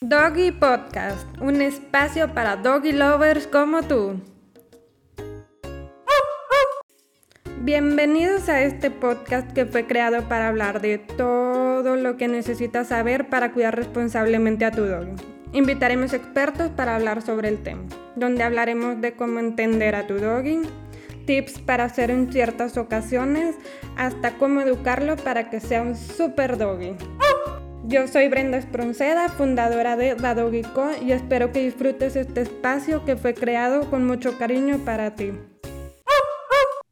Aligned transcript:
Doggy 0.00 0.52
Podcast, 0.52 1.26
un 1.40 1.60
espacio 1.60 2.32
para 2.32 2.54
doggy 2.54 2.92
lovers 2.92 3.48
como 3.48 3.82
tú. 3.82 4.20
Bienvenidos 7.62 8.48
a 8.48 8.62
este 8.62 8.92
podcast 8.92 9.52
que 9.52 9.66
fue 9.66 9.88
creado 9.88 10.28
para 10.28 10.46
hablar 10.46 10.80
de 10.80 10.98
todo 10.98 11.96
lo 11.96 12.16
que 12.16 12.28
necesitas 12.28 12.86
saber 12.86 13.28
para 13.28 13.50
cuidar 13.50 13.74
responsablemente 13.74 14.64
a 14.64 14.70
tu 14.70 14.84
doggy. 14.84 15.16
Invitaremos 15.52 16.12
expertos 16.12 16.70
para 16.70 16.94
hablar 16.94 17.20
sobre 17.20 17.48
el 17.48 17.60
tema, 17.64 17.82
donde 18.14 18.44
hablaremos 18.44 19.00
de 19.00 19.14
cómo 19.16 19.40
entender 19.40 19.96
a 19.96 20.06
tu 20.06 20.14
doggy, 20.14 20.60
tips 21.26 21.58
para 21.58 21.82
hacer 21.84 22.12
en 22.12 22.32
ciertas 22.32 22.76
ocasiones, 22.76 23.56
hasta 23.96 24.30
cómo 24.38 24.60
educarlo 24.60 25.16
para 25.16 25.50
que 25.50 25.58
sea 25.58 25.82
un 25.82 25.96
super 25.96 26.56
doggy. 26.56 26.94
Yo 27.88 28.06
soy 28.06 28.28
Brenda 28.28 28.58
Espronceda, 28.58 29.30
fundadora 29.30 29.96
de 29.96 30.14
Co 30.74 30.90
y 31.00 31.12
espero 31.12 31.52
que 31.52 31.64
disfrutes 31.64 32.16
este 32.16 32.42
espacio 32.42 33.06
que 33.06 33.16
fue 33.16 33.32
creado 33.32 33.88
con 33.88 34.06
mucho 34.06 34.36
cariño 34.36 34.84
para 34.84 35.14
ti. 35.14 35.32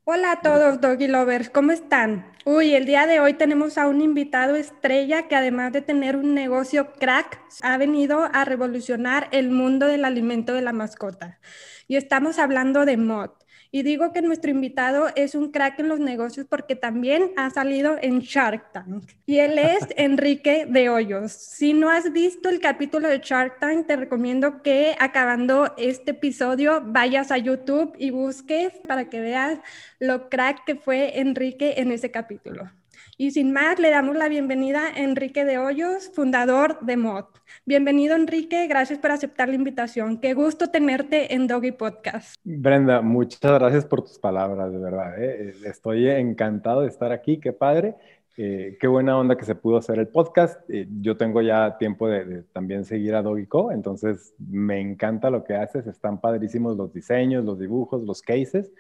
Hola 0.04 0.32
a 0.32 0.40
todos 0.40 0.80
Doggy 0.80 1.06
Lovers, 1.06 1.50
¿cómo 1.50 1.72
están? 1.72 2.32
Uy, 2.46 2.74
el 2.74 2.86
día 2.86 3.06
de 3.06 3.20
hoy 3.20 3.34
tenemos 3.34 3.76
a 3.76 3.88
un 3.88 4.00
invitado 4.00 4.56
estrella 4.56 5.28
que 5.28 5.36
además 5.36 5.70
de 5.74 5.82
tener 5.82 6.16
un 6.16 6.32
negocio 6.32 6.94
crack, 6.94 7.42
ha 7.60 7.76
venido 7.76 8.30
a 8.32 8.46
revolucionar 8.46 9.28
el 9.32 9.50
mundo 9.50 9.84
del 9.88 10.02
alimento 10.02 10.54
de 10.54 10.62
la 10.62 10.72
mascota. 10.72 11.40
Y 11.88 11.96
estamos 11.96 12.38
hablando 12.38 12.86
de 12.86 12.96
Mod. 12.96 13.32
Y 13.76 13.82
digo 13.82 14.10
que 14.10 14.22
nuestro 14.22 14.50
invitado 14.50 15.08
es 15.16 15.34
un 15.34 15.50
crack 15.50 15.80
en 15.80 15.88
los 15.88 16.00
negocios 16.00 16.46
porque 16.48 16.76
también 16.76 17.32
ha 17.36 17.50
salido 17.50 17.98
en 18.00 18.20
Shark 18.20 18.72
Tank. 18.72 19.04
Y 19.26 19.40
él 19.40 19.58
es 19.58 19.86
Enrique 19.98 20.64
de 20.66 20.88
Hoyos. 20.88 21.32
Si 21.32 21.74
no 21.74 21.90
has 21.90 22.10
visto 22.10 22.48
el 22.48 22.58
capítulo 22.58 23.06
de 23.06 23.18
Shark 23.18 23.60
Tank, 23.60 23.86
te 23.86 23.96
recomiendo 23.96 24.62
que 24.62 24.96
acabando 24.98 25.74
este 25.76 26.12
episodio 26.12 26.80
vayas 26.86 27.30
a 27.30 27.36
YouTube 27.36 27.94
y 27.98 28.08
busques 28.08 28.72
para 28.88 29.10
que 29.10 29.20
veas 29.20 29.58
lo 29.98 30.30
crack 30.30 30.64
que 30.64 30.76
fue 30.76 31.20
Enrique 31.20 31.74
en 31.76 31.92
ese 31.92 32.10
capítulo. 32.10 32.70
Y 33.18 33.30
sin 33.30 33.50
más, 33.50 33.78
le 33.78 33.88
damos 33.88 34.14
la 34.14 34.28
bienvenida 34.28 34.88
a 34.88 35.02
Enrique 35.02 35.46
de 35.46 35.56
Hoyos, 35.56 36.10
fundador 36.12 36.78
de 36.82 36.98
MOD. 36.98 37.24
Bienvenido, 37.64 38.14
Enrique. 38.14 38.66
Gracias 38.66 38.98
por 38.98 39.10
aceptar 39.10 39.48
la 39.48 39.54
invitación. 39.54 40.20
Qué 40.20 40.34
gusto 40.34 40.68
tenerte 40.68 41.32
en 41.34 41.46
Doggy 41.46 41.72
Podcast. 41.72 42.34
Brenda, 42.44 43.00
muchas 43.00 43.40
gracias 43.40 43.86
por 43.86 44.02
tus 44.02 44.18
palabras, 44.18 44.70
de 44.70 44.76
verdad. 44.76 45.14
¿eh? 45.18 45.54
Estoy 45.64 46.10
encantado 46.10 46.82
de 46.82 46.88
estar 46.88 47.10
aquí. 47.10 47.38
Qué 47.38 47.54
padre. 47.54 47.94
Eh, 48.36 48.76
qué 48.78 48.86
buena 48.86 49.16
onda 49.16 49.38
que 49.38 49.46
se 49.46 49.54
pudo 49.54 49.78
hacer 49.78 49.98
el 49.98 50.08
podcast. 50.08 50.60
Eh, 50.68 50.86
yo 51.00 51.16
tengo 51.16 51.40
ya 51.40 51.78
tiempo 51.78 52.08
de, 52.08 52.22
de, 52.22 52.42
también 52.42 52.84
seguir 52.84 53.14
a 53.14 53.22
Doggy.co, 53.22 53.72
entonces 53.72 54.34
me 54.38 54.78
encanta 54.78 55.30
lo 55.30 55.42
que 55.42 55.54
haces. 55.54 55.86
Están 55.86 56.20
padrísimos 56.20 56.76
los 56.76 56.92
diseños, 56.92 57.46
los 57.46 57.58
dibujos, 57.58 58.02
los 58.02 58.20
cases. 58.20 58.70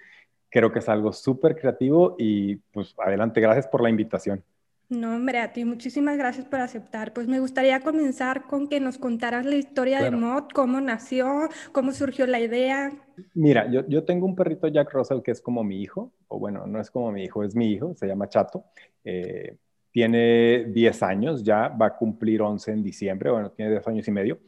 Creo 0.56 0.72
que 0.72 0.78
es 0.78 0.88
algo 0.88 1.12
súper 1.12 1.54
creativo 1.54 2.16
y 2.18 2.56
pues 2.56 2.94
adelante, 2.96 3.42
gracias 3.42 3.66
por 3.66 3.82
la 3.82 3.90
invitación. 3.90 4.42
No, 4.88 5.14
hombre, 5.14 5.38
a 5.40 5.52
ti 5.52 5.66
muchísimas 5.66 6.16
gracias 6.16 6.46
por 6.46 6.60
aceptar. 6.60 7.12
Pues 7.12 7.28
me 7.28 7.40
gustaría 7.40 7.80
comenzar 7.80 8.46
con 8.46 8.66
que 8.66 8.80
nos 8.80 8.96
contaras 8.96 9.44
la 9.44 9.56
historia 9.56 10.02
de 10.02 10.12
Mod, 10.12 10.44
cómo 10.54 10.80
nació, 10.80 11.50
cómo 11.72 11.92
surgió 11.92 12.26
la 12.26 12.40
idea. 12.40 12.90
Mira, 13.34 13.70
yo, 13.70 13.86
yo, 13.86 14.04
tengo 14.04 14.24
un 14.24 14.34
perrito 14.34 14.66
Jack 14.68 14.94
Russell 14.94 15.20
que 15.20 15.32
es 15.32 15.42
como 15.42 15.62
mi 15.62 15.82
hijo, 15.82 16.14
o 16.26 16.38
bueno, 16.38 16.66
no 16.66 16.80
es 16.80 16.90
como 16.90 17.12
mi 17.12 17.24
hijo, 17.24 17.44
es 17.44 17.54
mi 17.54 17.72
hijo, 17.72 17.94
se 17.94 18.06
llama 18.06 18.30
Chato. 18.30 18.64
Eh, 19.04 19.58
tiene 19.90 20.64
10 20.72 21.02
años, 21.02 21.44
ya 21.44 21.68
va 21.68 21.88
a 21.88 21.96
cumplir 21.98 22.40
11 22.40 22.72
en 22.72 22.82
diciembre, 22.82 23.30
bueno, 23.30 23.50
tiene 23.50 23.72
10 23.72 23.88
años 23.88 24.08
y 24.08 24.10
medio. 24.10 24.38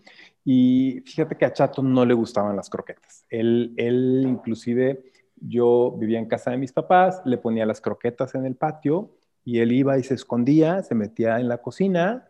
Y 0.43 1.03
fíjate 1.05 1.37
que 1.37 1.45
a 1.45 1.53
Chato 1.53 1.83
no 1.83 2.07
le 2.07 2.15
gustaban 2.15 2.57
las 2.57 2.71
croquetas. 2.71 3.27
Él, 3.29 3.75
él 3.77 4.25
inclusive 4.27 5.03
yo 5.41 5.95
vivía 5.99 6.19
en 6.19 6.27
casa 6.27 6.51
de 6.51 6.57
mis 6.57 6.73
papás, 6.73 7.23
le 7.25 7.39
ponía 7.39 7.67
las 7.67 7.81
croquetas 7.81 8.35
en 8.35 8.45
el 8.45 8.55
patio 8.57 9.11
y 9.45 9.61
él 9.61 9.73
iba 9.73 9.99
y 9.99 10.03
se 10.03 10.15
escondía, 10.15 10.83
se 10.83 10.95
metía 10.95 11.41
en 11.41 11.49
la 11.49 11.59
cocina 11.59 12.29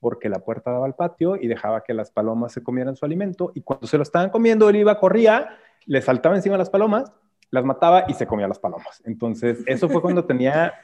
porque 0.00 0.28
la 0.28 0.40
puerta 0.40 0.70
daba 0.70 0.86
al 0.86 0.94
patio 0.94 1.36
y 1.36 1.48
dejaba 1.48 1.82
que 1.82 1.94
las 1.94 2.10
palomas 2.10 2.52
se 2.52 2.62
comieran 2.62 2.96
su 2.96 3.04
alimento 3.04 3.52
y 3.54 3.62
cuando 3.62 3.86
se 3.86 3.96
lo 3.96 4.02
estaban 4.02 4.30
comiendo 4.30 4.68
él 4.68 4.76
iba, 4.76 4.98
corría, 4.98 5.56
le 5.86 6.00
saltaba 6.02 6.36
encima 6.36 6.56
las 6.56 6.70
palomas, 6.70 7.12
las 7.50 7.64
mataba 7.64 8.04
y 8.08 8.14
se 8.14 8.26
comía 8.26 8.46
las 8.46 8.58
palomas. 8.58 9.02
Entonces, 9.04 9.64
eso 9.66 9.88
fue 9.88 10.02
cuando 10.02 10.24
tenía, 10.24 10.74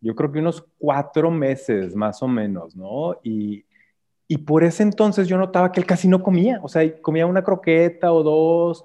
yo 0.00 0.14
creo 0.14 0.30
que 0.30 0.38
unos 0.38 0.64
cuatro 0.78 1.30
meses 1.30 1.94
más 1.94 2.22
o 2.22 2.28
menos, 2.28 2.76
¿no? 2.76 3.18
Y, 3.22 3.64
y 4.28 4.38
por 4.38 4.64
ese 4.64 4.82
entonces 4.82 5.28
yo 5.28 5.36
notaba 5.36 5.72
que 5.72 5.80
él 5.80 5.86
casi 5.86 6.08
no 6.08 6.22
comía, 6.22 6.60
o 6.62 6.68
sea, 6.68 7.00
comía 7.02 7.26
una 7.26 7.42
croqueta 7.42 8.12
o 8.12 8.22
dos, 8.22 8.84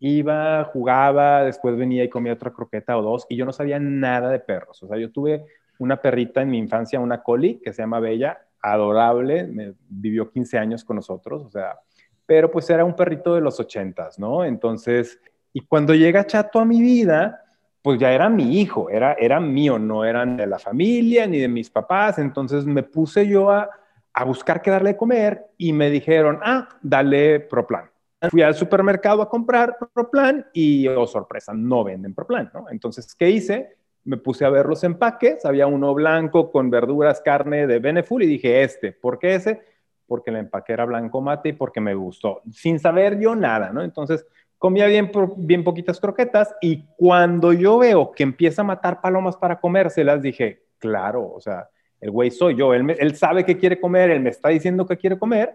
iba, 0.00 0.64
jugaba, 0.64 1.44
después 1.44 1.76
venía 1.76 2.04
y 2.04 2.08
comía 2.08 2.32
otra 2.32 2.52
croqueta 2.52 2.96
o 2.96 3.02
dos, 3.02 3.26
y 3.28 3.36
yo 3.36 3.44
no 3.44 3.52
sabía 3.52 3.78
nada 3.78 4.30
de 4.30 4.38
perros. 4.38 4.82
O 4.82 4.88
sea, 4.88 4.98
yo 4.98 5.10
tuve 5.10 5.44
una 5.78 6.00
perrita 6.00 6.42
en 6.42 6.50
mi 6.50 6.58
infancia, 6.58 7.00
una 7.00 7.22
collie, 7.22 7.60
que 7.60 7.72
se 7.72 7.82
llama 7.82 8.00
Bella, 8.00 8.38
adorable, 8.60 9.46
me, 9.46 9.74
vivió 9.88 10.30
15 10.30 10.58
años 10.58 10.84
con 10.84 10.96
nosotros, 10.96 11.44
o 11.44 11.50
sea, 11.50 11.78
pero 12.26 12.50
pues 12.50 12.68
era 12.70 12.84
un 12.84 12.94
perrito 12.94 13.34
de 13.34 13.40
los 13.40 13.58
ochentas, 13.60 14.18
¿no? 14.18 14.44
Entonces, 14.44 15.20
y 15.52 15.60
cuando 15.60 15.94
llega 15.94 16.26
Chato 16.26 16.58
a 16.58 16.64
mi 16.64 16.80
vida, 16.80 17.42
pues 17.80 17.98
ya 17.98 18.12
era 18.12 18.28
mi 18.28 18.60
hijo, 18.60 18.90
era, 18.90 19.14
era 19.14 19.40
mío, 19.40 19.78
no 19.78 20.04
eran 20.04 20.36
de 20.36 20.46
la 20.46 20.58
familia 20.58 21.26
ni 21.26 21.38
de 21.38 21.48
mis 21.48 21.70
papás, 21.70 22.18
entonces 22.18 22.66
me 22.66 22.82
puse 22.82 23.26
yo 23.26 23.50
a, 23.50 23.70
a 24.12 24.24
buscar 24.24 24.60
qué 24.60 24.70
darle 24.70 24.90
de 24.90 24.96
comer 24.96 25.46
y 25.56 25.72
me 25.72 25.90
dijeron, 25.90 26.40
ah, 26.42 26.68
dale 26.82 27.40
Proplan. 27.40 27.88
Fui 28.30 28.42
al 28.42 28.54
supermercado 28.54 29.22
a 29.22 29.30
comprar 29.30 29.76
Proplan 29.94 30.46
y, 30.52 30.88
oh 30.88 31.06
sorpresa, 31.06 31.52
no 31.54 31.84
venden 31.84 32.14
Proplan, 32.14 32.50
¿no? 32.52 32.66
Entonces, 32.70 33.14
¿qué 33.14 33.30
hice? 33.30 33.76
Me 34.04 34.16
puse 34.16 34.44
a 34.44 34.50
ver 34.50 34.66
los 34.66 34.82
empaques, 34.82 35.44
había 35.44 35.68
uno 35.68 35.94
blanco 35.94 36.50
con 36.50 36.68
verduras, 36.68 37.20
carne 37.20 37.68
de 37.68 37.78
Beneful 37.78 38.22
y 38.22 38.26
dije, 38.26 38.62
este, 38.62 38.90
¿por 38.90 39.20
qué 39.20 39.36
ese? 39.36 39.60
Porque 40.06 40.30
el 40.30 40.36
empaque 40.36 40.72
era 40.72 40.84
blanco 40.84 41.20
mate 41.20 41.50
y 41.50 41.52
porque 41.52 41.80
me 41.80 41.94
gustó, 41.94 42.42
sin 42.50 42.80
saber 42.80 43.20
yo 43.20 43.36
nada, 43.36 43.70
¿no? 43.72 43.82
Entonces, 43.82 44.26
comía 44.56 44.86
bien, 44.86 45.12
bien 45.36 45.62
poquitas 45.62 46.00
croquetas 46.00 46.52
y 46.60 46.86
cuando 46.96 47.52
yo 47.52 47.78
veo 47.78 48.10
que 48.10 48.24
empieza 48.24 48.62
a 48.62 48.64
matar 48.64 49.00
palomas 49.00 49.36
para 49.36 49.60
comérselas, 49.60 50.20
dije, 50.22 50.64
claro, 50.78 51.32
o 51.32 51.40
sea, 51.40 51.68
el 52.00 52.10
güey 52.10 52.32
soy 52.32 52.56
yo, 52.56 52.74
él, 52.74 52.96
él 52.98 53.14
sabe 53.14 53.44
que 53.44 53.58
quiere 53.58 53.80
comer, 53.80 54.10
él 54.10 54.20
me 54.20 54.30
está 54.30 54.48
diciendo 54.48 54.86
que 54.86 54.96
quiere 54.96 55.16
comer 55.16 55.54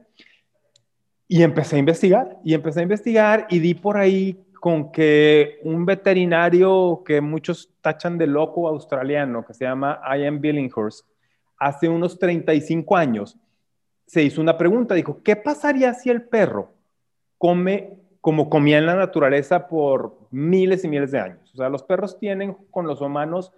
y 1.34 1.42
empecé 1.42 1.78
a 1.78 1.80
investigar, 1.80 2.38
y 2.44 2.54
empecé 2.54 2.82
a 2.82 2.84
investigar 2.84 3.48
y 3.50 3.58
di 3.58 3.74
por 3.74 3.98
ahí 3.98 4.46
con 4.54 4.92
que 4.92 5.58
un 5.64 5.84
veterinario 5.84 7.02
que 7.04 7.22
muchos 7.22 7.72
tachan 7.82 8.20
de 8.20 8.28
loco 8.28 8.68
australiano, 8.68 9.44
que 9.44 9.56
se 9.56 9.66
llama 9.66 10.00
Ian 10.16 10.40
Billinghurst, 10.40 11.08
hace 11.58 11.90
unos 11.90 12.20
35 12.20 12.96
años, 12.96 13.36
se 14.06 14.22
hizo 14.22 14.42
una 14.42 14.60
pregunta, 14.60 14.94
dijo, 14.94 15.24
¿qué 15.24 15.36
pasaría 15.36 15.96
si 15.96 16.12
el 16.12 16.22
perro 16.22 16.76
come 17.40 17.98
como 18.22 18.48
comía 18.48 18.78
en 18.78 18.86
la 18.86 18.96
naturaleza 18.96 19.68
por 19.68 20.16
miles 20.30 20.84
y 20.84 20.88
miles 20.88 21.10
de 21.10 21.20
años? 21.20 21.52
O 21.52 21.58
sea, 21.58 21.68
los 21.68 21.82
perros 21.82 22.20
tienen 22.20 22.56
con 22.70 22.86
los 22.86 23.02
humanos 23.02 23.52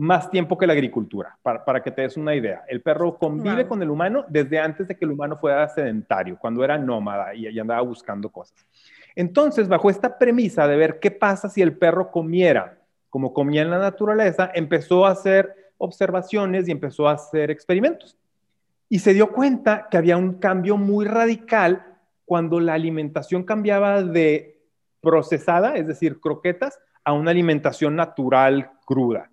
más 0.00 0.30
tiempo 0.30 0.56
que 0.56 0.66
la 0.66 0.72
agricultura, 0.72 1.36
para, 1.42 1.82
que 1.82 1.90
te 1.90 2.00
des 2.00 2.16
una 2.16 2.34
idea. 2.34 2.64
El 2.66 2.80
perro 2.80 3.18
convive 3.18 3.68
con 3.68 3.82
el 3.82 3.90
humano 3.90 4.24
desde 4.28 4.58
antes 4.58 4.88
de 4.88 4.96
que 4.96 5.04
el 5.04 5.10
humano 5.10 5.36
fuera 5.36 5.68
sedentario, 5.68 6.38
cuando 6.40 6.64
era 6.64 6.78
nómada 6.78 7.34
y, 7.34 7.46
y, 7.46 7.60
andaba 7.60 7.82
buscando 7.82 8.30
cosas. 8.30 8.66
Entonces, 9.14 9.68
bajo 9.68 9.90
esta 9.90 10.16
premisa 10.16 10.66
de 10.66 10.76
ver 10.78 11.00
qué 11.00 11.10
pasa 11.10 11.50
si 11.50 11.60
el 11.60 11.76
perro 11.76 12.10
comiera 12.10 12.78
como 13.10 13.34
comía 13.34 13.60
en 13.60 13.70
la 13.70 13.78
naturaleza, 13.78 14.50
empezó 14.54 15.04
a 15.04 15.10
hacer 15.10 15.74
observaciones 15.76 16.66
y 16.66 16.72
empezó 16.72 17.06
a 17.06 17.12
hacer 17.12 17.50
experimentos. 17.50 18.16
Y 18.88 19.00
se 19.00 19.12
dio 19.12 19.30
cuenta 19.30 19.88
que 19.90 19.98
había 19.98 20.16
un 20.16 20.34
cambio 20.34 20.78
muy 20.78 21.04
radical 21.04 21.98
cuando 22.24 22.58
la 22.58 22.72
alimentación 22.72 23.42
cambiaba 23.42 24.02
de 24.02 24.62
procesada, 25.02 25.74
es 25.74 25.86
decir, 25.86 26.20
croquetas, 26.20 26.78
a 27.04 27.12
una 27.12 27.32
alimentación 27.32 27.96
natural 27.96 28.70
cruda 28.86 29.30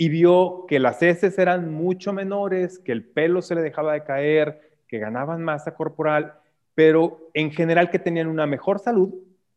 y 0.00 0.10
vio 0.10 0.64
que 0.68 0.78
las 0.78 1.02
heces 1.02 1.36
eran 1.40 1.72
mucho 1.74 2.12
menores, 2.12 2.78
que 2.78 2.92
el 2.92 3.02
pelo 3.02 3.42
se 3.42 3.56
le 3.56 3.62
dejaba 3.62 3.94
de 3.94 4.04
caer, 4.04 4.78
que 4.86 5.00
ganaban 5.00 5.42
masa 5.42 5.74
corporal, 5.74 6.34
pero 6.76 7.28
en 7.34 7.50
general 7.50 7.90
que 7.90 7.98
tenían 7.98 8.28
una 8.28 8.46
mejor 8.46 8.78
salud 8.78 9.12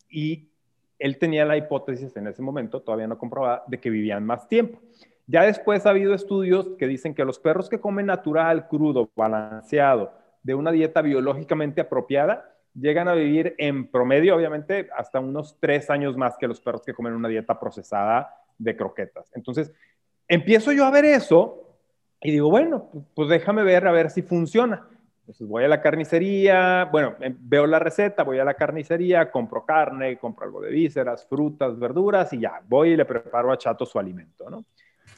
y 0.09 0.49
él 0.97 1.19
tenía 1.19 1.45
la 1.45 1.57
hipótesis 1.57 2.17
en 2.17 2.25
ese 2.25 2.41
momento, 2.41 2.81
todavía 2.81 3.05
no 3.05 3.19
comprobada, 3.19 3.63
de 3.67 3.79
que 3.79 3.91
vivían 3.91 4.25
más 4.25 4.47
tiempo. 4.47 4.79
Ya 5.27 5.43
después 5.43 5.85
ha 5.85 5.91
habido 5.91 6.15
estudios 6.15 6.71
que 6.79 6.87
dicen 6.87 7.13
que 7.13 7.23
los 7.23 7.37
perros 7.37 7.69
que 7.69 7.79
comen 7.79 8.07
natural, 8.07 8.67
crudo, 8.67 9.11
balanceado, 9.15 10.11
de 10.41 10.55
una 10.55 10.71
dieta 10.71 11.03
biológicamente 11.03 11.81
apropiada, 11.81 12.51
llegan 12.73 13.07
a 13.07 13.13
vivir 13.13 13.53
en 13.59 13.91
promedio, 13.91 14.35
obviamente, 14.35 14.89
hasta 14.97 15.19
unos 15.19 15.59
tres 15.59 15.91
años 15.91 16.17
más 16.17 16.35
que 16.35 16.47
los 16.47 16.59
perros 16.59 16.81
que 16.83 16.95
comen 16.95 17.13
una 17.13 17.29
dieta 17.29 17.59
procesada 17.59 18.33
de 18.57 18.75
croquetas. 18.75 19.31
Entonces, 19.35 19.71
empiezo 20.31 20.71
yo 20.71 20.85
a 20.85 20.91
ver 20.91 21.03
eso 21.03 21.61
y 22.21 22.31
digo, 22.31 22.49
bueno, 22.49 22.89
pues 23.13 23.27
déjame 23.27 23.63
ver 23.63 23.85
a 23.85 23.91
ver 23.91 24.09
si 24.09 24.21
funciona. 24.21 24.87
Entonces 25.19 25.45
voy 25.45 25.65
a 25.65 25.67
la 25.67 25.81
carnicería, 25.81 26.85
bueno, 26.85 27.15
em, 27.19 27.35
veo 27.37 27.67
la 27.67 27.79
receta, 27.79 28.23
voy 28.23 28.39
a 28.39 28.45
la 28.45 28.53
carnicería, 28.53 29.29
compro 29.29 29.65
carne, 29.65 30.17
compro 30.17 30.45
algo 30.45 30.61
de 30.61 30.71
vísceras, 30.71 31.27
frutas, 31.27 31.77
verduras 31.77 32.31
y 32.31 32.39
ya, 32.39 32.61
voy 32.67 32.91
y 32.91 32.95
le 32.95 33.03
preparo 33.03 33.51
a 33.51 33.57
Chato 33.57 33.85
su 33.85 33.99
alimento, 33.99 34.49
¿no? 34.49 34.63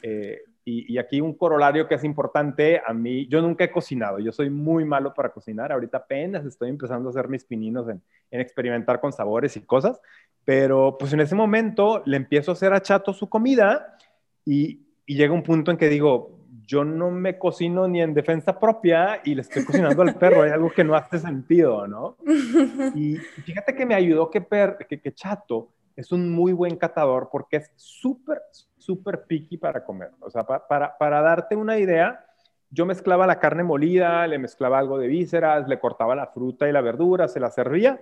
Eh, 0.02 0.40
y, 0.66 0.96
aquí 0.96 1.20
un 1.20 1.34
corolario 1.34 1.86
que 1.86 1.94
es 1.94 2.04
importante, 2.04 2.80
a 2.84 2.92
mí, 2.94 3.28
yo 3.28 3.42
nunca 3.42 3.64
he 3.64 3.70
cocinado, 3.70 4.18
yo 4.18 4.32
soy 4.32 4.48
muy 4.48 4.84
malo 4.84 5.12
para 5.12 5.28
cocinar, 5.28 5.70
ahorita 5.70 5.98
apenas 5.98 6.44
estoy 6.46 6.70
empezando 6.70 7.08
a 7.08 7.10
hacer 7.10 7.28
mis 7.28 7.44
pininos 7.44 7.86
en, 7.88 8.02
en 8.30 8.40
experimentar 8.40 8.98
con 8.98 9.12
sabores 9.12 9.56
y 9.58 9.60
cosas, 9.60 10.00
pero 10.44 10.96
pues 10.98 11.12
en 11.12 11.20
ese 11.20 11.34
momento 11.34 12.02
le 12.06 12.16
empiezo 12.16 12.50
a 12.50 12.54
hacer 12.54 12.72
a 12.72 12.80
Chato 12.80 13.12
su 13.12 13.28
comida 13.28 13.98
y, 14.46 14.83
y 15.06 15.16
llega 15.16 15.32
un 15.32 15.42
punto 15.42 15.70
en 15.70 15.76
que 15.76 15.88
digo, 15.88 16.38
yo 16.66 16.84
no 16.84 17.10
me 17.10 17.38
cocino 17.38 17.86
ni 17.88 18.00
en 18.00 18.14
defensa 18.14 18.58
propia 18.58 19.20
y 19.24 19.34
le 19.34 19.42
estoy 19.42 19.64
cocinando 19.64 20.02
al 20.02 20.14
perro, 20.14 20.42
hay 20.42 20.50
algo 20.50 20.70
que 20.70 20.84
no 20.84 20.94
hace 20.94 21.18
sentido, 21.18 21.86
¿no? 21.86 22.16
Y 22.94 23.16
fíjate 23.16 23.74
que 23.74 23.86
me 23.86 23.94
ayudó 23.94 24.30
que, 24.30 24.44
que, 24.88 25.14
Chato 25.14 25.68
es 25.96 26.10
un 26.12 26.30
muy 26.30 26.52
buen 26.52 26.76
catador 26.76 27.28
porque 27.30 27.56
es 27.58 27.70
súper, 27.76 28.40
súper 28.78 29.24
picky 29.24 29.58
para 29.58 29.84
comer. 29.84 30.10
O 30.20 30.30
sea, 30.30 30.44
para, 30.44 30.96
para 30.96 31.20
darte 31.20 31.54
una 31.54 31.78
idea, 31.78 32.24
yo 32.70 32.86
mezclaba 32.86 33.26
la 33.26 33.38
carne 33.38 33.62
molida, 33.62 34.26
le 34.26 34.38
mezclaba 34.38 34.78
algo 34.78 34.98
de 34.98 35.08
vísceras, 35.08 35.68
le 35.68 35.78
cortaba 35.78 36.14
la 36.14 36.28
fruta 36.28 36.68
y 36.68 36.72
la 36.72 36.80
verdura, 36.80 37.28
se 37.28 37.40
la 37.40 37.50
servía 37.50 38.00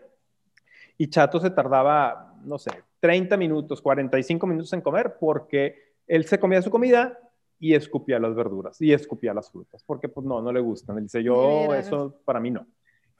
y 0.99 1.09
Chato 1.09 1.41
se 1.41 1.51
tardaba, 1.51 2.35
no 2.45 2.59
sé, 2.59 2.71
30 3.01 3.37
minutos, 3.37 3.83
45 3.83 4.47
minutos 4.47 4.73
en 4.73 4.81
comer 4.81 5.17
porque 5.19 5.92
él 6.07 6.25
se 6.25 6.39
comía 6.39 6.63
su 6.63 6.71
comida, 6.71 7.19
y 7.63 7.77
escupía 7.77 8.19
las 8.19 8.35
verduras 8.35 8.83
y 8.83 8.93
escupía 8.93 9.33
las 9.33 9.49
frutas, 9.49 9.85
porque 9.87 10.09
pues 10.09 10.27
no, 10.27 10.43
no 10.43 10.53
le 10.53 10.59
gustan. 10.59 10.99
Él 10.99 11.05
dice, 11.05 11.23
yo 11.23 11.73
eso 11.73 12.21
para 12.25 12.41
mí 12.41 12.51
no. 12.51 12.67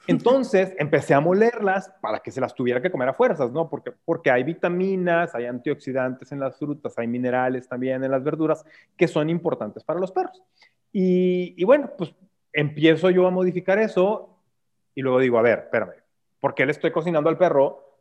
Entonces 0.09 0.75
empecé 0.81 1.15
a 1.15 1.21
molerlas 1.21 1.93
para 2.01 2.19
que 2.19 2.33
se 2.33 2.41
las 2.41 2.53
tuviera 2.53 2.83
que 2.83 2.91
comer 2.91 3.09
a 3.09 3.15
fuerzas, 3.15 3.53
¿no? 3.53 3.71
Porque, 3.71 3.93
porque 4.05 4.33
hay 4.33 4.43
vitaminas, 4.43 5.33
hay 5.37 5.47
antioxidantes 5.47 6.33
en 6.33 6.41
las 6.41 6.59
frutas, 6.59 6.99
hay 6.99 7.07
minerales 7.07 7.69
también 7.69 8.03
en 8.03 8.11
las 8.11 8.25
verduras 8.25 8.65
que 8.97 9.07
son 9.07 9.31
importantes 9.31 9.85
para 9.85 10.01
los 10.01 10.11
perros. 10.11 10.43
Y, 10.91 11.55
y 11.57 11.63
bueno, 11.63 11.93
pues 11.97 12.13
empiezo 12.53 13.11
yo 13.11 13.29
a 13.29 13.31
modificar 13.31 13.79
eso 13.79 14.41
y 14.93 15.03
luego 15.03 15.21
digo, 15.21 15.39
a 15.39 15.43
ver, 15.43 15.61
espérame, 15.61 16.03
¿por 16.41 16.53
qué 16.57 16.67
le 16.67 16.73
estoy 16.73 16.91
cocinando 16.91 17.31
al 17.31 17.39
perro 17.39 17.92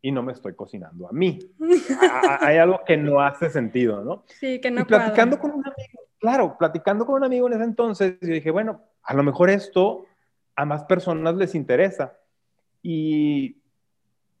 y 0.00 0.12
no 0.12 0.22
me 0.22 0.32
estoy 0.32 0.54
cocinando 0.54 1.08
a 1.08 1.12
mí. 1.12 1.38
Hay 2.40 2.58
algo 2.58 2.80
que 2.86 2.96
no 2.96 3.20
hace 3.20 3.50
sentido, 3.50 4.04
¿no? 4.04 4.24
Sí, 4.26 4.60
que 4.60 4.70
no. 4.70 4.82
Y 4.82 4.84
platicando 4.84 5.38
con 5.38 5.50
un 5.50 5.66
amigo, 5.66 6.00
claro, 6.18 6.56
platicando 6.58 7.04
con 7.04 7.16
un 7.16 7.24
amigo 7.24 7.46
en 7.48 7.54
ese 7.54 7.64
entonces, 7.64 8.18
yo 8.20 8.32
dije, 8.32 8.50
bueno, 8.50 8.82
a 9.02 9.14
lo 9.14 9.22
mejor 9.22 9.50
esto 9.50 10.06
a 10.56 10.64
más 10.64 10.84
personas 10.84 11.34
les 11.36 11.54
interesa. 11.54 12.18
Y, 12.82 13.60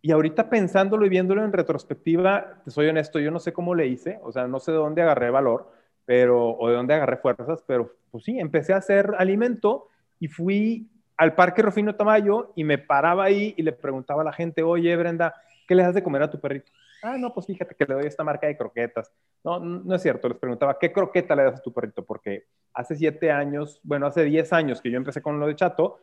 y 0.02 0.12
ahorita 0.12 0.48
pensándolo 0.48 1.06
y 1.06 1.08
viéndolo 1.08 1.44
en 1.44 1.52
retrospectiva, 1.52 2.62
te 2.64 2.70
soy 2.70 2.88
honesto, 2.88 3.18
yo 3.18 3.30
no 3.30 3.40
sé 3.40 3.52
cómo 3.52 3.74
le 3.74 3.86
hice, 3.86 4.20
o 4.22 4.32
sea, 4.32 4.46
no 4.46 4.60
sé 4.60 4.72
de 4.72 4.78
dónde 4.78 5.02
agarré 5.02 5.30
valor, 5.30 5.72
pero, 6.04 6.56
o 6.56 6.68
de 6.68 6.74
dónde 6.74 6.94
agarré 6.94 7.18
fuerzas, 7.18 7.62
pero 7.66 7.94
pues 8.10 8.24
sí, 8.24 8.38
empecé 8.38 8.72
a 8.72 8.78
hacer 8.78 9.14
alimento 9.18 9.88
y 10.18 10.28
fui 10.28 10.88
al 11.16 11.34
Parque 11.34 11.62
Rufino 11.62 11.96
Tamayo 11.96 12.52
y 12.54 12.64
me 12.64 12.78
paraba 12.78 13.24
ahí 13.24 13.54
y 13.56 13.62
le 13.62 13.72
preguntaba 13.72 14.22
a 14.22 14.24
la 14.24 14.32
gente, 14.32 14.62
oye, 14.62 14.96
Brenda, 14.96 15.34
¿qué 15.68 15.74
le 15.74 15.82
das 15.82 15.94
de 15.94 16.02
comer 16.02 16.22
a 16.22 16.30
tu 16.30 16.40
perrito? 16.40 16.72
Ah, 17.02 17.16
no, 17.18 17.32
pues 17.32 17.46
fíjate 17.46 17.74
que 17.74 17.84
le 17.84 17.94
doy 17.94 18.06
esta 18.06 18.24
marca 18.24 18.46
de 18.46 18.56
croquetas. 18.56 19.12
No, 19.44 19.60
no 19.60 19.94
es 19.94 20.02
cierto, 20.02 20.28
les 20.28 20.38
preguntaba, 20.38 20.78
¿qué 20.78 20.90
croqueta 20.90 21.36
le 21.36 21.44
das 21.44 21.60
a 21.60 21.62
tu 21.62 21.72
perrito? 21.72 22.04
Porque 22.04 22.46
hace 22.72 22.96
siete 22.96 23.30
años, 23.30 23.78
bueno, 23.84 24.06
hace 24.06 24.24
diez 24.24 24.52
años 24.52 24.80
que 24.80 24.90
yo 24.90 24.96
empecé 24.96 25.20
con 25.22 25.38
lo 25.38 25.46
de 25.46 25.54
Chato, 25.54 26.00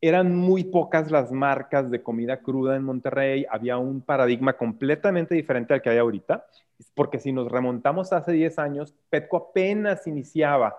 eran 0.00 0.34
muy 0.34 0.64
pocas 0.64 1.10
las 1.10 1.30
marcas 1.30 1.90
de 1.90 2.02
comida 2.02 2.38
cruda 2.38 2.74
en 2.74 2.82
Monterrey, 2.82 3.46
había 3.48 3.78
un 3.78 4.00
paradigma 4.00 4.54
completamente 4.54 5.34
diferente 5.34 5.72
al 5.72 5.82
que 5.82 5.90
hay 5.90 5.98
ahorita, 5.98 6.46
porque 6.94 7.18
si 7.18 7.32
nos 7.32 7.50
remontamos 7.50 8.12
hace 8.12 8.32
diez 8.32 8.58
años, 8.58 8.94
Petco 9.08 9.36
apenas 9.36 10.06
iniciaba 10.06 10.74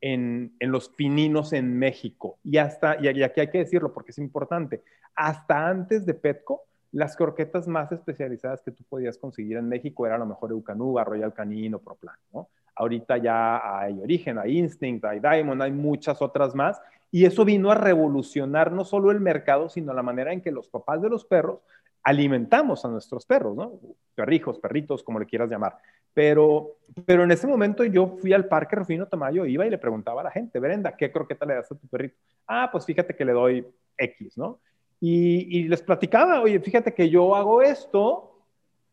en, 0.00 0.54
en, 0.60 0.70
los 0.70 0.90
pininos 0.90 1.54
en 1.54 1.78
México. 1.78 2.38
Y 2.44 2.58
hasta, 2.58 2.98
y 3.00 3.22
aquí 3.22 3.40
hay 3.40 3.50
que 3.50 3.58
decirlo 3.58 3.94
porque 3.94 4.10
es 4.10 4.18
importante, 4.18 4.82
hasta 5.14 5.66
antes 5.66 6.04
de 6.04 6.12
Petco, 6.12 6.66
las 6.96 7.14
croquetas 7.14 7.68
más 7.68 7.92
especializadas 7.92 8.62
que 8.62 8.70
tú 8.70 8.82
podías 8.88 9.18
conseguir 9.18 9.58
en 9.58 9.68
México 9.68 10.06
eran 10.06 10.16
a 10.16 10.24
lo 10.24 10.30
mejor 10.30 10.50
Eucanuba, 10.50 11.04
Royal 11.04 11.34
Canin 11.34 11.74
o 11.74 11.78
Proplan, 11.78 12.16
¿no? 12.32 12.48
Ahorita 12.74 13.18
ya 13.18 13.80
hay 13.80 14.00
Origen, 14.00 14.38
hay 14.38 14.58
Instinct, 14.58 15.04
hay 15.04 15.20
Diamond, 15.20 15.60
hay 15.60 15.72
muchas 15.72 16.22
otras 16.22 16.54
más. 16.54 16.80
Y 17.10 17.26
eso 17.26 17.44
vino 17.44 17.70
a 17.70 17.74
revolucionar 17.74 18.72
no 18.72 18.86
solo 18.86 19.10
el 19.10 19.20
mercado, 19.20 19.68
sino 19.68 19.92
la 19.92 20.02
manera 20.02 20.32
en 20.32 20.40
que 20.40 20.50
los 20.50 20.68
papás 20.68 21.02
de 21.02 21.10
los 21.10 21.26
perros 21.26 21.60
alimentamos 22.02 22.82
a 22.86 22.88
nuestros 22.88 23.26
perros, 23.26 23.54
¿no? 23.54 23.78
Perrijos, 24.14 24.58
perritos, 24.58 25.02
como 25.02 25.18
le 25.18 25.26
quieras 25.26 25.50
llamar. 25.50 25.76
Pero, 26.14 26.78
pero 27.04 27.24
en 27.24 27.30
ese 27.30 27.46
momento 27.46 27.84
yo 27.84 28.16
fui 28.16 28.32
al 28.32 28.48
Parque 28.48 28.74
Rufino 28.74 29.06
Tamayo, 29.06 29.44
iba 29.44 29.66
y 29.66 29.70
le 29.70 29.76
preguntaba 29.76 30.22
a 30.22 30.24
la 30.24 30.30
gente, 30.30 30.58
Brenda, 30.58 30.96
¿qué 30.96 31.12
croqueta 31.12 31.44
le 31.44 31.56
das 31.56 31.70
a 31.70 31.74
tu 31.74 31.86
perrito? 31.88 32.16
Ah, 32.46 32.70
pues 32.72 32.86
fíjate 32.86 33.14
que 33.14 33.24
le 33.26 33.32
doy 33.32 33.66
X, 33.98 34.38
¿no? 34.38 34.60
Y, 35.00 35.64
les 35.64 35.82
platicaba, 35.82 36.40
oye, 36.40 36.58
fíjate 36.60 36.94
que 36.94 37.10
yo 37.10 37.36
hago 37.36 37.62
esto 37.62 38.32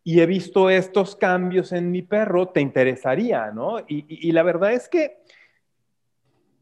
y 0.04 0.20
he 0.20 0.26
visto 0.26 0.70
estos 0.70 1.16
cambios 1.16 1.72
en 1.72 1.92
mi 1.92 2.02
perro, 2.02 2.50
¿te 2.50 2.60
interesaría, 2.60 3.52
no? 3.52 3.78
Y, 3.88 4.32
la 4.32 4.44
verdad 4.44 4.74
es 4.74 4.90
que 4.90 5.24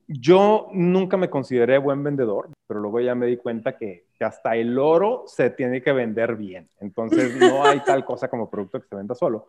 yo 0.07 0.69
nunca 0.73 1.17
me 1.17 1.29
consideré 1.29 1.77
buen 1.77 2.03
vendedor, 2.03 2.49
pero 2.67 2.79
luego 2.81 2.99
ya 2.99 3.15
me 3.15 3.25
di 3.25 3.37
cuenta 3.37 3.77
que, 3.77 4.05
que, 4.13 4.25
hasta 4.25 4.55
el 4.55 4.77
oro 4.77 5.23
se 5.25 5.49
tiene 5.49 5.81
que 5.81 5.93
vender 5.93 6.35
bien. 6.35 6.69
Entonces 6.79 7.35
no 7.37 7.63
hay 7.63 7.79
tal 7.79 8.05
cosa 8.05 8.27
como 8.27 8.49
producto 8.49 8.81
que 8.81 8.87
se 8.87 8.95
venda 8.95 9.15
solo. 9.15 9.47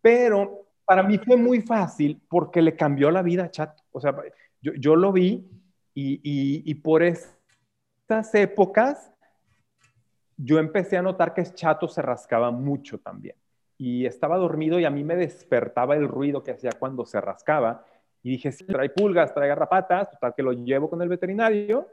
Pero 0.00 0.68
para 0.84 1.02
mí 1.02 1.18
fue 1.18 1.36
muy 1.36 1.62
fácil 1.62 2.20
porque 2.28 2.62
le 2.62 2.76
cambió 2.76 3.10
la 3.10 3.22
vida 3.22 3.50
Chato. 3.50 3.82
O 3.90 4.00
sea, 4.00 4.14
yo, 4.60 4.72
yo 4.74 4.96
lo 4.96 5.12
vi 5.12 5.50
y, 5.94 6.20
y 6.64 6.74
por 6.76 7.02
estas 7.02 8.34
épocas 8.34 9.13
yo 10.36 10.58
empecé 10.58 10.96
a 10.96 11.02
notar 11.02 11.34
que 11.34 11.42
Chato 11.44 11.88
se 11.88 12.02
rascaba 12.02 12.50
mucho 12.50 12.98
también. 12.98 13.36
Y 13.76 14.06
estaba 14.06 14.36
dormido 14.36 14.78
y 14.78 14.84
a 14.84 14.90
mí 14.90 15.04
me 15.04 15.16
despertaba 15.16 15.94
el 15.94 16.08
ruido 16.08 16.42
que 16.42 16.52
hacía 16.52 16.72
cuando 16.78 17.04
se 17.04 17.20
rascaba. 17.20 17.84
Y 18.22 18.30
dije, 18.30 18.52
sí, 18.52 18.64
trae 18.64 18.90
pulgas, 18.90 19.34
trae 19.34 19.48
garrapatas, 19.48 20.10
total 20.10 20.34
que 20.34 20.42
lo 20.42 20.52
llevo 20.52 20.88
con 20.88 21.02
el 21.02 21.08
veterinario 21.08 21.88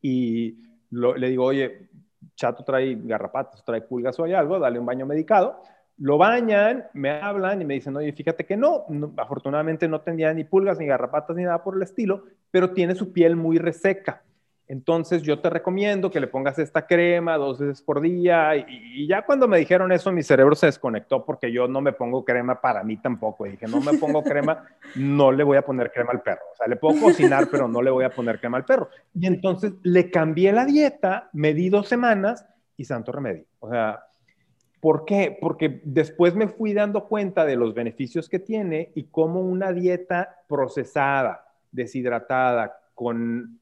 y 0.00 0.58
le 0.90 1.28
digo, 1.28 1.44
oye, 1.44 1.88
Chato 2.34 2.64
trae 2.64 2.96
garrapatas, 3.02 3.64
trae 3.64 3.82
pulgas 3.82 4.18
o 4.18 4.24
hay 4.24 4.32
algo, 4.32 4.58
dale 4.58 4.78
un 4.78 4.86
baño 4.86 5.06
medicado. 5.06 5.62
Lo 5.98 6.18
bañan, 6.18 6.86
me 6.92 7.10
hablan 7.10 7.62
y 7.62 7.64
me 7.64 7.74
dicen, 7.74 7.96
oye, 7.96 8.12
fíjate 8.12 8.44
que 8.44 8.56
no, 8.56 8.86
afortunadamente 9.16 9.88
no 9.88 10.00
tenía 10.00 10.32
ni 10.32 10.44
pulgas, 10.44 10.78
ni 10.78 10.86
garrapatas, 10.86 11.36
ni 11.36 11.42
nada 11.42 11.62
por 11.62 11.76
el 11.76 11.82
estilo, 11.82 12.24
pero 12.50 12.72
tiene 12.72 12.94
su 12.94 13.12
piel 13.12 13.34
muy 13.34 13.58
reseca. 13.58 14.22
Entonces 14.68 15.22
yo 15.22 15.40
te 15.40 15.48
recomiendo 15.48 16.10
que 16.10 16.20
le 16.20 16.26
pongas 16.26 16.58
esta 16.58 16.86
crema 16.86 17.38
dos 17.38 17.58
veces 17.58 17.80
por 17.80 18.02
día 18.02 18.54
y, 18.54 19.06
ya 19.06 19.22
cuando 19.22 19.48
me 19.48 19.58
dijeron 19.58 19.90
eso 19.92 20.12
mi 20.12 20.22
cerebro 20.22 20.54
se 20.54 20.66
desconectó 20.66 21.24
porque 21.24 21.50
yo 21.50 21.66
no 21.66 21.80
me 21.80 21.94
pongo 21.94 22.22
crema 22.22 22.60
para 22.60 22.84
mí 22.84 22.98
tampoco. 22.98 23.44
dije, 23.44 23.66
no 23.66 23.80
me 23.80 23.94
pongo 23.94 24.22
crema, 24.22 24.66
no 24.94 25.32
le 25.32 25.42
voy 25.42 25.56
a 25.56 25.62
poner 25.62 25.90
crema 25.90 26.12
al 26.12 26.20
perro. 26.20 26.42
O 26.52 26.56
sea, 26.56 26.66
le 26.66 26.76
puedo 26.76 27.00
cocinar, 27.00 27.48
pero 27.50 27.66
no 27.66 27.80
le 27.80 27.90
voy 27.90 28.04
a 28.04 28.10
poner 28.10 28.38
crema 28.38 28.58
al 28.58 28.66
perro. 28.66 28.90
Y 29.14 29.26
entonces 29.26 29.72
le 29.82 30.10
cambié 30.10 30.52
la 30.52 30.66
dieta, 30.66 31.30
me 31.32 31.54
di 31.54 31.70
dos 31.70 31.88
semanas 31.88 32.44
y 32.76 32.84
santo 32.84 33.10
remedio. 33.10 33.46
O 33.60 33.70
sea, 33.70 34.04
¿por 34.80 35.06
qué? 35.06 35.38
Porque 35.40 35.80
después 35.82 36.34
me 36.34 36.46
fui 36.46 36.74
dando 36.74 37.08
cuenta 37.08 37.46
de 37.46 37.56
los 37.56 37.72
beneficios 37.72 38.28
que 38.28 38.38
tiene 38.38 38.92
y 38.94 39.04
cómo 39.04 39.40
una 39.40 39.72
dieta 39.72 40.42
procesada, 40.46 41.54
deshidratada, 41.72 42.80
con 42.94 43.58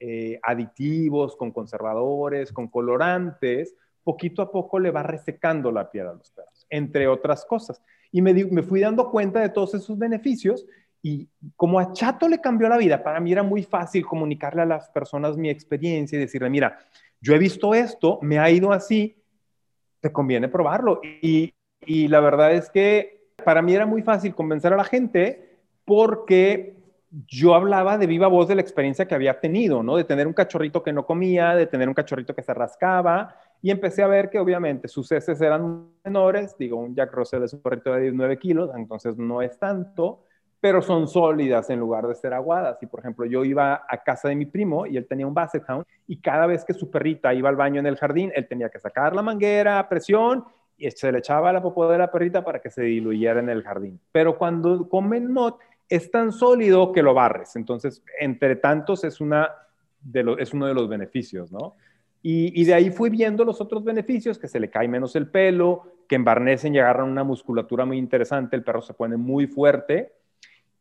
eh, 0.00 0.40
aditivos, 0.42 1.36
con 1.36 1.52
conservadores, 1.52 2.52
con 2.52 2.68
colorantes, 2.68 3.76
poquito 4.02 4.40
a 4.40 4.50
poco 4.50 4.78
le 4.78 4.90
va 4.90 5.02
resecando 5.02 5.70
la 5.70 5.90
piel 5.90 6.06
a 6.06 6.14
los 6.14 6.30
perros, 6.30 6.66
entre 6.70 7.06
otras 7.06 7.44
cosas. 7.44 7.82
Y 8.10 8.22
me, 8.22 8.62
fui 8.62 8.80
dando 8.80 9.10
cuenta 9.10 9.40
de 9.40 9.50
todos 9.50 9.74
esos 9.74 9.98
beneficios 9.98 10.66
y 11.02 11.28
como 11.54 11.78
a 11.78 11.92
Chato 11.92 12.28
le 12.28 12.40
cambió 12.40 12.68
la 12.68 12.78
vida, 12.78 13.02
para 13.02 13.20
mí 13.20 13.30
era 13.30 13.42
muy 13.42 13.62
fácil 13.62 14.06
comunicarle 14.06 14.62
a 14.62 14.66
las 14.66 14.88
personas 14.88 15.36
mi 15.36 15.50
experiencia 15.50 16.16
y 16.16 16.20
decirle, 16.20 16.48
mira, 16.48 16.78
yo 17.20 17.34
he 17.34 17.38
visto 17.38 17.74
esto, 17.74 18.18
me 18.22 18.38
ha 18.38 18.50
ido 18.50 18.72
así, 18.72 19.22
te 20.00 20.10
conviene 20.10 20.48
probarlo. 20.48 21.02
Y 21.20 21.52
la 22.08 22.20
verdad 22.20 22.52
es 22.52 22.70
que 22.70 23.32
para 23.44 23.60
mí 23.60 23.74
era 23.74 23.84
muy 23.84 24.02
fácil 24.02 24.34
convencer 24.34 24.72
a 24.72 24.76
la 24.76 24.84
gente 24.84 25.58
porque 25.84 26.79
yo 27.26 27.54
hablaba 27.54 27.98
de 27.98 28.06
viva 28.06 28.28
voz 28.28 28.46
de 28.48 28.54
la 28.54 28.60
experiencia 28.60 29.06
que 29.06 29.14
había 29.14 29.40
tenido, 29.40 29.82
¿no? 29.82 29.96
De 29.96 30.04
tener 30.04 30.26
un 30.26 30.32
cachorrito 30.32 30.82
que 30.82 30.92
no 30.92 31.04
comía, 31.04 31.54
de 31.54 31.66
tener 31.66 31.88
un 31.88 31.94
cachorrito 31.94 32.34
que 32.34 32.42
se 32.42 32.54
rascaba, 32.54 33.36
y 33.62 33.70
empecé 33.70 34.02
a 34.02 34.06
ver 34.06 34.30
que 34.30 34.38
obviamente 34.38 34.88
sus 34.88 35.10
heces 35.12 35.40
eran 35.40 35.88
menores, 36.04 36.56
digo, 36.56 36.78
un 36.78 36.94
Jack 36.94 37.12
Russell 37.12 37.42
es 37.42 37.52
un 37.52 37.60
perrito 37.60 37.92
de 37.92 38.02
19 38.02 38.38
kilos, 38.38 38.70
entonces 38.74 39.18
no 39.18 39.42
es 39.42 39.58
tanto, 39.58 40.24
pero 40.60 40.82
son 40.82 41.08
sólidas 41.08 41.68
en 41.70 41.78
lugar 41.80 42.06
de 42.06 42.14
ser 42.14 42.32
aguadas. 42.32 42.78
Y 42.82 42.86
por 42.86 43.00
ejemplo, 43.00 43.26
yo 43.26 43.44
iba 43.44 43.84
a 43.88 44.02
casa 44.02 44.28
de 44.28 44.36
mi 44.36 44.46
primo 44.46 44.86
y 44.86 44.96
él 44.96 45.06
tenía 45.06 45.26
un 45.26 45.34
Basset 45.34 45.64
Hound 45.68 45.84
y 46.06 46.20
cada 46.20 46.46
vez 46.46 46.64
que 46.64 46.74
su 46.74 46.90
perrita 46.90 47.34
iba 47.34 47.48
al 47.48 47.56
baño 47.56 47.80
en 47.80 47.86
el 47.86 47.96
jardín, 47.96 48.30
él 48.34 48.46
tenía 48.46 48.68
que 48.68 48.78
sacar 48.78 49.14
la 49.14 49.22
manguera 49.22 49.78
a 49.78 49.88
presión 49.88 50.44
y 50.76 50.90
se 50.90 51.12
le 51.12 51.18
echaba 51.18 51.52
la 51.52 51.62
popó 51.62 51.88
de 51.90 51.98
la 51.98 52.10
perrita 52.10 52.42
para 52.42 52.60
que 52.60 52.70
se 52.70 52.82
diluyera 52.82 53.40
en 53.40 53.50
el 53.50 53.62
jardín. 53.62 54.00
Pero 54.12 54.38
cuando 54.38 54.88
comen 54.88 55.30
mod, 55.30 55.54
es 55.90 56.10
tan 56.10 56.32
sólido 56.32 56.92
que 56.92 57.02
lo 57.02 57.12
barres. 57.12 57.56
Entonces, 57.56 58.02
entre 58.20 58.56
tantos, 58.56 59.02
es, 59.04 59.20
una 59.20 59.50
es 60.38 60.54
uno 60.54 60.66
de 60.66 60.74
los 60.74 60.88
beneficios, 60.88 61.52
¿no? 61.52 61.74
Y, 62.22 62.64
de 62.64 62.74
ahí 62.74 62.90
fui 62.90 63.08
viendo 63.08 63.46
los 63.46 63.62
otros 63.62 63.82
beneficios, 63.82 64.38
que 64.38 64.46
se 64.46 64.60
le 64.60 64.68
cae 64.68 64.86
menos 64.88 65.16
el 65.16 65.30
pelo, 65.30 65.84
que 66.06 66.16
embarnecen 66.16 66.74
y 66.74 66.78
agarran 66.78 67.08
una 67.08 67.24
musculatura 67.24 67.86
muy 67.86 67.96
interesante, 67.96 68.56
el 68.56 68.62
perro 68.62 68.82
se 68.82 68.92
pone 68.92 69.16
muy 69.16 69.46
fuerte 69.46 70.12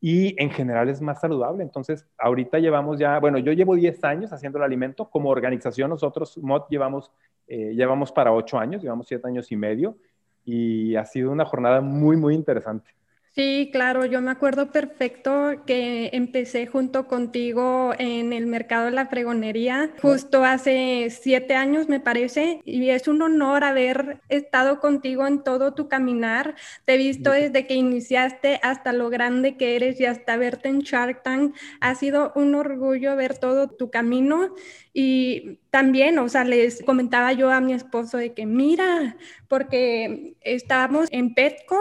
y 0.02 0.36
en 0.42 0.52
general 0.52 0.90
es 0.90 1.02
más 1.02 1.22
saludable. 1.22 1.64
Entonces, 1.64 2.06
ahorita 2.18 2.60
llevamos 2.60 3.00
ya, 3.00 3.20
bueno, 3.20 3.38
yo 3.38 3.54
llevo 3.54 3.76
10 3.76 4.04
años 4.04 4.34
haciendo 4.34 4.58
el 4.58 4.66
alimento, 4.66 5.10
como 5.10 5.30
organización 5.30 5.90
nosotros, 5.90 6.38
MOD, 6.38 6.64
llevamos, 6.70 7.10
eh, 7.48 7.74
llevamos 7.74 8.12
para 8.12 8.34
8 8.34 8.60
años, 8.60 8.82
llevamos 8.82 9.08
7 9.08 9.26
años 9.26 9.50
y 9.50 9.56
medio 9.56 9.96
y 10.44 10.96
ha 10.98 11.06
sido 11.06 11.32
una 11.32 11.46
jornada 11.46 11.80
muy, 11.80 12.18
muy 12.18 12.36
interesante. 12.36 12.99
Sí, 13.36 13.70
claro, 13.72 14.06
yo 14.06 14.22
me 14.22 14.32
acuerdo 14.32 14.72
perfecto 14.72 15.64
que 15.66 16.10
empecé 16.14 16.68
junto 16.68 17.08
contigo 17.08 17.94
en 17.98 18.34
el 18.34 18.48
mercado 18.48 18.86
de 18.86 18.92
la 18.92 19.06
fregonería 19.08 19.92
justo 20.02 20.44
hace 20.44 21.08
siete 21.10 21.54
años, 21.54 21.88
me 21.88 22.00
parece, 22.02 22.60
y 22.66 22.90
es 22.90 23.08
un 23.08 23.22
honor 23.22 23.64
haber 23.64 24.20
estado 24.30 24.80
contigo 24.82 25.26
en 25.28 25.44
todo 25.44 25.74
tu 25.74 25.88
caminar. 25.88 26.56
Te 26.86 26.96
he 26.96 26.98
visto 26.98 27.32
desde 27.32 27.66
que 27.66 27.76
iniciaste 27.76 28.60
hasta 28.64 28.94
lo 28.94 29.10
grande 29.10 29.56
que 29.58 29.76
eres 29.76 30.02
y 30.02 30.06
hasta 30.06 30.36
verte 30.36 30.68
en 30.68 30.80
Shark 30.80 31.24
Tank. 31.24 31.56
Ha 31.80 31.96
sido 31.96 32.34
un 32.36 32.56
orgullo 32.56 33.16
ver 33.16 33.38
todo 33.38 33.70
tu 33.70 33.90
camino 33.90 34.54
y 34.92 35.60
también, 35.70 36.18
o 36.20 36.28
sea, 36.30 36.44
les 36.44 36.82
comentaba 36.84 37.32
yo 37.34 37.52
a 37.52 37.62
mi 37.62 37.74
esposo 37.74 38.18
de 38.18 38.34
que 38.34 38.46
mira, 38.46 39.16
porque 39.48 40.36
estábamos 40.42 41.08
en 41.12 41.34
Petco 41.36 41.78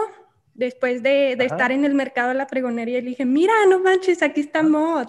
después 0.59 1.01
de, 1.01 1.31
estar 1.31 1.71
en 1.71 1.85
el 1.85 1.95
mercado 1.95 2.29
de 2.29 2.35
la 2.35 2.47
pregonería, 2.47 3.01
le 3.01 3.09
dije, 3.09 3.25
mira, 3.25 3.53
no 3.67 3.79
manches, 3.79 4.21
aquí 4.21 4.41
está 4.41 4.61
Mod. 4.61 5.07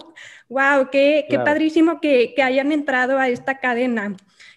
Wow, 0.49 0.89
qué, 0.91 1.25
qué 1.29 1.37
padrísimo 1.37 1.99
que, 1.99 2.33
que, 2.33 2.41
hayan 2.41 2.71
entrado 2.71 3.19
a 3.19 3.27
esta 3.27 3.59
cadena. 3.59 4.15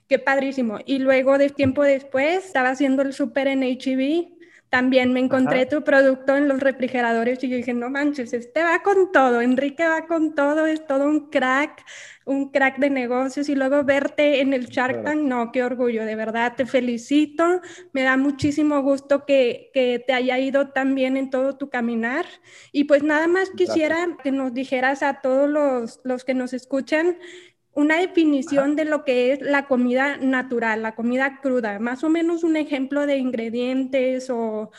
Qué 0.09 0.19
padrísimo. 0.19 0.79
Y 0.87 0.99
luego, 1.01 1.37
de 1.37 1.51
tiempo 1.51 1.83
después, 1.83 2.47
estaba 2.47 2.71
haciendo 2.71 3.03
el 3.03 3.13
súper 3.13 3.49
en 3.49 3.63
HEB 3.63 4.34
también 4.75 5.13
me 5.13 5.21
encontré 5.21 5.67
tu 5.67 5.85
producto 5.85 6.37
en 6.37 6.49
los 6.49 6.59
refrigeradores 6.59 7.45
y 7.45 7.49
yo 7.49 7.57
dije, 7.57 7.73
no 7.73 7.91
manches, 7.91 8.33
este 8.33 8.61
va 8.65 8.83
con 8.83 9.13
todo, 9.13 9.41
Enrique 9.41 9.87
va 9.87 10.05
con 10.09 10.35
todo, 10.35 10.67
es 10.67 10.85
todo 10.85 11.05
un 11.05 11.31
crack, 11.31 11.85
un 12.25 12.51
crack 12.51 12.79
de 12.79 12.91
negocios 12.91 13.49
y 13.49 13.55
luego 13.55 13.85
verte 13.85 14.41
en 14.41 14.53
el 14.53 14.67
Shark 14.67 15.05
Tank, 15.05 15.21
no, 15.21 15.53
qué 15.53 15.63
orgullo, 15.63 16.05
de 16.05 16.17
verdad, 16.17 16.55
te 16.57 16.67
felicito, 16.67 17.61
me 17.93 18.03
da 18.03 18.17
muchísimo 18.17 18.83
gusto 18.83 19.25
que, 19.25 19.71
que 19.73 20.03
te 20.05 20.13
haya 20.13 20.41
ido 20.41 20.71
tan 20.71 20.97
bien 20.97 21.17
en 21.17 21.31
todo 21.31 21.57
tu 21.57 21.71
caminar. 21.71 22.27
Y 22.73 22.83
pues 22.83 23.05
nada 23.05 23.29
más 23.29 23.51
quisiera 23.51 24.09
que 24.25 24.33
nos 24.33 24.55
dijeras 24.55 25.05
a 25.05 25.21
todos 25.21 25.49
los, 25.49 26.01
los 26.03 26.25
que 26.25 26.35
nos 26.35 26.53
escuchan 26.53 27.17
una 27.75 27.99
definición 27.99 28.77
de 28.77 28.85
lo 28.85 29.05
que 29.05 29.33
es 29.33 29.41
la 29.41 29.67
comida 29.67 30.17
natural, 30.17 30.83
la 30.83 30.95
comida 30.95 31.41
cruda, 31.43 31.79
más 31.79 32.05
o 32.05 32.09
menos 32.09 32.45
un 32.45 32.57
ejemplo 32.57 33.07
de 33.07 33.17
ingredientes 33.17 34.31
o 34.31 34.71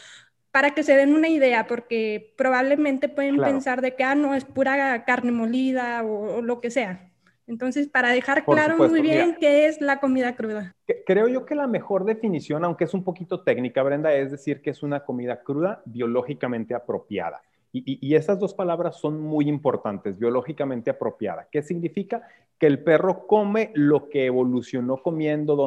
para 0.52 0.72
que 0.72 0.84
se 0.84 0.96
den 0.96 1.14
una 1.14 1.28
idea, 1.28 1.68
porque 1.68 2.34
probablemente 2.38 3.10
pueden 3.10 3.36
pensar 3.38 3.82
de 3.82 3.96
que 3.96 4.06
ah, 4.06 4.16
no 4.16 4.34
es 4.34 4.46
pura 4.46 5.04
carne 5.04 5.34
molida 5.34 6.04
o, 6.06 6.42
lo 6.42 6.62
que 6.62 6.72
sea. 6.72 7.12
Entonces, 7.46 7.90
para 7.90 8.10
dejar 8.10 8.46
claro 8.46 8.78
muy 8.78 9.02
bien 9.02 9.36
qué 9.38 9.68
es 9.68 9.82
la 9.82 10.00
comida 10.00 10.36
cruda. 10.36 10.74
Creo 11.06 11.28
yo 11.28 11.46
que 11.46 11.56
la 11.56 11.68
mejor 11.68 12.06
definición, 12.06 12.64
aunque 12.64 12.86
es 12.86 12.94
un 12.94 13.04
poquito 13.04 13.44
técnica, 13.44 13.84
Brenda, 13.84 14.14
es 14.14 14.32
decir 14.32 14.62
que 14.62 14.70
es 14.70 14.82
una 14.82 15.02
comida 15.02 15.44
cruda 15.44 15.82
biológicamente 15.86 16.74
apropiada. 16.74 17.42
Y, 17.78 18.16
esas 18.16 18.40
dos 18.40 18.54
palabras 18.54 18.98
son 18.98 19.20
muy 19.20 19.50
importantes, 19.50 20.18
biológicamente 20.18 20.90
apropiada. 20.90 21.48
¿Qué 21.52 21.62
significa? 21.62 22.26
Que 22.58 22.68
el 22.68 22.82
perro 22.82 23.28
come 23.28 23.72
lo 23.74 24.08
que 24.08 24.26
evolucionó 24.26 25.02
comiendo 25.02 25.58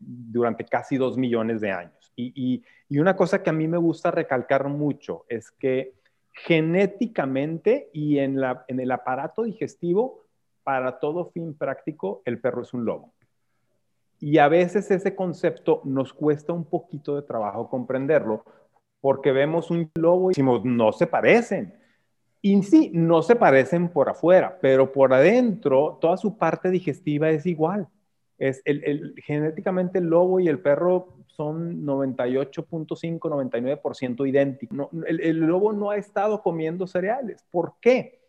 durante 0.00 0.64
casi 0.64 0.96
dos 0.96 1.16
millones 1.16 1.60
de 1.60 1.70
años. 1.70 2.12
Y, 2.16 2.62
una 2.90 3.16
cosa 3.16 3.42
que 3.42 3.50
a 3.50 3.52
mí 3.52 3.68
me 3.68 3.78
gusta 3.78 4.10
recalcar 4.10 4.68
mucho 4.68 5.24
es 5.28 5.50
que 5.52 5.94
genéticamente 6.32 7.90
y 7.92 8.18
en 8.18 8.38
el 8.66 8.90
aparato 8.90 9.44
digestivo, 9.44 10.24
para 10.64 10.98
todo 10.98 11.26
fin 11.26 11.54
práctico, 11.54 12.22
el 12.24 12.40
perro 12.40 12.62
es 12.62 12.74
un 12.74 12.84
lobo. 12.84 13.12
Y 14.20 14.38
a 14.38 14.46
veces 14.48 14.88
ese 14.90 15.16
concepto 15.16 15.80
nos 15.84 16.12
cuesta 16.12 16.52
un 16.52 16.64
poquito 16.64 17.16
de 17.16 17.22
trabajo 17.22 17.68
comprenderlo, 17.68 18.44
porque 19.02 19.32
vemos 19.32 19.70
un 19.70 19.90
lobo 19.96 20.30
y 20.30 20.32
decimos, 20.32 20.64
no 20.64 20.92
se 20.92 21.06
parecen. 21.06 21.74
Y 22.40 22.62
sí, 22.62 22.90
no 22.94 23.20
se 23.22 23.36
parecen 23.36 23.88
por 23.88 24.08
afuera, 24.08 24.58
pero 24.62 24.92
por 24.92 25.12
adentro 25.12 25.98
toda 26.00 26.16
su 26.16 26.38
parte 26.38 26.70
digestiva 26.70 27.28
es 27.30 27.44
igual. 27.44 27.88
Es 28.38 28.62
el, 28.64 29.14
genéticamente 29.24 29.98
el 29.98 30.06
lobo 30.06 30.40
y 30.40 30.48
el 30.48 30.60
perro 30.60 31.16
son 31.26 31.84
98.5, 31.84 33.18
99% 33.18 34.28
idénticos. 34.28 34.88
el, 35.06 35.20
el 35.20 35.38
lobo 35.40 35.72
no 35.72 35.90
ha 35.90 35.96
estado 35.96 36.40
comiendo 36.40 36.86
cereales. 36.86 37.44
¿Por 37.50 37.74
qué? 37.80 38.20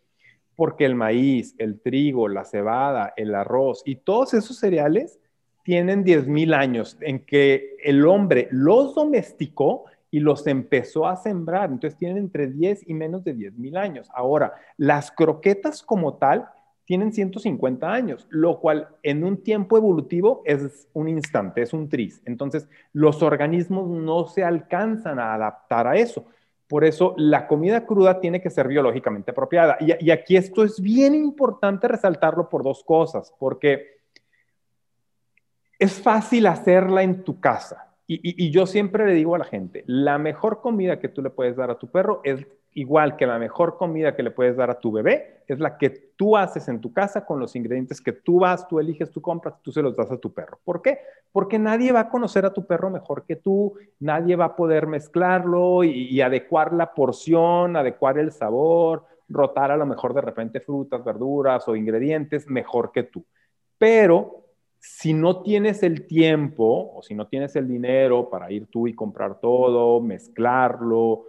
Porque 0.56 0.84
el 0.84 0.96
maíz, 0.96 1.54
el 1.58 1.80
trigo, 1.80 2.28
la 2.28 2.44
cebada, 2.44 3.14
el 3.16 3.34
arroz 3.34 3.82
y 3.84 3.96
todos 3.96 4.34
esos 4.34 4.58
cereales 4.58 5.20
tienen 5.64 6.04
10.000 6.04 6.54
años 6.54 6.98
en 7.00 7.20
que 7.20 7.76
el 7.82 8.06
hombre 8.06 8.48
los 8.50 8.94
domesticó 8.94 9.86
y 10.14 10.20
los 10.20 10.46
empezó 10.46 11.08
a 11.08 11.16
sembrar. 11.16 11.72
Entonces 11.72 11.98
tienen 11.98 12.18
entre 12.18 12.46
10 12.46 12.88
y 12.88 12.94
menos 12.94 13.24
de 13.24 13.34
10 13.34 13.58
mil 13.58 13.76
años. 13.76 14.08
Ahora, 14.14 14.54
las 14.76 15.10
croquetas 15.10 15.82
como 15.82 16.18
tal 16.18 16.48
tienen 16.84 17.12
150 17.12 17.92
años, 17.92 18.28
lo 18.30 18.60
cual 18.60 18.90
en 19.02 19.24
un 19.24 19.42
tiempo 19.42 19.76
evolutivo 19.76 20.42
es 20.44 20.86
un 20.92 21.08
instante, 21.08 21.62
es 21.62 21.72
un 21.72 21.88
tris. 21.88 22.22
Entonces, 22.26 22.68
los 22.92 23.24
organismos 23.24 23.88
no 23.88 24.28
se 24.28 24.44
alcanzan 24.44 25.18
a 25.18 25.34
adaptar 25.34 25.88
a 25.88 25.96
eso. 25.96 26.26
Por 26.68 26.84
eso, 26.84 27.16
la 27.16 27.48
comida 27.48 27.84
cruda 27.84 28.20
tiene 28.20 28.40
que 28.40 28.50
ser 28.50 28.68
biológicamente 28.68 29.32
apropiada. 29.32 29.78
Y, 29.80 29.96
y 29.98 30.12
aquí 30.12 30.36
esto 30.36 30.62
es 30.62 30.80
bien 30.80 31.16
importante 31.16 31.88
resaltarlo 31.88 32.48
por 32.48 32.62
dos 32.62 32.84
cosas, 32.84 33.34
porque 33.36 33.98
es 35.76 36.00
fácil 36.00 36.46
hacerla 36.46 37.02
en 37.02 37.24
tu 37.24 37.40
casa 37.40 37.93
y, 38.06 38.50
yo 38.50 38.66
siempre 38.66 39.06
le 39.06 39.14
digo 39.14 39.34
a 39.34 39.38
la 39.38 39.44
gente, 39.44 39.84
la 39.86 40.18
mejor 40.18 40.60
comida 40.60 40.98
que 40.98 41.08
tú 41.08 41.22
le 41.22 41.30
puedes 41.30 41.56
dar 41.56 41.70
a 41.70 41.78
tu 41.78 41.90
perro 41.90 42.20
es 42.24 42.46
igual 42.74 43.16
que 43.16 43.26
la 43.26 43.38
mejor 43.38 43.76
comida 43.76 44.14
que 44.14 44.22
le 44.22 44.30
puedes 44.30 44.56
dar 44.56 44.70
a 44.70 44.80
tu 44.80 44.92
bebé, 44.92 45.42
es 45.46 45.60
la 45.60 45.78
que 45.78 45.90
tú 45.90 46.36
haces 46.36 46.68
en 46.68 46.80
tu 46.80 46.92
casa 46.92 47.24
con 47.24 47.38
los 47.38 47.54
ingredientes 47.54 48.00
que 48.00 48.12
tú 48.12 48.40
vas, 48.40 48.66
tú 48.66 48.80
eliges, 48.80 49.10
tú 49.10 49.20
compras, 49.22 49.54
tú 49.62 49.72
se 49.72 49.82
los 49.82 49.96
das 49.96 50.10
a 50.10 50.18
tu 50.18 50.32
perro. 50.32 50.58
¿Por 50.64 50.82
qué? 50.82 50.98
Porque 51.32 51.58
nadie 51.58 51.92
va 51.92 52.00
a 52.00 52.08
conocer 52.08 52.44
a 52.44 52.52
tu 52.52 52.66
perro 52.66 52.90
mejor 52.90 53.24
que 53.24 53.36
tú, 53.36 53.74
nadie 54.00 54.36
va 54.36 54.46
a 54.46 54.56
poder 54.56 54.86
mezclarlo 54.86 55.84
y, 55.84 56.20
adecuar 56.20 56.72
la 56.72 56.92
porción, 56.94 57.76
adecuar 57.76 58.18
el 58.18 58.32
sabor, 58.32 59.04
rotar 59.28 59.70
a 59.70 59.76
lo 59.76 59.86
mejor 59.86 60.14
de 60.14 60.20
repente 60.20 60.60
frutas, 60.60 61.04
verduras 61.04 61.66
o 61.68 61.76
ingredientes 61.76 62.48
mejor 62.48 62.90
que 62.90 63.04
tú. 63.04 63.24
Pero 63.78 64.43
si 64.86 65.14
no 65.14 65.40
tienes 65.40 65.82
el 65.82 66.06
tiempo 66.06 66.92
o 66.94 67.02
si 67.02 67.14
no 67.14 67.26
tienes 67.26 67.56
el 67.56 67.66
dinero 67.66 68.28
para 68.28 68.52
ir 68.52 68.66
tú 68.66 68.86
y 68.86 68.92
comprar 68.92 69.40
todo, 69.40 69.98
mezclarlo, 70.02 71.24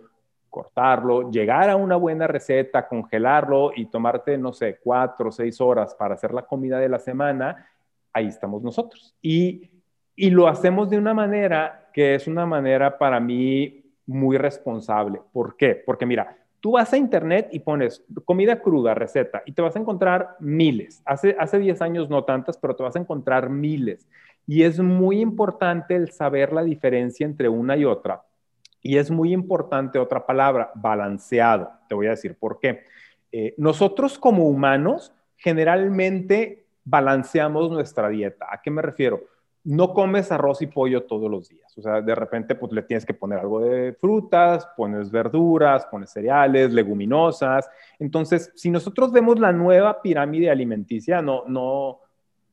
cortarlo, 0.50 1.32
llegar 1.32 1.70
a 1.70 1.78
una 1.78 1.96
buena 1.96 2.28
receta, 2.28 2.86
congelarlo 2.86 3.72
y 3.74 3.86
tomarte, 3.86 4.38
no 4.38 4.52
sé, 4.52 4.78
cuatro 4.84 5.30
o 5.30 5.32
seis 5.32 5.62
horas 5.62 5.96
para 5.96 6.16
hacer 6.16 6.34
la 6.34 6.42
comida 6.42 6.80
de 6.80 6.90
la 6.90 7.00
semana, 7.00 7.66
ahí 8.12 8.28
estamos 8.28 8.62
nosotros. 8.62 9.16
Y, 9.22 9.72
y 10.18 10.32
lo 10.32 10.50
hacemos 10.50 10.90
de 10.90 10.98
una 10.98 11.14
manera 11.14 11.90
que 11.94 12.16
es 12.16 12.28
una 12.28 12.46
manera 12.46 12.98
para 12.98 13.22
mí 13.22 13.86
muy 14.06 14.38
responsable. 14.38 15.22
¿Por 15.32 15.56
qué? 15.56 15.76
Porque 15.76 16.06
mira, 16.06 16.45
Tú 16.66 16.72
vas 16.72 16.92
a 16.92 16.98
internet 16.98 17.50
y 17.52 17.60
pones 17.60 18.04
comida 18.24 18.60
cruda, 18.60 18.96
receta, 18.96 19.44
y 19.46 19.52
te 19.52 19.62
vas 19.62 19.76
a 19.76 19.80
encontrar 19.80 20.36
miles. 20.40 21.04
Hace, 21.06 21.36
hace 21.38 21.60
10 21.60 21.80
años 21.84 22.10
no 22.10 22.24
tantas, 22.24 22.58
pero 22.58 22.76
te 22.76 22.82
vas 22.82 22.96
a 22.96 23.00
encontrar 23.00 23.52
miles. 23.52 24.08
Y 24.48 24.64
es 24.64 24.80
muy 24.80 25.22
importante 25.22 25.96
el 25.96 26.10
saber 26.10 26.52
la 26.52 26.64
diferencia 26.64 27.24
entre 27.24 27.50
una 27.50 27.78
y 27.78 27.86
otra. 27.86 28.24
Y 28.82 28.98
es 28.98 29.12
muy 29.12 29.32
importante 29.32 30.00
otra 30.00 30.26
palabra, 30.26 30.72
balanceado. 30.74 31.70
Te 31.88 31.94
voy 31.94 32.08
a 32.08 32.18
decir 32.18 32.36
por 32.36 32.60
qué. 32.60 32.84
Eh, 33.32 33.54
nosotros 33.60 34.18
como 34.18 34.48
humanos 34.48 35.14
generalmente 35.38 36.66
balanceamos 36.84 37.70
nuestra 37.70 38.10
dieta. 38.10 38.48
¿A 38.50 38.64
qué 38.64 38.72
me 38.72 38.82
refiero? 38.82 39.22
No 39.66 39.94
comes 39.94 40.32
arroz 40.32 40.62
y 40.62 40.68
pollo 40.68 41.04
todos 41.04 41.30
los 41.30 41.50
días. 41.50 41.76
O 41.78 41.82
sea, 41.82 42.00
de 42.02 42.14
repente 42.14 42.54
pues 42.54 42.72
le 42.72 42.84
tienes 42.84 43.06
que 43.06 43.16
poner 43.16 43.40
algo 43.40 43.60
de 43.60 43.94
frutas, 44.00 44.68
pones 44.78 45.10
verduras, 45.10 45.88
pones 45.88 46.12
cereales, 46.12 46.72
leguminosas. 46.72 47.68
Entonces, 47.98 48.52
si 48.56 48.70
nosotros 48.70 49.12
vemos 49.12 49.40
la 49.40 49.52
nueva 49.52 50.04
pirámide 50.04 50.52
alimenticia, 50.52 51.22
no, 51.24 51.46
no, 51.48 52.00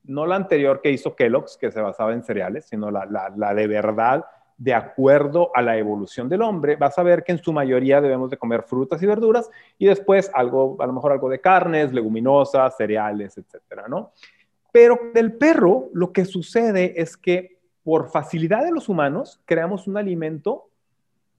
no 0.04 0.26
la 0.26 0.36
anterior 0.36 0.80
que 0.80 0.90
hizo 0.90 1.14
Kellogg's, 1.14 1.58
que 1.58 1.70
se 1.70 1.82
basaba 1.82 2.14
en 2.14 2.22
cereales, 2.22 2.64
sino 2.64 2.90
la, 2.90 3.54
de 3.54 3.66
verdad, 3.66 4.24
de 4.56 4.72
acuerdo 4.72 5.50
a 5.54 5.60
la 5.60 5.76
evolución 5.76 6.30
del 6.30 6.40
hombre, 6.40 6.76
vas 6.76 6.98
a 6.98 7.02
ver 7.02 7.24
que 7.24 7.32
en 7.32 7.42
su 7.42 7.52
mayoría 7.52 8.00
debemos 8.00 8.30
de 8.30 8.38
comer 8.38 8.62
frutas 8.62 9.02
y 9.02 9.06
verduras 9.06 9.50
y 9.76 9.84
después 9.84 10.30
algo, 10.32 10.78
a 10.80 10.86
lo 10.86 10.94
mejor 10.94 11.12
algo 11.12 11.28
de 11.28 11.42
carnes, 11.42 11.92
leguminosas, 11.92 12.74
cereales, 12.74 13.36
etcétera, 13.36 13.86
¿no? 13.86 14.12
Pero 14.72 14.98
del 15.14 15.34
perro 15.34 15.90
lo 15.92 16.12
que 16.12 16.24
sucede 16.24 17.00
es 17.00 17.16
que 17.16 17.58
por 17.84 18.10
facilidad 18.10 18.64
de 18.64 18.72
los 18.72 18.88
humanos 18.88 19.40
creamos 19.44 19.86
un 19.86 19.98
alimento 19.98 20.70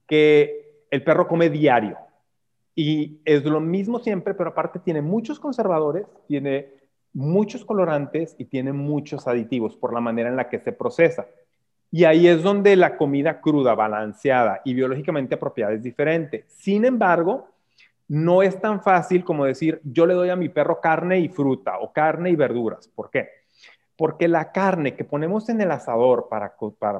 que 0.07 0.85
el 0.91 1.03
perro 1.03 1.27
come 1.27 1.49
diario. 1.49 1.97
Y 2.75 3.19
es 3.25 3.43
lo 3.43 3.59
mismo 3.59 3.99
siempre, 3.99 4.33
pero 4.33 4.51
aparte 4.51 4.79
tiene 4.79 5.01
muchos 5.01 5.39
conservadores, 5.39 6.05
tiene 6.27 6.69
muchos 7.13 7.65
colorantes 7.65 8.35
y 8.37 8.45
tiene 8.45 8.73
muchos 8.73 9.27
aditivos 9.27 9.75
por 9.75 9.93
la 9.93 10.01
manera 10.01 10.29
en 10.29 10.35
la 10.35 10.49
que 10.49 10.59
se 10.59 10.71
procesa. 10.71 11.27
Y 11.91 12.05
ahí 12.05 12.27
es 12.27 12.41
donde 12.41 12.75
la 12.75 12.97
comida 12.97 13.39
cruda, 13.39 13.75
balanceada 13.75 14.61
y 14.65 14.73
biológicamente 14.73 15.35
apropiada 15.35 15.73
es 15.73 15.83
diferente. 15.83 16.45
Sin 16.47 16.85
embargo, 16.85 17.49
no 18.13 18.43
es 18.43 18.61
tan 18.61 18.83
fácil 18.83 19.23
como 19.23 19.43
decir, 19.43 19.81
yo 19.83 20.05
le 20.05 20.13
doy 20.13 20.29
a 20.29 20.35
mi 20.35 20.47
perro 20.47 20.79
carne 20.79 21.17
y 21.17 21.29
fruta 21.29 21.79
o 21.79 21.91
carne 21.91 22.29
y 22.29 22.35
verduras. 22.35 22.87
¿Por 22.87 23.09
qué? 23.09 23.27
Porque 23.97 24.27
la 24.27 24.51
carne 24.51 24.95
que 24.95 25.03
ponemos 25.03 25.49
en 25.49 25.59
el 25.61 25.71
asador 25.71 26.27
para, 26.29 26.53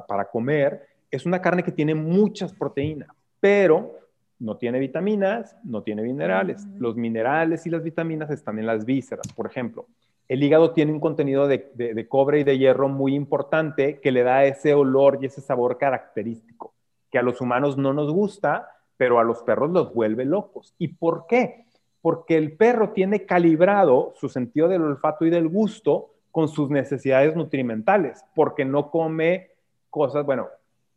para, 0.08 0.24
comer 0.24 0.88
es 1.12 1.24
una 1.24 1.40
carne 1.40 1.62
que 1.62 1.70
tiene 1.70 1.94
muchas 1.94 2.52
proteínas, 2.52 3.10
pero 3.38 3.92
no 4.40 4.56
tiene 4.56 4.80
vitaminas, 4.80 5.56
no 5.62 5.84
tiene 5.84 6.02
minerales. 6.02 6.66
Los 6.80 6.96
minerales 6.96 7.64
y 7.64 7.70
las 7.70 7.84
vitaminas 7.84 8.28
están 8.32 8.58
en 8.58 8.66
las 8.66 8.84
vísceras. 8.84 9.32
Por 9.36 9.46
ejemplo, 9.46 9.86
el 10.26 10.42
hígado 10.42 10.72
tiene 10.72 10.90
un 10.90 10.98
contenido 10.98 11.46
de, 11.46 11.70
de, 11.76 12.08
cobre 12.08 12.40
y 12.40 12.44
de 12.44 12.58
hierro 12.58 12.88
muy 12.88 13.14
importante 13.14 14.00
que 14.00 14.10
le 14.10 14.24
da 14.24 14.46
ese 14.46 14.74
olor 14.74 15.20
y 15.20 15.26
ese 15.26 15.42
sabor 15.42 15.78
característico 15.78 16.74
que 17.08 17.18
a 17.18 17.22
los 17.22 17.40
humanos 17.40 17.78
no 17.78 17.92
nos 17.92 18.12
gusta, 18.12 18.68
pero 18.96 19.18
a 19.18 19.24
los 19.24 19.42
perros 19.42 19.70
los 19.70 19.92
vuelve 19.92 20.24
locos. 20.24 20.74
¿Y 20.78 20.88
por 20.88 21.26
qué? 21.26 21.66
Porque 22.00 22.36
el 22.36 22.56
perro 22.56 22.90
tiene 22.90 23.24
calibrado 23.26 24.12
su 24.16 24.28
sentido 24.28 24.68
del 24.68 24.82
olfato 24.82 25.24
y 25.24 25.30
del 25.30 25.48
gusto 25.48 26.10
con 26.30 26.48
sus 26.48 26.70
necesidades 26.70 27.36
nutrimentales, 27.36 28.24
porque 28.34 28.64
no 28.64 28.90
come 28.90 29.50
cosas, 29.88 30.26
bueno, 30.26 30.48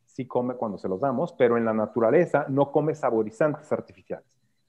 sí 0.06 0.26
come 0.26 0.56
cuando 0.56 0.80
se 0.80 0.90
los 0.90 1.00
damos, 1.00 1.34
pero 1.34 1.58
en 1.58 1.66
la 1.66 1.74
naturaleza 1.74 2.46
no 2.50 2.72
come 2.72 2.96
saborizantes 2.96 3.72
artificiales. 3.72 4.26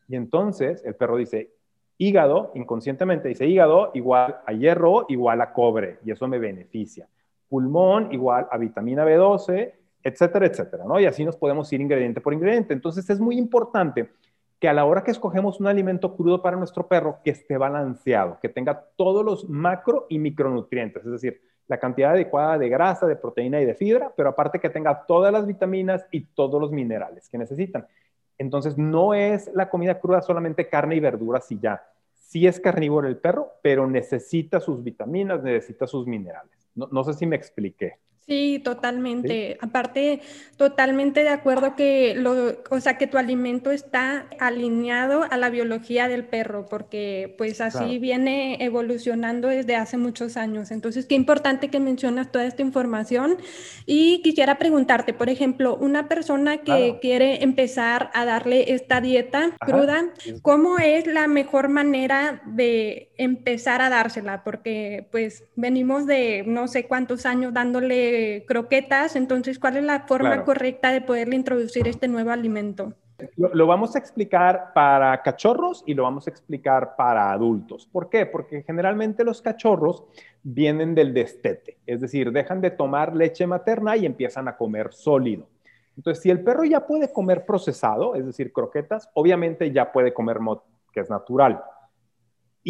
Y 0.08 0.16
entonces 0.16 0.84
el 0.84 0.94
perro 0.94 1.16
dice, 1.16 1.50
hígado, 1.96 2.52
inconscientemente 2.54 3.28
dice 3.28 3.46
hígado 3.46 3.90
igual 3.94 4.40
a 4.46 4.52
hierro 4.52 5.06
igual 5.08 5.40
a 5.40 5.52
cobre, 5.52 5.98
y 6.04 6.10
eso 6.10 6.28
me 6.28 6.38
beneficia. 6.38 7.08
Pulmón 7.48 8.12
igual 8.12 8.46
a 8.50 8.58
vitamina 8.58 9.06
B12 9.06 9.72
etcétera, 10.02 10.46
etcétera, 10.46 10.84
¿no? 10.84 10.98
Y 11.00 11.06
así 11.06 11.24
nos 11.24 11.36
podemos 11.36 11.72
ir 11.72 11.80
ingrediente 11.80 12.20
por 12.20 12.32
ingrediente. 12.32 12.72
Entonces 12.72 13.08
es 13.10 13.20
muy 13.20 13.36
importante 13.38 14.10
que 14.60 14.68
a 14.68 14.72
la 14.72 14.84
hora 14.84 15.04
que 15.04 15.10
escogemos 15.10 15.60
un 15.60 15.66
alimento 15.66 16.16
crudo 16.16 16.42
para 16.42 16.56
nuestro 16.56 16.88
perro, 16.88 17.18
que 17.22 17.30
esté 17.30 17.56
balanceado, 17.56 18.38
que 18.40 18.48
tenga 18.48 18.86
todos 18.96 19.24
los 19.24 19.48
macro 19.48 20.06
y 20.08 20.18
micronutrientes, 20.18 21.04
es 21.04 21.12
decir, 21.12 21.40
la 21.68 21.78
cantidad 21.78 22.12
adecuada 22.12 22.58
de 22.58 22.68
grasa, 22.68 23.06
de 23.06 23.14
proteína 23.14 23.60
y 23.60 23.66
de 23.66 23.74
fibra, 23.74 24.12
pero 24.16 24.30
aparte 24.30 24.58
que 24.58 24.70
tenga 24.70 25.04
todas 25.06 25.32
las 25.32 25.46
vitaminas 25.46 26.06
y 26.10 26.22
todos 26.22 26.60
los 26.60 26.72
minerales 26.72 27.28
que 27.28 27.38
necesitan. 27.38 27.86
Entonces 28.38 28.78
no 28.78 29.14
es 29.14 29.50
la 29.54 29.68
comida 29.68 30.00
cruda 30.00 30.22
solamente 30.22 30.68
carne 30.68 30.96
y 30.96 31.00
verduras 31.00 31.50
y 31.52 31.58
ya. 31.58 31.82
Sí 32.14 32.46
es 32.46 32.58
carnívoro 32.58 33.06
el 33.06 33.18
perro, 33.18 33.52
pero 33.62 33.86
necesita 33.86 34.60
sus 34.60 34.82
vitaminas, 34.82 35.42
necesita 35.42 35.86
sus 35.86 36.06
minerales. 36.06 36.70
No, 36.74 36.88
no 36.90 37.04
sé 37.04 37.14
si 37.14 37.26
me 37.26 37.36
expliqué. 37.36 37.98
Sí, 38.28 38.60
totalmente. 38.62 39.56
Aparte, 39.62 40.20
totalmente 40.58 41.22
de 41.22 41.30
acuerdo 41.30 41.74
que 41.74 42.14
lo, 42.14 42.58
o 42.68 42.78
sea, 42.78 42.98
que 42.98 43.06
tu 43.06 43.16
alimento 43.16 43.70
está 43.70 44.26
alineado 44.38 45.24
a 45.30 45.38
la 45.38 45.48
biología 45.48 46.08
del 46.08 46.26
perro, 46.26 46.66
porque 46.68 47.34
pues 47.38 47.62
así 47.62 47.98
viene 47.98 48.62
evolucionando 48.62 49.48
desde 49.48 49.76
hace 49.76 49.96
muchos 49.96 50.36
años. 50.36 50.70
Entonces, 50.72 51.06
qué 51.06 51.14
importante 51.14 51.70
que 51.70 51.80
mencionas 51.80 52.30
toda 52.30 52.44
esta 52.44 52.60
información. 52.60 53.38
Y 53.86 54.20
quisiera 54.20 54.58
preguntarte, 54.58 55.14
por 55.14 55.30
ejemplo, 55.30 55.76
una 55.76 56.06
persona 56.06 56.58
que 56.58 56.98
quiere 57.00 57.42
empezar 57.42 58.10
a 58.12 58.26
darle 58.26 58.74
esta 58.74 59.00
dieta 59.00 59.56
cruda, 59.58 60.12
¿cómo 60.42 60.78
es 60.78 61.06
la 61.06 61.28
mejor 61.28 61.70
manera 61.70 62.42
de 62.44 63.08
empezar 63.16 63.80
a 63.80 63.88
dársela? 63.88 64.44
Porque 64.44 65.06
pues 65.10 65.44
venimos 65.56 66.04
de 66.04 66.44
no 66.46 66.68
sé 66.68 66.84
cuántos 66.84 67.24
años 67.24 67.54
dándole 67.54 68.17
croquetas, 68.46 69.16
entonces, 69.16 69.58
¿cuál 69.58 69.76
es 69.76 69.84
la 69.84 70.00
forma 70.06 70.44
correcta 70.44 70.90
de 70.92 71.00
poderle 71.00 71.36
introducir 71.36 71.88
este 71.88 72.08
nuevo 72.08 72.30
alimento? 72.30 72.94
Lo, 73.36 73.66
vamos 73.66 73.96
a 73.96 73.98
explicar 73.98 74.72
para 74.72 75.20
cachorros 75.22 75.82
y 75.86 75.94
lo 75.94 76.04
vamos 76.04 76.28
a 76.28 76.30
explicar 76.30 76.94
para 76.94 77.32
adultos. 77.32 77.84
¿Por 77.90 78.08
qué? 78.08 78.26
Porque 78.26 78.62
generalmente 78.62 79.24
los 79.24 79.42
cachorros 79.42 80.04
vienen 80.44 80.94
del 80.94 81.12
destete, 81.12 81.78
es 81.84 82.00
decir, 82.00 82.30
dejan 82.30 82.60
de 82.60 82.70
tomar 82.70 83.16
leche 83.16 83.44
materna 83.44 83.96
y 83.96 84.06
empiezan 84.06 84.46
a 84.46 84.56
comer 84.56 84.92
sólido. 84.92 85.48
Entonces, 85.96 86.22
si 86.22 86.30
el 86.30 86.44
perro 86.44 86.64
ya 86.64 86.86
puede 86.86 87.12
comer 87.12 87.44
procesado, 87.44 88.14
es 88.14 88.24
decir, 88.24 88.52
croquetas, 88.52 89.10
obviamente 89.14 89.72
ya 89.72 89.90
puede 89.90 90.14
comer 90.14 90.38
que 90.92 91.00
es 91.00 91.10
natural. 91.10 91.60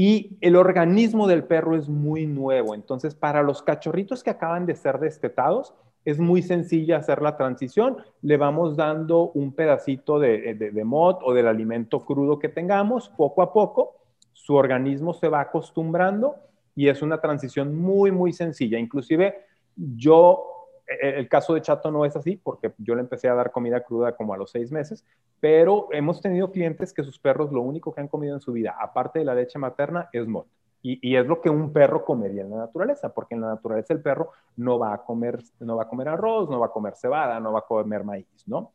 Y 0.01 0.39
el 0.43 0.55
organismo 0.55 1.27
del 1.27 1.43
perro 1.43 1.75
es 1.75 1.89
muy 1.89 2.25
nuevo. 2.25 2.77
Entonces, 2.77 3.17
para 3.17 3.43
los 3.43 3.65
cachorritos 3.65 4.23
que 4.23 4.31
acaban 4.31 4.65
de 4.65 4.77
ser 4.77 5.01
destetados, 5.01 5.75
es 6.05 6.21
muy 6.21 6.41
sencilla 6.41 6.99
hacer 6.99 7.21
la 7.21 7.37
transición. 7.37 7.97
Le 8.23 8.37
vamos 8.37 8.77
dando 8.77 9.33
un 9.33 9.53
pedacito 9.53 10.21
de, 10.21 10.55
de, 10.55 10.85
mod 10.85 11.17
o 11.25 11.35
del 11.35 11.49
alimento 11.49 12.05
crudo 12.05 12.39
que 12.39 12.49
tengamos 12.49 13.09
poco 13.09 13.43
a 13.43 13.53
poco. 13.53 13.97
Su 14.33 14.55
organismo 14.55 15.15
se 15.15 15.27
va 15.27 15.41
acostumbrando 15.41 16.37
y 16.77 16.87
es 16.87 17.03
una 17.03 17.21
transición 17.21 17.75
muy, 17.75 18.13
muy 18.13 18.33
sencilla. 18.33 18.79
Inclusive 18.79 19.47
yo 19.75 20.58
el 20.89 21.29
caso 21.29 21.55
de 21.55 21.63
Chato 21.63 21.91
no 21.91 22.05
es 22.05 22.17
así, 22.17 22.37
porque 22.37 22.73
yo 22.79 22.95
le 22.95 23.03
empecé 23.03 23.29
a 23.29 23.35
dar 23.35 23.51
comida 23.51 23.83
cruda 23.83 24.17
como 24.17 24.33
a 24.33 24.37
los 24.37 24.51
seis 24.51 24.73
meses, 24.73 25.05
pero 25.41 25.89
hemos 25.93 26.21
tenido 26.21 26.51
clientes 26.51 26.93
que 26.93 27.05
sus 27.05 27.19
perros 27.19 27.53
lo 27.53 27.63
único 27.63 27.93
que 27.95 28.01
han 28.01 28.09
comido 28.09 28.35
en 28.35 28.41
su 28.41 28.53
vida, 28.53 28.77
aparte 28.81 29.19
de 29.19 29.25
la 29.25 29.35
leche 29.35 29.59
materna, 29.59 30.09
es 30.13 30.27
mod. 30.27 30.47
Y, 30.81 31.17
es 31.17 31.27
lo 31.27 31.41
que 31.41 31.51
un 31.51 31.73
perro 31.73 32.05
comería 32.05 32.43
en 32.43 32.51
la 32.51 32.59
naturaleza, 32.59 33.13
porque 33.13 33.35
en 33.35 33.41
la 33.41 33.49
naturaleza 33.49 33.93
el 33.93 34.01
perro 34.01 34.31
no 34.57 34.79
va 34.79 34.95
a 34.95 34.99
comer, 34.99 35.43
no 35.59 35.77
va 35.77 35.83
a 35.83 35.89
comer 35.89 36.09
arroz, 36.09 36.49
no 36.49 36.61
va 36.61 36.67
a 36.67 36.71
comer 36.71 36.95
cebada, 36.95 37.41
no 37.41 37.53
va 37.53 37.59
a 37.59 37.63
comer 37.63 38.05
maíz, 38.05 38.27
¿no? 38.47 38.73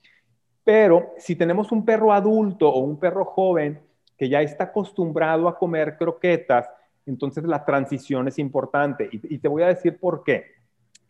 Pero 0.65 1.13
si 1.17 1.35
tenemos 1.35 1.71
un 1.71 1.85
perro 1.85 2.11
adulto 2.11 2.69
o 2.69 2.79
un 2.79 2.99
perro 2.99 3.25
joven 3.25 3.81
que 4.17 4.29
ya 4.29 4.41
está 4.41 4.65
acostumbrado 4.65 5.47
a 5.47 5.57
comer 5.57 5.97
croquetas, 5.97 6.69
entonces 7.05 7.45
la 7.45 7.65
transición 7.65 8.27
es 8.27 8.37
importante. 8.37 9.09
Y, 9.11 9.37
te 9.39 9.47
voy 9.47 9.63
a 9.63 9.67
decir 9.67 9.97
por 9.97 10.23
qué. 10.23 10.45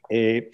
Eh, 0.09 0.51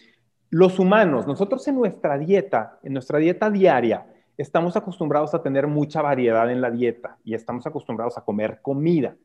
los 0.49 0.79
humanos, 0.79 1.27
nosotros 1.27 1.67
en 1.67 1.75
nuestra 1.75 2.17
dieta, 2.17 2.79
en 2.83 2.93
nuestra 2.93 3.19
dieta 3.19 3.49
diaria, 3.49 4.07
estamos 4.37 4.75
acostumbrados 4.75 5.33
a 5.33 5.43
tener 5.43 5.67
mucha 5.67 6.01
variedad 6.01 6.49
en 6.49 6.61
la 6.61 6.71
dieta 6.71 7.17
y 7.23 7.33
estamos 7.33 7.67
acostumbrados 7.67 8.17
a 8.17 8.21
comer 8.21 8.59
comida. 8.61 9.15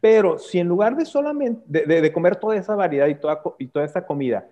Pero 0.00 0.38
si 0.38 0.58
en 0.58 0.68
lugar 0.68 0.96
de 0.96 1.06
solamente 1.06 1.62
de, 1.86 2.12
comer 2.12 2.36
toda 2.36 2.56
esa 2.56 2.74
variedad 2.74 3.06
y 3.06 3.14
toda, 3.14 3.40
y 3.58 3.68
toda 3.68 3.84
esa 3.84 4.06
comida, 4.06 4.46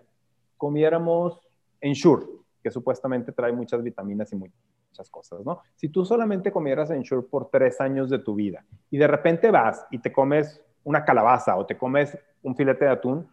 comiéramos 0.56 1.40
Ensure, 1.80 2.24
que 2.62 2.70
supuestamente 2.70 3.32
trae 3.32 3.52
muchas 3.52 3.82
vitaminas 3.82 4.32
y 4.32 4.37
muchas 4.37 5.10
cosas, 5.10 5.44
¿no? 5.44 5.60
Si 5.76 5.90
tú 5.90 6.04
solamente 6.04 6.50
comieras 6.50 6.90
Ensure 6.90 7.22
por 7.22 7.50
tres 7.50 7.80
años 7.80 8.08
de 8.08 8.20
tu 8.20 8.34
vida 8.34 8.64
y 8.90 8.96
de 8.96 9.06
repente 9.06 9.50
vas 9.50 9.84
y 9.90 9.98
te 9.98 10.10
comes 10.10 10.62
una 10.84 11.04
calabaza 11.04 11.56
o 11.56 11.66
te 11.66 11.76
comes 11.76 12.16
un 12.42 12.56
filete 12.56 12.87
de 12.87 12.90
atún, 12.92 13.28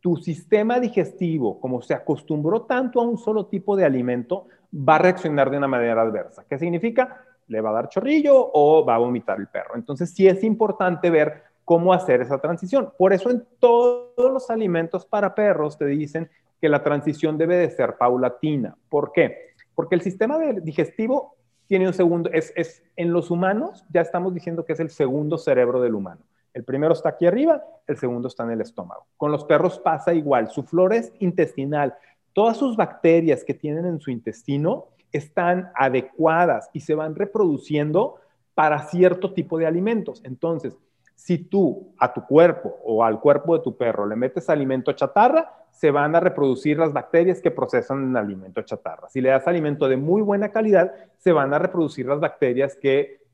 tu 0.00 0.16
sistema 0.16 0.78
digestivo, 0.78 1.60
como 1.60 1.82
se 1.82 1.94
acostumbró 1.94 2.62
tanto 2.62 3.00
a 3.00 3.04
un 3.04 3.18
solo 3.18 3.46
tipo 3.46 3.76
de 3.76 3.84
alimento, 3.84 4.46
va 4.72 4.96
a 4.96 4.98
reaccionar 4.98 5.50
de 5.50 5.58
una 5.58 5.68
manera 5.68 6.02
adversa. 6.02 6.44
¿Qué 6.48 6.58
significa? 6.58 7.24
Le 7.48 7.60
va 7.60 7.70
a 7.70 7.74
dar 7.74 7.88
chorrillo 7.88 8.50
o 8.52 8.84
va 8.84 8.96
a 8.96 8.98
vomitar 8.98 9.38
el 9.38 9.48
perro. 9.48 9.74
Entonces, 9.74 10.10
sí 10.10 10.26
es 10.26 10.42
importante 10.44 11.10
ver 11.10 11.42
cómo 11.64 11.92
hacer 11.92 12.20
esa 12.20 12.38
transición. 12.38 12.92
Por 12.96 13.12
eso 13.12 13.30
en 13.30 13.44
todos 13.58 14.32
los 14.32 14.50
alimentos 14.50 15.04
para 15.04 15.34
perros 15.34 15.76
te 15.76 15.86
dicen 15.86 16.30
que 16.60 16.68
la 16.68 16.82
transición 16.82 17.36
debe 17.36 17.56
de 17.56 17.70
ser 17.70 17.96
paulatina. 17.96 18.76
¿Por 18.88 19.12
qué? 19.12 19.50
Porque 19.74 19.96
el 19.96 20.00
sistema 20.00 20.38
digestivo 20.38 21.34
tiene 21.66 21.86
un 21.88 21.92
segundo, 21.92 22.30
es, 22.32 22.52
es, 22.56 22.82
en 22.94 23.12
los 23.12 23.30
humanos 23.30 23.84
ya 23.90 24.00
estamos 24.00 24.32
diciendo 24.32 24.64
que 24.64 24.72
es 24.72 24.80
el 24.80 24.90
segundo 24.90 25.36
cerebro 25.38 25.80
del 25.82 25.94
humano. 25.94 26.22
El 26.56 26.64
primero 26.64 26.94
está 26.94 27.10
aquí 27.10 27.26
arriba, 27.26 27.62
el 27.86 27.98
segundo 27.98 28.28
está 28.28 28.44
en 28.44 28.52
el 28.52 28.62
estómago. 28.62 29.04
Con 29.18 29.30
los 29.30 29.44
perros 29.44 29.78
pasa 29.78 30.14
igual. 30.14 30.48
Su 30.48 30.62
flora 30.62 30.96
es 30.96 31.12
intestinal. 31.18 31.94
Todas 32.32 32.56
sus 32.56 32.78
bacterias 32.78 33.44
que 33.44 33.52
tienen 33.52 33.84
en 33.84 34.00
su 34.00 34.10
intestino 34.10 34.86
están 35.12 35.70
adecuadas 35.74 36.70
y 36.72 36.80
se 36.80 36.94
van 36.94 37.14
reproduciendo 37.14 38.14
para 38.54 38.84
cierto 38.84 39.34
tipo 39.34 39.58
de 39.58 39.66
alimentos. 39.66 40.22
Entonces, 40.24 40.78
si 41.14 41.36
tú 41.36 41.92
a 41.98 42.14
tu 42.14 42.24
cuerpo 42.24 42.78
o 42.82 43.04
al 43.04 43.20
cuerpo 43.20 43.58
de 43.58 43.62
tu 43.62 43.76
perro 43.76 44.06
le 44.06 44.16
metes 44.16 44.48
alimento 44.48 44.92
chatarra, 44.92 45.52
se 45.72 45.90
van 45.90 46.16
a 46.16 46.20
reproducir 46.20 46.78
las 46.78 46.94
bacterias 46.94 47.42
que 47.42 47.50
procesan 47.50 48.08
el 48.12 48.16
alimento 48.16 48.62
chatarra. 48.62 49.10
Si 49.10 49.20
le 49.20 49.28
das 49.28 49.46
alimento 49.46 49.90
de 49.90 49.98
muy 49.98 50.22
buena 50.22 50.52
calidad, 50.52 50.94
se 51.18 51.32
van 51.32 51.52
a 51.52 51.58
reproducir 51.58 52.06
las 52.06 52.18
bacterias 52.18 52.78
que 52.80 53.25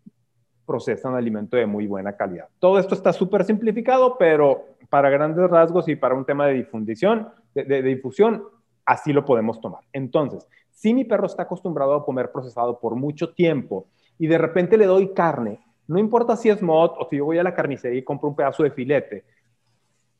procesan 0.66 1.14
alimento 1.14 1.56
de 1.56 1.66
muy 1.66 1.86
buena 1.86 2.16
calidad. 2.16 2.48
Todo 2.58 2.78
esto 2.78 2.94
está 2.94 3.12
súper 3.12 3.44
simplificado, 3.44 4.16
pero 4.18 4.66
para 4.88 5.10
grandes 5.10 5.48
rasgos 5.48 5.88
y 5.88 5.96
para 5.96 6.14
un 6.14 6.24
tema 6.24 6.46
de 6.46 6.54
difusión, 6.54 7.28
de, 7.54 7.82
difusión, 7.82 8.44
así 8.84 9.12
lo 9.12 9.24
podemos 9.24 9.60
tomar. 9.60 9.82
Entonces, 9.92 10.46
si 10.70 10.92
mi 10.92 11.04
perro 11.04 11.26
está 11.26 11.44
acostumbrado 11.44 11.94
a 11.94 12.04
comer 12.04 12.30
procesado 12.30 12.78
por 12.78 12.94
mucho 12.94 13.32
tiempo 13.32 13.86
y 14.18 14.26
de 14.26 14.38
repente 14.38 14.76
le 14.76 14.86
doy 14.86 15.12
carne, 15.14 15.60
no 15.86 15.98
importa 15.98 16.36
si 16.36 16.50
es 16.50 16.62
mod 16.62 16.92
o 16.98 17.08
si 17.08 17.16
yo 17.16 17.24
voy 17.24 17.38
a 17.38 17.42
la 17.42 17.54
carnicería 17.54 17.98
y 17.98 18.04
compro 18.04 18.28
un 18.28 18.36
pedazo 18.36 18.62
de 18.62 18.70
filete, 18.70 19.24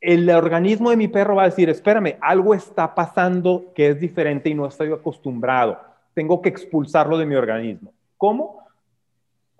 el 0.01 0.29
organismo 0.29 0.89
de 0.89 0.97
mi 0.97 1.07
perro 1.07 1.35
va 1.35 1.43
a 1.43 1.49
decir, 1.49 1.69
espérame, 1.69 2.17
algo 2.19 2.53
está 2.53 2.93
pasando 2.93 3.71
que 3.73 3.89
es 3.89 3.99
diferente 3.99 4.49
y 4.49 4.53
no 4.53 4.65
estoy 4.65 4.91
acostumbrado. 4.91 5.79
Tengo 6.13 6.41
que 6.41 6.49
expulsarlo 6.49 7.17
de 7.17 7.25
mi 7.25 7.35
organismo. 7.35 7.93
¿Cómo? 8.17 8.62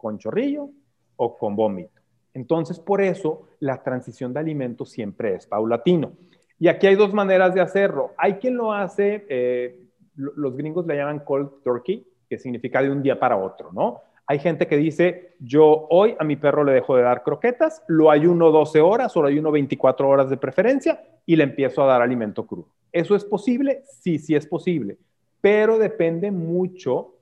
Con 0.03 0.17
chorrillo 0.17 0.69
o 1.15 1.37
con 1.37 1.55
vómito. 1.55 2.01
Entonces, 2.33 2.77
por 2.77 3.01
eso 3.01 3.47
la 3.61 3.81
transición 3.81 4.33
de 4.33 4.41
alimentos 4.41 4.89
siempre 4.89 5.35
es 5.35 5.47
paulatino. 5.47 6.11
Y 6.59 6.67
aquí 6.67 6.87
hay 6.87 6.95
dos 6.95 7.13
maneras 7.13 7.53
de 7.53 7.61
hacerlo. 7.61 8.11
Hay 8.17 8.33
quien 8.33 8.57
lo 8.57 8.73
hace, 8.73 9.25
eh, 9.29 9.79
los 10.15 10.57
gringos 10.57 10.85
le 10.85 10.97
llaman 10.97 11.19
cold 11.19 11.63
turkey, 11.63 12.05
que 12.29 12.37
significa 12.37 12.81
de 12.81 12.91
un 12.91 13.01
día 13.01 13.17
para 13.17 13.37
otro, 13.37 13.71
¿no? 13.71 14.01
Hay 14.27 14.39
gente 14.39 14.67
que 14.67 14.75
dice, 14.75 15.35
yo 15.39 15.87
hoy 15.89 16.17
a 16.19 16.25
mi 16.25 16.35
perro 16.35 16.65
le 16.65 16.73
dejo 16.73 16.97
de 16.97 17.03
dar 17.03 17.23
croquetas, 17.23 17.81
lo 17.87 18.11
ayuno 18.11 18.51
12 18.51 18.81
horas 18.81 19.15
o 19.15 19.21
lo 19.21 19.29
ayuno 19.29 19.51
24 19.51 20.09
horas 20.09 20.29
de 20.29 20.35
preferencia 20.35 21.01
y 21.25 21.37
le 21.37 21.45
empiezo 21.45 21.81
a 21.81 21.87
dar 21.87 22.01
alimento 22.01 22.45
crudo. 22.45 22.67
¿Eso 22.91 23.15
es 23.15 23.23
posible? 23.23 23.83
Sí, 23.85 24.19
sí 24.19 24.35
es 24.35 24.45
posible, 24.45 24.97
pero 25.39 25.77
depende 25.77 26.29
mucho 26.29 27.12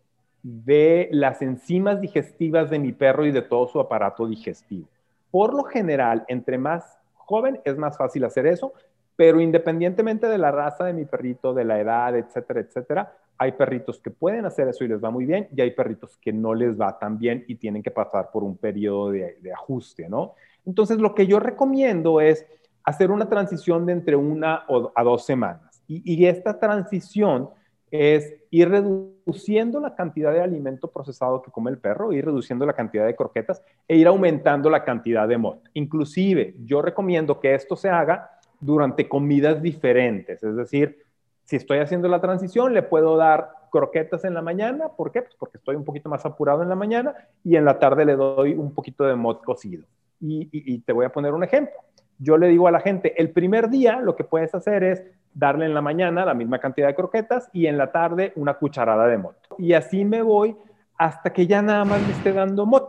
de 0.43 1.09
las 1.11 1.41
enzimas 1.41 2.01
digestivas 2.01 2.69
de 2.69 2.79
mi 2.79 2.91
perro 2.91 3.25
y 3.25 3.31
de 3.31 3.41
todo 3.41 3.67
su 3.67 3.79
aparato 3.79 4.27
digestivo. 4.27 4.87
Por 5.29 5.53
lo 5.53 5.63
general, 5.63 6.25
entre 6.27 6.57
más 6.57 6.97
joven 7.15 7.59
es 7.63 7.77
más 7.77 7.97
fácil 7.97 8.23
hacer 8.25 8.47
eso, 8.47 8.73
pero 9.15 9.39
independientemente 9.39 10.27
de 10.27 10.37
la 10.37 10.51
raza 10.51 10.85
de 10.85 10.93
mi 10.93 11.05
perrito, 11.05 11.53
de 11.53 11.63
la 11.63 11.79
edad, 11.79 12.17
etcétera, 12.17 12.59
etcétera, 12.61 13.13
hay 13.37 13.53
perritos 13.53 13.99
que 13.99 14.11
pueden 14.11 14.45
hacer 14.45 14.67
eso 14.67 14.83
y 14.83 14.87
les 14.87 15.03
va 15.03 15.09
muy 15.09 15.25
bien 15.25 15.47
y 15.55 15.61
hay 15.61 15.71
perritos 15.71 16.17
que 16.17 16.31
no 16.31 16.53
les 16.53 16.79
va 16.79 16.99
tan 16.99 17.17
bien 17.17 17.43
y 17.47 17.55
tienen 17.55 17.81
que 17.81 17.89
pasar 17.89 18.29
por 18.31 18.43
un 18.43 18.57
periodo 18.57 19.09
de, 19.11 19.51
ajuste, 19.53 20.07
¿no? 20.09 20.35
Entonces, 20.65 20.99
lo 20.99 21.15
que 21.15 21.25
yo 21.25 21.39
recomiendo 21.39 22.21
es 22.21 22.45
hacer 22.83 23.09
una 23.09 23.27
transición 23.29 23.87
de 23.87 23.93
entre 23.93 24.15
una 24.15 24.65
a 24.95 25.03
dos 25.03 25.25
semanas. 25.25 25.83
Y, 25.87 26.25
esta 26.25 26.59
transición 26.59 27.49
es 27.91 28.33
ir 28.49 28.69
reduciendo 28.69 29.79
la 29.79 29.95
cantidad 29.95 30.31
de 30.31 30.41
alimento 30.41 30.89
procesado 30.89 31.41
que 31.41 31.51
come 31.51 31.71
el 31.71 31.77
perro, 31.77 32.13
ir 32.13 32.25
reduciendo 32.25 32.65
la 32.65 32.73
cantidad 32.73 33.05
de 33.05 33.15
croquetas 33.15 33.61
e 33.87 33.97
ir 33.97 34.07
aumentando 34.07 34.69
la 34.69 34.83
cantidad 34.83 35.27
de 35.27 35.37
mod. 35.37 35.57
Inclusive, 35.73 36.55
yo 36.63 36.81
recomiendo 36.81 37.39
que 37.39 37.53
esto 37.53 37.75
se 37.75 37.89
haga 37.89 38.31
durante 38.59 39.09
comidas 39.09 39.61
diferentes, 39.61 40.41
es 40.41 40.55
decir, 40.55 41.03
si 41.43 41.57
estoy 41.57 41.79
haciendo 41.79 42.07
la 42.07 42.21
transición, 42.21 42.73
le 42.73 42.81
puedo 42.81 43.17
dar 43.17 43.49
croquetas 43.71 44.23
en 44.23 44.33
la 44.33 44.41
mañana. 44.41 44.89
¿Por 44.89 45.11
qué? 45.11 45.21
Pues 45.21 45.35
porque 45.37 45.57
estoy 45.57 45.75
un 45.75 45.83
poquito 45.83 46.07
más 46.07 46.25
apurado 46.25 46.63
en 46.63 46.69
la 46.69 46.75
mañana 46.75 47.13
y 47.43 47.55
en 47.55 47.65
la 47.65 47.77
tarde 47.77 48.05
le 48.05 48.15
doy 48.15 48.53
un 48.53 48.73
poquito 48.73 49.03
de 49.03 49.15
mod 49.15 49.37
cocido. 49.37 49.83
Y, 50.19 50.79
te 50.81 50.93
voy 50.93 51.05
a 51.05 51.11
poner 51.11 51.33
un 51.33 51.43
ejemplo. 51.43 51.75
Yo 52.19 52.37
le 52.37 52.47
digo 52.47 52.67
a 52.67 52.71
la 52.71 52.79
gente, 52.79 53.19
el 53.19 53.31
primer 53.31 53.69
día 53.69 53.99
lo 53.99 54.15
que 54.15 54.23
puedes 54.23 54.53
hacer 54.53 54.83
es 54.83 55.03
darle 55.33 55.65
en 55.65 55.73
la 55.73 55.81
mañana 55.81 56.25
la 56.25 56.33
misma 56.33 56.59
cantidad 56.59 56.87
de 56.87 56.95
croquetas 56.95 57.49
y 57.53 57.67
en 57.67 57.77
la 57.77 57.91
tarde 57.91 58.33
una 58.35 58.55
cucharada 58.55 59.07
de 59.07 59.17
mod. 59.17 59.33
Y 59.57 59.73
así 59.73 60.05
me 60.05 60.21
voy 60.21 60.55
hasta 60.97 61.31
que 61.33 61.47
ya 61.47 61.61
nada 61.61 61.85
más 61.85 62.01
le 62.05 62.13
esté 62.13 62.33
dando 62.33 62.65
mod. 62.65 62.83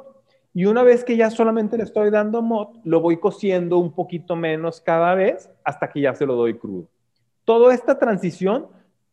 Y 0.55 0.67
una 0.67 0.83
vez 0.83 1.03
que 1.03 1.17
ya 1.17 1.31
solamente 1.31 1.79
le 1.79 1.85
estoy 1.85 2.11
dando 2.11 2.43
mod, 2.43 2.77
lo 2.85 3.01
voy 3.01 3.17
cociendo 3.19 3.79
un 3.79 3.95
poquito 3.95 4.37
menos 4.37 4.81
cada 4.81 5.15
vez 5.15 5.51
hasta 5.65 5.89
que 5.89 6.03
ya 6.03 6.15
se 6.15 6.27
lo 6.27 6.35
doy 6.35 6.59
crudo. 6.59 6.89
Toda 7.45 7.73
esta 7.73 7.99
transición 7.99 8.69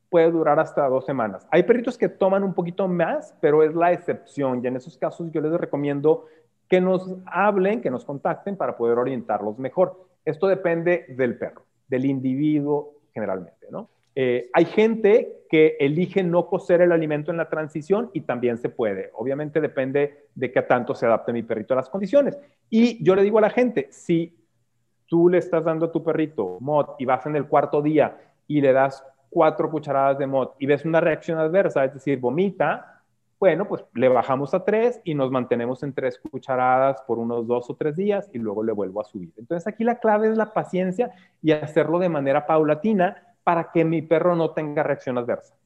puede 0.10 0.30
durar 0.32 0.60
hasta 0.60 0.88
dos 0.90 1.06
semanas. 1.06 1.48
Hay 1.52 1.64
perritos 1.64 1.98
que 1.98 2.10
toman 2.10 2.44
un 2.44 2.54
poquito 2.54 2.88
más, 2.88 3.36
pero 3.40 3.64
es 3.64 3.74
la 3.74 3.94
excepción. 3.94 4.62
Y 4.64 4.68
en 4.68 4.76
esos 4.76 4.98
casos 4.98 5.32
yo 5.32 5.40
les 5.40 5.54
recomiendo 5.54 6.26
que 6.68 6.82
nos 6.82 7.16
hablen, 7.26 7.82
que 7.82 7.90
nos 7.90 8.04
contacten 8.06 8.58
para 8.58 8.76
poder 8.76 8.98
orientarlos 8.98 9.58
mejor. 9.58 10.08
Esto 10.26 10.48
depende 10.48 11.06
del 11.10 11.38
perro, 11.38 11.64
del 11.88 12.06
individuo 12.06 12.99
generalmente, 13.14 13.68
¿no? 13.72 13.90
Eh, 14.16 14.50
hay 14.54 14.66
gente 14.66 15.46
que 15.50 15.78
elige 15.80 16.24
no 16.24 16.48
cocer 16.48 16.82
el 16.82 16.92
alimento 16.92 17.32
en 17.32 17.38
la 17.38 17.50
transición 17.50 18.10
y 18.14 18.22
también 18.22 18.58
se 18.58 18.70
puede. 18.70 19.12
Obviamente 19.14 19.62
depende 19.62 20.26
de 20.36 20.52
qué 20.52 20.62
tanto 20.62 20.94
se 20.94 21.06
adapte 21.06 21.32
mi 21.32 21.44
perrito 21.44 21.74
a 21.74 21.78
las 21.78 21.90
condiciones. 21.90 22.38
Y 22.70 23.04
yo 23.04 23.16
le 23.16 23.24
digo 23.24 23.38
a 23.38 23.42
la 23.42 23.50
gente, 23.50 23.88
si 23.92 24.36
tú 25.06 25.30
le 25.30 25.38
estás 25.38 25.64
dando 25.64 25.88
a 25.88 25.92
tu 25.92 26.04
perrito 26.04 26.58
mod 26.60 26.90
y 27.00 27.06
vas 27.06 27.26
en 27.26 27.36
el 27.36 27.48
cuarto 27.48 27.82
día 27.82 28.18
y 28.48 28.62
le 28.62 28.74
das 28.74 29.04
cuatro 29.30 29.72
cucharadas 29.72 30.18
de 30.18 30.28
mod 30.28 30.50
y 30.60 30.66
ves 30.66 30.86
una 30.86 31.00
reacción 31.02 31.38
adversa, 31.38 31.86
es 31.86 31.94
decir, 31.94 32.20
vomita, 32.20 32.99
bueno, 33.40 33.68
pues 33.68 33.86
le 33.94 34.10
bajamos 34.10 34.54
a 34.54 34.66
tres 34.66 35.00
y 35.06 35.16
nos 35.16 35.32
mantenemos 35.32 35.82
en 35.84 35.94
tres 35.94 36.20
cucharadas 36.20 37.02
por 37.04 37.20
unos 37.20 37.48
dos 37.48 37.70
o 37.70 37.76
tres 37.76 37.96
días 37.96 38.30
y 38.34 38.38
luego 38.38 38.64
le 38.64 38.74
vuelvo 38.74 39.00
a 39.00 39.06
subir. 39.06 39.32
Entonces 39.38 39.66
aquí 39.66 39.84
la 39.84 40.00
clave 40.00 40.30
es 40.30 40.38
la 40.38 40.54
paciencia 40.54 41.12
y 41.42 41.54
hacerlo 41.54 42.00
de 42.00 42.10
manera 42.10 42.46
paulatina 42.46 43.24
para 43.44 43.72
que 43.72 43.86
mi 43.86 44.02
perro 44.02 44.36
no 44.36 44.52
tenga 44.52 44.84
reacción 44.84 45.18
adversa. 45.18 45.59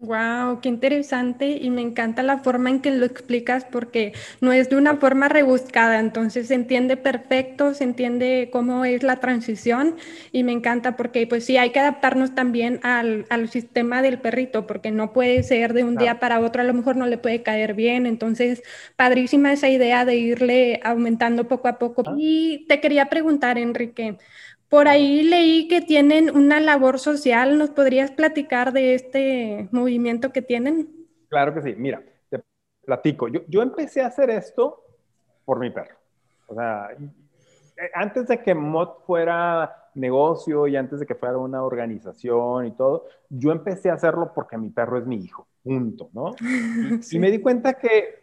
Wow, 0.00 0.60
qué 0.60 0.68
interesante 0.68 1.48
y 1.60 1.70
me 1.70 1.80
encanta 1.82 2.22
la 2.22 2.38
forma 2.38 2.70
en 2.70 2.80
que 2.80 2.92
lo 2.92 3.04
explicas 3.04 3.64
porque 3.64 4.12
no 4.40 4.52
es 4.52 4.70
de 4.70 4.76
una 4.76 4.96
forma 4.96 5.28
rebuscada, 5.28 5.98
entonces 5.98 6.46
se 6.46 6.54
entiende 6.54 6.96
perfecto, 6.96 7.74
se 7.74 7.82
entiende 7.82 8.48
cómo 8.52 8.84
es 8.84 9.02
la 9.02 9.16
transición 9.18 9.96
y 10.30 10.44
me 10.44 10.52
encanta 10.52 10.94
porque 10.94 11.26
pues 11.26 11.44
sí, 11.46 11.56
hay 11.56 11.70
que 11.70 11.80
adaptarnos 11.80 12.32
también 12.36 12.78
al, 12.84 13.26
al 13.28 13.48
sistema 13.48 14.00
del 14.00 14.20
perrito 14.20 14.68
porque 14.68 14.92
no 14.92 15.12
puede 15.12 15.42
ser 15.42 15.72
de 15.72 15.82
un 15.82 15.96
día 15.98 16.20
para 16.20 16.38
otro, 16.38 16.62
a 16.62 16.64
lo 16.64 16.74
mejor 16.74 16.94
no 16.96 17.06
le 17.08 17.18
puede 17.18 17.42
caer 17.42 17.74
bien, 17.74 18.06
entonces 18.06 18.62
padrísima 18.94 19.52
esa 19.52 19.68
idea 19.68 20.04
de 20.04 20.14
irle 20.14 20.80
aumentando 20.84 21.48
poco 21.48 21.66
a 21.66 21.76
poco. 21.80 22.04
Y 22.06 22.66
te 22.68 22.80
quería 22.80 23.06
preguntar, 23.06 23.58
Enrique, 23.58 24.16
por 24.68 24.88
ahí 24.88 25.22
leí 25.22 25.68
que 25.68 25.80
tienen 25.80 26.34
una 26.36 26.60
labor 26.60 26.98
social. 26.98 27.58
¿Nos 27.58 27.70
podrías 27.70 28.10
platicar 28.10 28.72
de 28.72 28.94
este 28.94 29.68
movimiento 29.72 30.32
que 30.32 30.42
tienen? 30.42 30.88
Claro 31.28 31.54
que 31.54 31.62
sí. 31.62 31.74
Mira, 31.76 32.02
te 32.28 32.42
platico. 32.84 33.28
Yo, 33.28 33.62
empecé 33.62 34.02
a 34.02 34.08
hacer 34.08 34.30
esto 34.30 34.84
por 35.44 35.58
mi 35.58 35.70
perro. 35.70 35.96
O 36.46 36.54
sea, 36.54 36.90
eh, 36.92 37.90
antes 37.94 38.26
de 38.28 38.42
que 38.42 38.54
MOD 38.54 39.04
fuera 39.06 39.90
negocio 39.94 40.66
y 40.66 40.76
antes 40.76 41.00
de 41.00 41.06
que 41.06 41.14
fuera 41.14 41.38
una 41.38 41.62
organización 41.62 42.66
y 42.66 42.72
todo, 42.72 43.06
yo 43.28 43.52
empecé 43.52 43.90
a 43.90 43.94
hacerlo 43.94 44.32
porque 44.34 44.58
mi 44.58 44.70
perro 44.70 44.98
es 44.98 45.06
mi 45.06 45.16
hijo. 45.16 45.46
Punto, 45.62 46.10
¿no? 46.12 46.34
Y 47.10 47.18
me 47.18 47.30
di 47.30 47.40
cuenta 47.40 47.74
que 47.74 48.17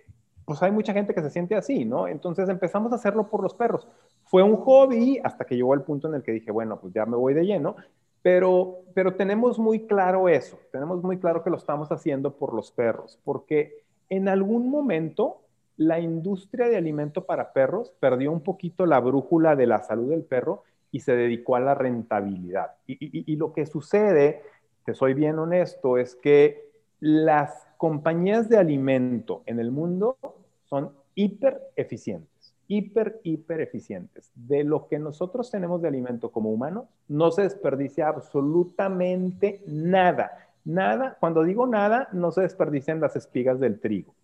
pues 0.45 0.61
hay 0.61 0.71
mucha 0.71 0.93
gente 0.93 1.13
que 1.13 1.21
se 1.21 1.31
siente 1.31 1.55
así, 1.55 1.85
¿no? 1.85 2.07
Entonces 2.07 2.47
empezamos 2.49 2.91
a 2.91 2.95
hacerlo 2.95 3.27
por 3.27 3.41
los 3.41 3.53
perros. 3.53 3.87
Fue 4.25 4.43
un 4.43 4.55
hobby 4.57 5.19
hasta 5.23 5.45
que 5.45 5.55
llegó 5.55 5.73
el 5.73 5.81
punto 5.81 6.07
en 6.07 6.15
el 6.15 6.23
que 6.23 6.31
dije, 6.31 6.51
bueno, 6.51 6.79
pues 6.79 6.93
ya 6.93 7.05
me 7.05 7.17
voy 7.17 7.33
de 7.33 7.45
lleno, 7.45 7.75
pero, 8.21 8.79
pero 8.93 9.15
tenemos 9.15 9.59
muy 9.59 9.85
claro 9.87 10.29
eso, 10.29 10.57
tenemos 10.71 11.03
muy 11.03 11.17
claro 11.17 11.43
que 11.43 11.49
lo 11.49 11.57
estamos 11.57 11.91
haciendo 11.91 12.37
por 12.37 12.53
los 12.53 12.71
perros, 12.71 13.19
porque 13.23 13.83
en 14.09 14.27
algún 14.29 14.69
momento 14.69 15.41
la 15.77 15.99
industria 15.99 16.69
de 16.69 16.77
alimento 16.77 17.25
para 17.25 17.51
perros 17.51 17.91
perdió 17.99 18.31
un 18.31 18.41
poquito 18.41 18.85
la 18.85 18.99
brújula 18.99 19.55
de 19.55 19.67
la 19.67 19.83
salud 19.83 20.09
del 20.09 20.23
perro 20.23 20.63
y 20.91 21.01
se 21.01 21.15
dedicó 21.15 21.55
a 21.55 21.59
la 21.59 21.75
rentabilidad. 21.75 22.71
Y, 22.87 23.31
y 23.31 23.35
lo 23.35 23.51
que 23.51 23.65
sucede, 23.65 24.41
te 24.85 24.93
soy 24.93 25.13
bien 25.13 25.37
honesto, 25.37 25.97
es 25.97 26.15
que 26.15 26.69
las 26.99 27.67
compañías 27.85 28.49
de 28.49 28.57
alimento 28.57 29.43
en 29.45 29.59
el 29.59 29.69
mundo 29.69 30.17
son 30.63 30.91
hiper 31.13 31.61
eficientes, 31.75 32.55
hiper, 32.67 33.19
hiper 33.21 33.61
eficientes. 33.61 34.31
De 34.33 34.63
lo 34.63 34.87
que 34.87 34.97
nosotros 34.97 35.51
tenemos 35.51 35.83
de 35.83 35.89
alimento 35.89 36.31
como 36.31 36.49
humanos, 36.49 36.85
no 37.07 37.29
se 37.29 37.43
desperdicia 37.43 38.07
absolutamente 38.07 39.61
nada. 39.67 40.31
Nada, 40.63 41.15
cuando 41.19 41.43
digo 41.43 41.67
nada, 41.67 42.09
no 42.11 42.31
se 42.31 42.41
desperdician 42.41 42.99
las 42.99 43.15
espigas 43.15 43.59
del 43.59 43.79
trigo. 43.79 44.15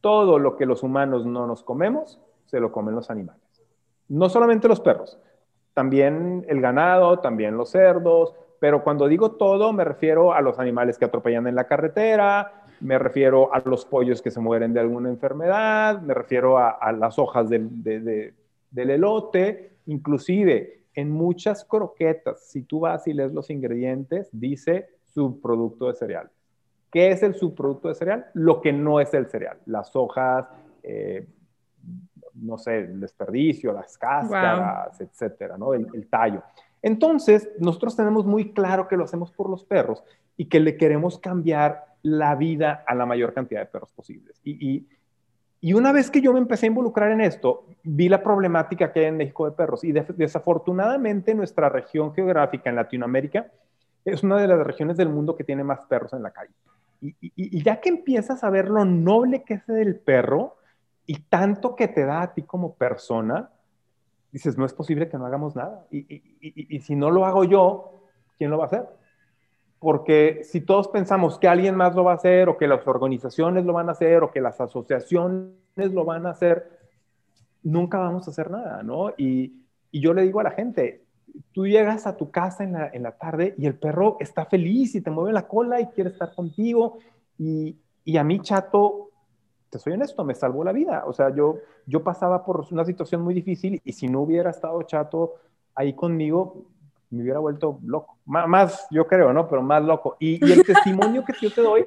Todo 0.00 0.38
lo 0.38 0.56
que 0.56 0.64
los 0.64 0.82
humanos 0.82 1.26
no 1.26 1.46
nos 1.46 1.62
comemos, 1.62 2.18
se 2.46 2.60
lo 2.60 2.72
comen 2.72 2.94
los 2.94 3.10
animales. 3.10 3.42
No 4.08 4.30
solamente 4.30 4.68
los 4.68 4.80
perros, 4.80 5.18
también 5.74 6.46
el 6.48 6.62
ganado, 6.62 7.18
también 7.18 7.58
los 7.58 7.68
cerdos, 7.68 8.32
pero 8.58 8.82
cuando 8.82 9.06
digo 9.06 9.32
todo 9.32 9.74
me 9.74 9.84
refiero 9.84 10.32
a 10.32 10.40
los 10.40 10.58
animales 10.58 10.96
que 10.96 11.04
atropellan 11.04 11.46
en 11.46 11.56
la 11.56 11.66
carretera, 11.66 12.62
me 12.80 12.98
refiero 12.98 13.52
a 13.54 13.62
los 13.64 13.84
pollos 13.84 14.22
que 14.22 14.30
se 14.30 14.40
mueren 14.40 14.72
de 14.72 14.80
alguna 14.80 15.08
enfermedad, 15.08 16.00
me 16.00 16.14
refiero 16.14 16.58
a, 16.58 16.92
las 16.92 17.18
hojas 17.18 17.48
del, 17.48 17.82
del 17.82 18.90
elote, 18.90 19.76
inclusive 19.86 20.84
en 20.94 21.10
muchas 21.10 21.64
croquetas, 21.64 22.48
si 22.48 22.62
tú 22.62 22.80
vas 22.80 23.06
y 23.06 23.12
lees 23.12 23.32
los 23.32 23.50
ingredientes, 23.50 24.28
dice 24.32 24.88
subproducto 25.04 25.88
de 25.88 25.94
cereal. 25.94 26.30
¿Qué 26.90 27.10
es 27.10 27.22
el 27.22 27.34
subproducto 27.34 27.88
de 27.88 27.94
cereal? 27.94 28.26
Lo 28.32 28.60
que 28.60 28.72
no 28.72 29.00
es 29.00 29.12
el 29.12 29.26
cereal, 29.26 29.58
las 29.66 29.94
hojas, 29.94 30.46
eh, 30.82 31.26
no 32.34 32.56
sé, 32.56 32.78
el 32.78 33.00
desperdicio, 33.00 33.72
las 33.72 33.98
cáscaras, 33.98 35.00
etcétera, 35.00 35.58
¿no? 35.58 35.74
El, 35.74 36.06
tallo. 36.08 36.42
Entonces, 36.80 37.50
nosotros 37.58 37.96
tenemos 37.96 38.24
muy 38.24 38.52
claro 38.52 38.88
que 38.88 38.96
lo 38.96 39.04
hacemos 39.04 39.30
por 39.30 39.50
los 39.50 39.64
perros 39.64 40.02
y 40.36 40.46
que 40.46 40.60
le 40.60 40.76
queremos 40.76 41.18
cambiar 41.18 41.95
la 42.06 42.34
vida 42.34 42.84
a 42.86 42.94
la 42.94 43.06
mayor 43.06 43.32
cantidad 43.32 43.60
de 43.60 43.66
perros 43.66 43.92
posibles. 43.92 44.40
Y, 44.44 44.86
y, 45.60 45.72
una 45.72 45.92
vez 45.92 46.10
que 46.10 46.20
yo 46.20 46.32
me 46.32 46.38
empecé 46.38 46.66
a 46.66 46.68
involucrar 46.68 47.10
en 47.10 47.20
esto, 47.20 47.66
vi 47.82 48.08
la 48.08 48.22
problemática 48.22 48.92
que 48.92 49.00
hay 49.00 49.06
en 49.06 49.16
México 49.16 49.44
de 49.44 49.56
perros. 49.56 49.82
Y 49.82 49.92
desafortunadamente 49.92 51.34
nuestra 51.34 51.68
región 51.68 52.14
geográfica 52.14 52.70
en 52.70 52.76
Latinoamérica 52.76 53.50
es 54.04 54.22
una 54.22 54.36
de 54.36 54.46
las 54.46 54.64
regiones 54.64 54.96
del 54.96 55.08
mundo 55.08 55.34
que 55.34 55.42
tiene 55.42 55.64
más 55.64 55.80
perros 55.88 56.12
en 56.12 56.22
la 56.22 56.30
calle. 56.30 56.52
Y, 57.00 57.14
y 57.20 57.62
ya 57.62 57.80
que 57.80 57.88
empiezas 57.88 58.44
a 58.44 58.50
ver 58.50 58.68
lo 58.68 58.84
noble 58.84 59.42
que 59.42 59.54
es 59.54 59.68
el 59.68 59.96
perro, 59.96 60.56
y 61.06 61.20
tanto 61.20 61.76
que 61.76 61.88
te 61.88 62.04
da 62.04 62.22
a 62.22 62.34
ti 62.34 62.42
como 62.42 62.74
persona, 62.74 63.50
dices, 64.32 64.58
no 64.58 64.66
es 64.66 64.74
posible 64.74 65.08
que 65.08 65.16
no 65.16 65.26
hagamos 65.26 65.54
nada. 65.54 65.86
Y, 65.90 66.80
si 66.80 66.96
no 66.96 67.10
lo 67.10 67.24
hago 67.24 67.44
yo, 67.44 68.02
¿quién 68.36 68.50
lo 68.50 68.58
va 68.58 68.64
a 68.64 68.66
hacer? 68.66 68.86
Porque 69.78 70.42
si 70.44 70.60
todos 70.60 70.88
pensamos 70.88 71.38
que 71.38 71.48
alguien 71.48 71.74
más 71.76 71.94
lo 71.94 72.04
va 72.04 72.12
a 72.12 72.16
hacer, 72.16 72.48
o 72.48 72.56
que 72.56 72.66
las 72.66 72.86
organizaciones 72.86 73.64
lo 73.64 73.72
van 73.72 73.88
a 73.88 73.92
hacer, 73.92 74.22
o 74.22 74.30
que 74.30 74.40
las 74.40 74.60
asociaciones 74.60 75.52
lo 75.76 76.04
van 76.04 76.26
a 76.26 76.30
hacer, 76.30 76.78
nunca 77.62 77.98
vamos 77.98 78.26
a 78.26 78.30
hacer 78.30 78.50
nada, 78.50 78.82
¿no? 78.82 79.10
Y, 79.16 79.62
yo 79.92 80.12
le 80.12 80.22
digo 80.22 80.40
a 80.40 80.42
la 80.42 80.50
gente, 80.50 81.06
tú 81.52 81.66
llegas 81.66 82.06
a 82.06 82.18
tu 82.18 82.30
casa 82.30 82.62
en 82.64 82.72
la, 82.72 82.90
en 82.92 83.02
la, 83.02 83.12
tarde 83.12 83.54
y 83.56 83.64
el 83.64 83.78
perro 83.78 84.18
está 84.20 84.44
feliz 84.44 84.94
y 84.94 85.00
te 85.00 85.10
mueve 85.10 85.32
la 85.32 85.48
cola 85.48 85.80
y 85.80 85.86
quiere 85.86 86.10
estar 86.10 86.34
contigo. 86.34 86.98
Y, 87.38 87.78
y 88.04 88.18
a 88.18 88.24
mí, 88.24 88.40
chato, 88.40 89.06
te 89.70 89.78
soy 89.78 89.94
honesto, 89.94 90.22
me 90.22 90.34
salvó 90.34 90.64
la 90.64 90.72
vida. 90.72 91.04
O 91.06 91.14
sea, 91.14 91.34
yo, 91.34 91.56
yo 91.86 92.04
pasaba 92.04 92.44
por 92.44 92.66
una 92.70 92.84
situación 92.84 93.22
muy 93.22 93.32
difícil 93.32 93.80
y 93.84 93.92
si 93.92 94.06
no 94.06 94.20
hubiera 94.20 94.50
estado 94.50 94.82
chato 94.82 95.36
ahí 95.74 95.94
conmigo, 95.94 96.66
me 97.10 97.22
hubiera 97.22 97.38
vuelto 97.38 97.78
loco. 97.84 98.18
más, 98.24 98.86
yo 98.90 99.06
creo, 99.06 99.32
¿no? 99.32 99.48
Pero 99.48 99.62
más 99.62 99.82
loco. 99.82 100.16
Y, 100.18 100.44
el 100.50 100.64
testimonio 100.64 101.24
que 101.24 101.32
yo 101.40 101.52
te 101.52 101.62
doy 101.62 101.86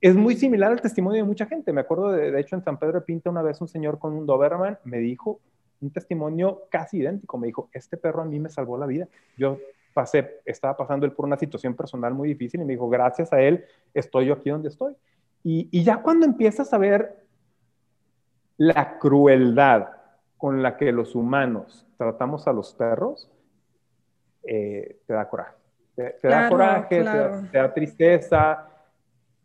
es 0.00 0.14
muy 0.14 0.36
similar 0.36 0.72
al 0.72 0.80
testimonio 0.80 1.22
de 1.22 1.28
mucha 1.28 1.46
gente. 1.46 1.72
Me 1.72 1.80
acuerdo, 1.80 2.12
de, 2.12 2.30
de 2.30 2.40
hecho, 2.40 2.56
en 2.56 2.62
San 2.62 2.78
Pedro 2.78 3.00
de 3.00 3.06
Pinta 3.06 3.30
una 3.30 3.42
vez 3.42 3.60
un 3.60 3.68
señor 3.68 3.98
con 3.98 4.12
un 4.12 4.26
Doberman 4.26 4.78
me 4.84 4.98
dijo 4.98 5.40
un 5.80 5.90
testimonio 5.90 6.62
casi 6.70 6.98
idéntico. 6.98 7.38
Me 7.38 7.48
dijo, 7.48 7.68
este 7.72 7.96
perro 7.96 8.22
a 8.22 8.24
mí 8.24 8.38
me 8.38 8.48
salvó 8.48 8.78
la 8.78 8.86
vida. 8.86 9.08
Yo 9.36 9.58
pasé, 9.94 10.40
estaba 10.44 10.76
pasando 10.76 11.06
él 11.06 11.12
por 11.12 11.26
una 11.26 11.36
situación 11.36 11.74
personal 11.74 12.14
muy 12.14 12.28
difícil 12.28 12.60
y 12.60 12.64
me 12.64 12.74
dijo, 12.74 12.88
gracias 12.88 13.32
a 13.32 13.40
él 13.40 13.64
estoy 13.94 14.26
yo 14.26 14.34
aquí 14.34 14.50
donde 14.50 14.68
estoy. 14.68 14.94
Y, 15.42 15.82
ya 15.82 16.02
cuando 16.02 16.26
empiezas 16.26 16.72
a 16.72 16.78
ver 16.78 17.24
la 18.56 18.98
crueldad 18.98 19.88
con 20.36 20.62
la 20.62 20.76
que 20.76 20.92
los 20.92 21.14
humanos 21.14 21.86
tratamos 21.96 22.46
a 22.46 22.52
los 22.52 22.74
perros, 22.74 23.30
eh, 24.48 25.00
te 25.06 25.12
da 25.12 25.28
coraje. 25.28 25.54
Te, 25.94 26.16
da 26.22 26.48
coraje, 26.48 27.04
Te, 27.50 27.58
da, 27.58 27.74
tristeza 27.74 28.66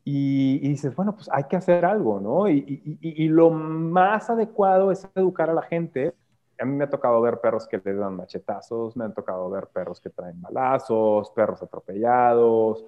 y, 0.04 0.60
dices, 0.60 0.96
bueno, 0.96 1.14
pues 1.16 1.28
hay 1.32 1.46
que 1.46 1.56
hacer 1.56 1.84
algo, 1.84 2.20
¿no? 2.20 2.48
Y, 2.48 2.98
y, 3.02 3.28
lo 3.28 3.50
más 3.50 4.30
adecuado 4.30 4.92
es 4.92 5.08
educar 5.16 5.50
a 5.50 5.54
la 5.54 5.64
gente. 5.64 6.14
A 6.60 6.66
mí 6.66 6.76
me 6.76 6.84
ha 6.84 6.90
tocado 6.90 7.20
ver 7.22 7.40
perros 7.40 7.68
que 7.68 7.82
les 7.84 7.98
dan 7.98 8.16
machetazos, 8.16 8.96
me 8.96 9.04
han 9.04 9.14
tocado 9.14 9.50
ver 9.50 9.68
perros 9.68 10.00
que 10.00 10.10
traen 10.10 10.40
balazos, 10.42 11.32
perros 11.32 11.62
atropellados, 11.64 12.86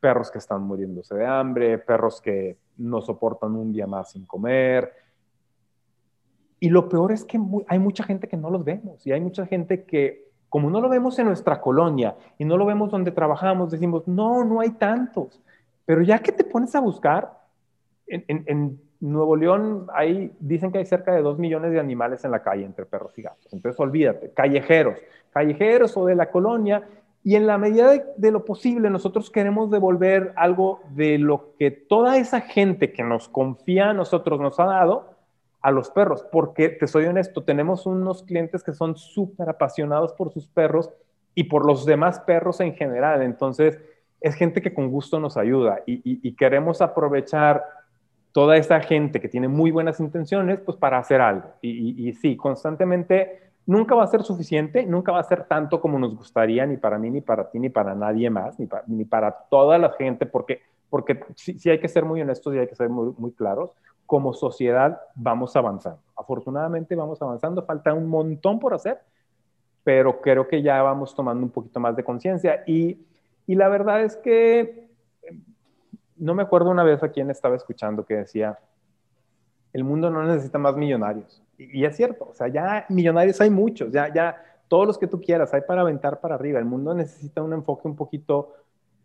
perros 0.00 0.30
que 0.30 0.38
están 0.38 0.62
muriéndose 0.62 1.14
de 1.14 1.26
hambre, 1.26 1.78
perros 1.78 2.20
que 2.20 2.56
no 2.78 3.02
soportan 3.02 3.56
un 3.56 3.72
día 3.72 3.86
más 3.86 4.12
sin 4.12 4.24
comer. 4.24 4.92
Y 6.60 6.70
lo 6.70 6.88
peor 6.88 7.12
es 7.12 7.24
que 7.24 7.38
hay 7.68 7.78
mucha 7.78 8.04
gente 8.04 8.28
que 8.28 8.36
no 8.36 8.50
los 8.50 8.64
vemos 8.64 9.06
y 9.06 9.12
hay 9.12 9.20
mucha 9.20 9.44
gente 9.46 9.84
que, 9.84 10.23
como 10.54 10.70
no 10.70 10.80
lo 10.80 10.88
vemos 10.88 11.18
en 11.18 11.26
nuestra 11.26 11.60
colonia 11.60 12.14
y 12.38 12.44
no 12.44 12.56
lo 12.56 12.64
vemos 12.64 12.88
donde 12.88 13.10
trabajamos, 13.10 13.72
decimos, 13.72 14.06
no, 14.06 14.44
no 14.44 14.60
hay 14.60 14.70
tantos. 14.70 15.42
Pero 15.84 16.00
ya 16.02 16.20
que 16.20 16.30
te 16.30 16.44
pones 16.44 16.76
a 16.76 16.80
buscar, 16.80 17.40
en, 18.06 18.80
Nuevo 19.00 19.34
León 19.34 19.88
hay, 19.92 20.30
dicen 20.38 20.70
que 20.70 20.78
hay 20.78 20.86
cerca 20.86 21.12
de 21.12 21.22
dos 21.22 21.40
millones 21.40 21.72
de 21.72 21.80
animales 21.80 22.24
en 22.24 22.30
la 22.30 22.40
calle 22.40 22.64
entre 22.64 22.86
perros 22.86 23.18
y 23.18 23.22
gatos. 23.22 23.52
Entonces 23.52 23.80
olvídate, 23.80 24.30
callejeros, 24.30 24.96
callejeros 25.32 25.96
o 25.96 26.06
de 26.06 26.14
la 26.14 26.30
colonia, 26.30 26.86
y 27.24 27.34
en 27.34 27.48
la 27.48 27.58
medida 27.58 27.90
de, 28.16 28.30
lo 28.30 28.44
posible, 28.44 28.90
nosotros 28.90 29.32
queremos 29.32 29.72
devolver 29.72 30.34
algo 30.36 30.82
de 30.90 31.18
lo 31.18 31.56
que 31.58 31.72
toda 31.72 32.16
esa 32.16 32.42
gente 32.42 32.92
que 32.92 33.02
nos 33.02 33.28
confía 33.28 33.90
a 33.90 33.92
nosotros 33.92 34.38
nos 34.38 34.60
ha 34.60 34.66
dado 34.66 35.13
a 35.64 35.70
los 35.70 35.90
perros. 35.90 36.24
Porque, 36.30 36.68
te 36.68 36.86
soy 36.86 37.06
honesto, 37.06 37.42
tenemos 37.42 37.86
unos 37.86 38.22
clientes 38.22 38.62
que 38.62 38.74
son 38.74 38.96
súper 38.96 39.48
apasionados 39.48 40.12
por 40.12 40.30
sus 40.30 40.46
perros 40.46 40.90
y 41.34 41.44
por 41.44 41.66
los 41.66 41.86
demás 41.86 42.20
perros 42.20 42.60
en 42.60 42.74
general. 42.74 43.22
Entonces, 43.22 43.80
es 44.20 44.34
gente 44.34 44.60
que 44.60 44.74
con 44.74 44.90
gusto 44.90 45.18
nos 45.18 45.38
ayuda 45.38 45.80
y, 45.86 46.34
queremos 46.36 46.82
aprovechar 46.82 47.64
toda 48.32 48.56
esa 48.56 48.80
gente 48.80 49.20
que 49.20 49.28
tiene 49.28 49.48
muy 49.48 49.70
buenas 49.70 50.00
intenciones, 50.00 50.60
pues 50.60 50.76
para 50.76 50.98
hacer 50.98 51.22
algo. 51.22 51.48
Y, 51.62 52.08
y 52.08 52.12
sí, 52.12 52.36
constantemente 52.36 53.40
nunca 53.64 53.94
va 53.94 54.04
a 54.04 54.08
ser 54.08 54.22
suficiente, 54.22 54.84
nunca 54.84 55.12
va 55.12 55.20
a 55.20 55.24
ser 55.24 55.44
tanto 55.44 55.80
como 55.80 55.98
nos 55.98 56.14
gustaría, 56.14 56.66
ni 56.66 56.76
para 56.76 56.98
mí, 56.98 57.10
ni 57.10 57.22
para 57.22 57.50
ti, 57.50 57.58
ni 57.58 57.70
para 57.70 57.94
nadie 57.94 58.28
más, 58.28 58.58
ni 58.58 58.66
para, 58.66 58.84
ni 58.86 59.06
para 59.06 59.30
toda 59.30 59.78
la 59.78 59.92
gente, 59.92 60.26
porque, 60.26 60.60
porque 60.90 61.24
sí, 61.34 61.70
hay 61.70 61.80
que 61.80 61.88
ser 61.88 62.04
muy 62.04 62.20
honestos 62.20 62.54
y 62.54 62.58
hay 62.58 62.66
que 62.66 62.74
ser 62.74 62.88
muy, 62.88 63.12
muy 63.18 63.32
claros. 63.32 63.70
Como 64.06 64.32
sociedad 64.34 65.00
vamos 65.14 65.56
avanzando. 65.56 66.00
Afortunadamente 66.16 66.94
vamos 66.94 67.20
avanzando, 67.22 67.64
falta 67.64 67.94
un 67.94 68.06
montón 68.06 68.58
por 68.58 68.74
hacer, 68.74 69.00
pero 69.82 70.20
creo 70.20 70.46
que 70.46 70.62
ya 70.62 70.82
vamos 70.82 71.14
tomando 71.14 71.44
un 71.44 71.50
poquito 71.50 71.80
más 71.80 71.96
de 71.96 72.04
conciencia. 72.04 72.62
Y, 72.66 72.98
y 73.46 73.54
la 73.54 73.68
verdad 73.68 74.02
es 74.02 74.16
que 74.16 74.88
no 76.16 76.34
me 76.34 76.42
acuerdo 76.42 76.70
una 76.70 76.84
vez 76.84 77.02
a 77.02 77.10
quién 77.10 77.30
estaba 77.30 77.56
escuchando 77.56 78.04
que 78.04 78.14
decía, 78.14 78.58
el 79.72 79.84
mundo 79.84 80.10
no 80.10 80.22
necesita 80.22 80.58
más 80.58 80.76
millonarios 80.76 81.44
y, 81.58 81.84
es 81.84 81.96
cierto, 81.96 82.28
o 82.30 82.34
sea, 82.34 82.48
ya 82.48 82.86
millonarios 82.88 83.40
hay 83.40 83.50
muchos, 83.50 83.92
ya, 83.92 84.12
ya 84.12 84.36
todos 84.68 84.86
los 84.86 84.98
que 84.98 85.06
tú 85.06 85.20
quieras, 85.20 85.52
hay 85.54 85.62
para 85.62 85.82
aventar 85.82 86.20
para 86.20 86.34
arriba. 86.34 86.58
El 86.58 86.64
mundo 86.64 86.94
necesita 86.94 87.42
un 87.42 87.52
enfoque 87.52 87.86
un 87.86 87.96
poquito 87.96 88.54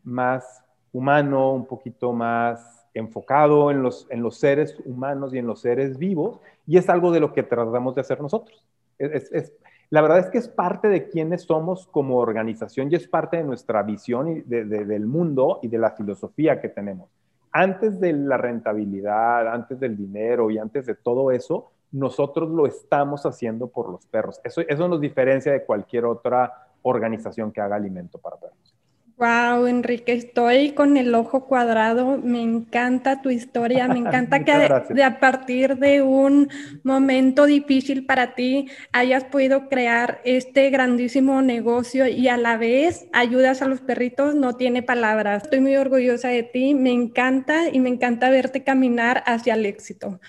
más 0.04 0.64
humano, 0.94 1.54
un 1.54 1.66
poquito 1.66 2.14
más 2.14 2.88
enfocado 2.94 3.72
en 3.72 3.84
los, 3.84 4.08
en 4.10 4.22
los 4.22 4.38
seres 4.38 4.76
humanos 4.86 5.34
y 5.34 5.38
en 5.38 5.48
los 5.48 5.62
seres 5.62 5.98
vivos, 5.98 6.40
y 6.66 6.78
es 6.78 6.90
algo 6.90 7.12
de 7.12 7.20
lo 7.20 7.34
que 7.34 7.44
tratamos 7.44 7.96
de 7.96 8.02
hacer 8.02 8.22
nosotros. 8.22 8.66
Es, 8.98 9.54
la 9.90 10.02
verdad 10.02 10.20
es 10.20 10.28
que 10.28 10.38
es 10.38 10.48
parte 10.48 10.88
de 10.88 11.10
quienes 11.10 11.44
somos 11.44 11.88
como 11.88 12.18
organización 12.18 12.92
y 12.92 12.96
es 12.96 13.08
parte 13.08 13.38
de 13.38 13.44
nuestra 13.44 13.82
visión 13.82 14.44
del 14.46 15.08
mundo 15.08 15.60
y 15.64 15.68
de 15.68 15.80
la 15.80 15.92
filosofía 15.92 16.62
que 16.62 16.70
tenemos. 16.70 17.10
Antes 17.52 18.00
de 18.00 18.14
la 18.14 18.38
rentabilidad, 18.38 19.48
antes 19.48 19.80
del 19.80 19.98
dinero 19.98 20.52
y 20.52 20.60
antes 20.60 20.86
de 20.86 20.94
todo 20.94 21.32
eso, 21.32 21.72
nosotros 21.92 22.50
lo 22.50 22.68
estamos 22.68 23.26
haciendo 23.26 23.68
por 23.68 23.90
los 23.90 24.06
perros. 24.06 24.40
Eso, 24.44 24.62
eso 24.62 24.88
nos 24.88 25.02
diferencia 25.02 25.52
de 25.52 25.66
cualquier 25.66 26.06
otra 26.06 26.68
organización 26.84 27.52
que 27.52 27.62
haga 27.62 27.76
alimento 27.76 28.20
para 28.20 28.38
perros. 28.38 28.79
Wow, 29.20 29.68
Enrique, 29.68 30.14
estoy 30.14 30.72
con 30.72 30.96
el 30.96 31.14
ojo 31.14 31.46
cuadrado. 31.46 32.18
Me 32.24 32.42
encanta 32.42 33.22
tu 33.22 33.30
historia. 33.30 33.90
Me 33.90 34.00
encanta 34.08 34.46
que 34.46 34.54
de, 34.94 35.04
a 35.04 35.20
partir 35.20 35.76
de 35.76 36.02
un 36.02 36.50
momento 36.84 37.46
difícil 37.46 38.06
para 38.06 38.34
ti 38.34 38.70
hayas 38.94 39.26
podido 39.26 39.68
crear 39.68 40.22
este 40.24 40.70
grandísimo 40.70 41.42
negocio 41.42 42.08
y 42.08 42.30
a 42.30 42.38
la 42.38 42.56
vez 42.56 43.08
ayudas 43.12 43.62
a 43.62 43.68
los 43.68 43.82
perritos. 43.82 44.36
No 44.36 44.56
tiene 44.56 44.84
palabras. 44.84 45.44
Estoy 45.44 45.60
muy 45.60 45.76
orgullosa 45.76 46.30
de 46.30 46.44
ti. 46.44 46.74
Me 46.74 46.92
encanta 46.92 47.68
y 47.70 47.82
me 47.82 47.90
encanta 47.90 48.30
verte 48.30 48.64
caminar 48.64 49.22
hacia 49.26 49.56
el 49.56 49.66
éxito. 49.66 50.22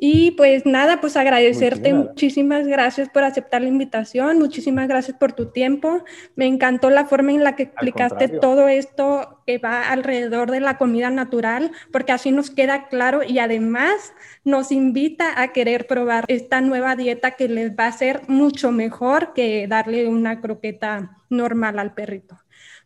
Y 0.00 0.30
pues 0.32 0.64
nada, 0.64 1.00
pues 1.00 1.16
agradecerte, 1.16 1.92
muchísimas 1.92 2.68
gracias 2.68 3.08
por 3.08 3.24
aceptar 3.24 3.62
la 3.62 3.68
invitación, 3.68 4.38
muchísimas 4.38 4.86
gracias 4.86 5.16
por 5.18 5.32
tu 5.32 5.46
tiempo. 5.46 6.04
Me 6.36 6.46
encantó 6.46 6.88
la 6.88 7.06
forma 7.06 7.32
en 7.32 7.42
la 7.42 7.56
que 7.56 7.64
explicaste 7.64 8.28
todo 8.28 8.68
esto 8.68 9.40
que 9.44 9.58
va 9.58 9.90
alrededor 9.90 10.52
de 10.52 10.60
la 10.60 10.78
comida 10.78 11.10
natural, 11.10 11.72
porque 11.90 12.12
así 12.12 12.30
nos 12.30 12.52
queda 12.52 12.86
claro 12.86 13.24
y 13.24 13.40
además 13.40 14.12
nos 14.44 14.70
invita 14.70 15.42
a 15.42 15.48
querer 15.48 15.88
probar 15.88 16.26
esta 16.28 16.60
nueva 16.60 16.94
dieta 16.94 17.32
que 17.32 17.48
les 17.48 17.72
va 17.72 17.86
a 17.86 17.92
ser 17.92 18.20
mucho 18.28 18.70
mejor 18.70 19.32
que 19.32 19.66
darle 19.66 20.06
una 20.06 20.40
croqueta 20.40 21.18
normal 21.28 21.80
al 21.80 21.94
perrito. 21.94 22.38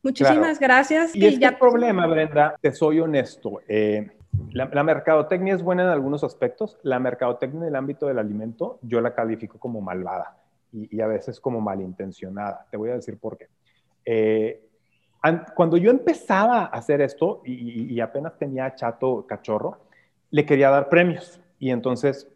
Muchísimas 0.02 0.58
gracias. 0.58 1.14
Y, 1.14 1.26
este 1.26 1.52
problema, 1.52 2.06
Brenda, 2.06 2.56
te 2.58 2.72
soy 2.72 3.00
honesto. 3.00 3.60
Eh, 3.68 4.10
la, 4.52 4.82
mercadotecnia 4.82 5.54
es 5.54 5.62
buena 5.62 5.84
en 5.84 5.88
algunos 5.88 6.24
aspectos. 6.24 6.78
La 6.82 6.98
mercadotecnia 6.98 7.62
en 7.62 7.68
el 7.68 7.76
ámbito 7.76 8.06
del 8.06 8.18
alimento 8.18 8.78
yo 8.82 9.00
la 9.00 9.14
califico 9.14 9.58
como 9.58 9.80
malvada 9.80 10.36
y, 10.72 11.00
a 11.00 11.06
veces 11.06 11.40
como 11.40 11.60
malintencionada. 11.60 12.66
Te 12.70 12.76
voy 12.76 12.90
a 12.90 12.94
decir 12.94 13.18
por 13.18 13.36
qué. 13.36 13.48
Eh, 14.04 14.68
cuando 15.54 15.76
yo 15.76 15.90
empezaba 15.90 16.62
a 16.62 16.66
hacer 16.66 17.00
esto 17.00 17.42
y, 17.44 18.00
apenas 18.00 18.36
tenía 18.38 18.74
chato 18.74 19.26
cachorro, 19.26 19.78
le 20.30 20.44
quería 20.44 20.70
dar 20.70 20.88
premios. 20.88 21.40
Y 21.58 21.70
entonces, 21.70 22.28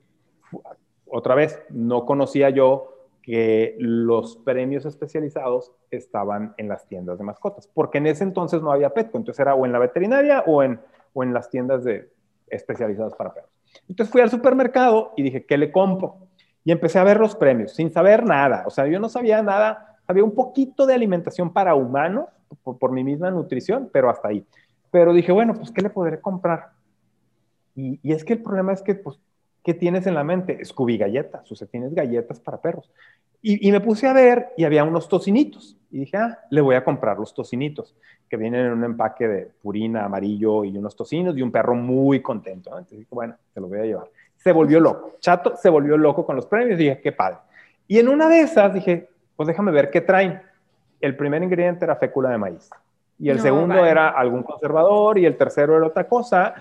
otra 1.06 1.34
vez, 1.34 1.60
no 1.70 2.04
conocía 2.04 2.50
yo 2.50 2.92
que 3.22 3.74
los 3.80 4.36
premios 4.36 4.84
especializados 4.86 5.72
estaban 5.90 6.54
en 6.58 6.68
las 6.68 6.86
tiendas 6.86 7.18
de 7.18 7.24
mascotas, 7.24 7.66
porque 7.66 7.98
en 7.98 8.06
ese 8.06 8.22
entonces 8.22 8.62
no 8.62 8.70
había 8.70 8.90
Petco, 8.90 9.18
entonces 9.18 9.40
era 9.40 9.56
o 9.56 9.66
en 9.66 9.72
la 9.72 9.80
veterinaria 9.80 10.44
o 10.46 10.62
en 10.62 10.78
o 11.16 11.22
en 11.22 11.32
las 11.32 11.48
tiendas 11.48 11.82
de, 11.82 12.10
especializadas 12.48 13.14
para 13.14 13.32
perros. 13.32 13.50
Entonces 13.88 14.12
fui 14.12 14.20
al 14.20 14.28
supermercado 14.28 15.14
y 15.16 15.22
dije, 15.22 15.46
¿qué 15.46 15.56
le 15.56 15.72
compro? 15.72 16.18
Y 16.62 16.72
empecé 16.72 16.98
a 16.98 17.04
ver 17.04 17.18
los 17.18 17.34
premios 17.34 17.72
sin 17.72 17.90
saber 17.90 18.24
nada. 18.24 18.64
O 18.66 18.70
sea, 18.70 18.86
yo 18.86 19.00
no 19.00 19.08
sabía 19.08 19.42
nada. 19.42 19.96
Había 20.06 20.24
un 20.24 20.34
poquito 20.34 20.84
de 20.84 20.92
alimentación 20.92 21.54
para 21.54 21.74
humanos 21.74 22.26
por, 22.62 22.92
mi 22.92 23.02
misma 23.02 23.30
nutrición, 23.30 23.88
pero 23.90 24.10
hasta 24.10 24.28
ahí. 24.28 24.46
Pero 24.90 25.14
dije, 25.14 25.32
bueno, 25.32 25.54
pues, 25.54 25.70
¿qué 25.70 25.80
le 25.80 25.88
podré 25.88 26.20
comprar? 26.20 26.72
Y, 27.74 27.98
y 28.02 28.12
es 28.12 28.22
que 28.22 28.34
el 28.34 28.42
problema 28.42 28.74
es 28.74 28.82
que, 28.82 28.94
pues, 28.94 29.18
¿qué 29.66 29.74
tienes 29.74 30.06
en 30.06 30.14
la 30.14 30.22
mente? 30.22 30.64
Scooby 30.64 30.96
galletas, 30.96 31.50
o 31.50 31.56
sea, 31.56 31.66
tienes 31.66 31.92
galletas 31.92 32.38
para 32.38 32.60
perros. 32.60 32.88
Y, 33.42 33.72
me 33.72 33.80
puse 33.80 34.06
a 34.06 34.12
ver 34.12 34.50
y 34.56 34.62
había 34.62 34.84
unos 34.84 35.08
tocinitos. 35.08 35.76
Y 35.90 35.98
dije, 35.98 36.16
ah, 36.16 36.38
le 36.50 36.60
voy 36.60 36.76
a 36.76 36.84
comprar 36.84 37.18
los 37.18 37.34
tocinitos, 37.34 37.96
que 38.28 38.36
vienen 38.36 38.66
en 38.66 38.72
un 38.72 38.84
empaque 38.84 39.26
de 39.26 39.50
purina 39.60 40.04
amarillo 40.04 40.62
y 40.62 40.78
unos 40.78 40.94
tocinos 40.94 41.36
y 41.36 41.42
un 41.42 41.50
perro 41.50 41.74
muy 41.74 42.22
contento. 42.22 42.70
Entonces 42.70 42.98
dije, 43.00 43.10
bueno, 43.10 43.34
se 43.52 43.60
los 43.60 43.68
voy 43.68 43.80
a 43.80 43.84
llevar. 43.84 44.08
Se 44.36 44.52
volvió 44.52 44.78
loco. 44.78 45.16
Chato 45.18 45.56
se 45.56 45.68
volvió 45.68 45.96
loco 45.96 46.24
con 46.24 46.36
los 46.36 46.46
premios. 46.46 46.78
Dije, 46.78 47.00
qué 47.00 47.10
padre. 47.10 47.38
Y 47.88 47.98
en 47.98 48.08
una 48.08 48.28
de 48.28 48.42
esas 48.42 48.72
dije, 48.72 49.08
pues 49.34 49.48
déjame 49.48 49.72
ver 49.72 49.90
qué 49.90 50.00
traen. 50.00 50.42
El 51.00 51.16
primer 51.16 51.42
ingrediente 51.42 51.84
era 51.84 51.96
fécula 51.96 52.30
de 52.30 52.38
maíz. 52.38 52.70
Y 53.18 53.30
el 53.30 53.40
segundo 53.40 53.84
era 53.84 54.10
algún 54.10 54.44
conservador 54.44 55.18
y 55.18 55.26
el 55.26 55.36
tercero 55.36 55.76
era 55.76 55.86
otra 55.86 56.06
cosa. 56.06 56.54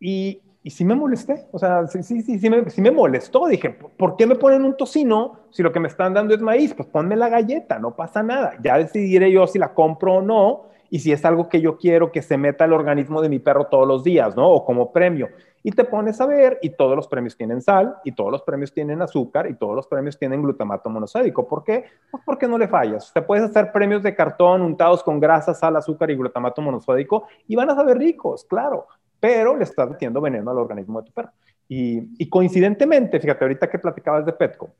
Y 0.00 0.40
y 0.62 0.70
sí 0.70 0.84
me 0.84 0.94
molesté, 0.94 1.46
o 1.52 1.58
sea, 1.58 1.86
sí, 1.86 2.02
sí, 2.02 2.20
sí, 2.20 2.38
sí 2.38 2.50
me, 2.50 2.68
sí 2.68 2.82
me, 2.82 2.90
molestó. 2.90 3.46
Dije, 3.46 3.70
¿por 3.70 4.16
qué 4.16 4.26
me 4.26 4.34
ponen 4.34 4.64
un 4.64 4.76
tocino 4.76 5.38
si 5.50 5.62
lo 5.62 5.72
que 5.72 5.80
me 5.80 5.88
están 5.88 6.12
dando 6.12 6.34
es 6.34 6.42
maíz? 6.42 6.74
Pues 6.74 6.86
ponme 6.88 7.16
la 7.16 7.30
galleta, 7.30 7.78
no 7.78 7.96
pasa 7.96 8.22
nada. 8.22 8.52
Ya 8.62 8.76
decidiré 8.76 9.32
yo 9.32 9.46
si 9.46 9.58
la 9.58 9.72
compro 9.72 10.16
o 10.16 10.22
no 10.22 10.64
y 10.90 10.98
si 10.98 11.12
es 11.12 11.24
algo 11.24 11.48
que 11.48 11.62
yo 11.62 11.78
quiero 11.78 12.12
que 12.12 12.20
se 12.20 12.36
meta 12.36 12.64
al 12.64 12.74
organismo 12.74 13.22
de 13.22 13.30
mi 13.30 13.38
perro 13.38 13.68
todos 13.68 13.88
los 13.88 14.04
días, 14.04 14.36
¿no? 14.36 14.50
O 14.50 14.66
como 14.66 14.92
premio. 14.92 15.28
Y 15.62 15.72
te 15.72 15.84
pones 15.84 16.20
a 16.20 16.26
ver 16.26 16.58
y 16.60 16.70
todos 16.70 16.94
los 16.94 17.08
premios 17.08 17.36
tienen 17.36 17.62
sal 17.62 17.96
y 18.04 18.12
todos 18.12 18.30
los 18.30 18.42
premios 18.42 18.72
tienen 18.72 19.00
azúcar 19.00 19.48
y 19.48 19.54
todos 19.54 19.74
los 19.74 19.86
premios 19.86 20.18
tienen 20.18 20.42
glutamato 20.42 20.90
monosódico. 20.90 21.48
¿Por 21.48 21.64
qué? 21.64 21.84
Pues 22.10 22.22
porque 22.26 22.46
no 22.46 22.58
le 22.58 22.68
fallas. 22.68 23.12
Te 23.14 23.22
puedes 23.22 23.44
hacer 23.44 23.72
premios 23.72 24.02
de 24.02 24.14
cartón 24.14 24.60
untados 24.60 25.02
con 25.02 25.20
grasa, 25.20 25.54
sal, 25.54 25.76
azúcar 25.76 26.10
y 26.10 26.16
glutamato 26.16 26.60
monosódico 26.60 27.28
y 27.48 27.56
van 27.56 27.70
a 27.70 27.74
saber 27.74 27.96
ricos, 27.96 28.44
claro 28.44 28.86
pero 29.20 29.56
le 29.56 29.64
estás 29.64 29.88
metiendo 29.88 30.20
veneno 30.20 30.50
al 30.50 30.58
organismo 30.58 31.00
de 31.00 31.06
tu 31.06 31.12
perro. 31.12 31.30
Y, 31.68 32.28
coincidentemente, 32.28 33.20
fíjate, 33.20 33.44
ahorita 33.44 33.70
que 33.70 33.78
platicabas 33.78 34.26
de 34.26 34.32
Petco, 34.32 34.70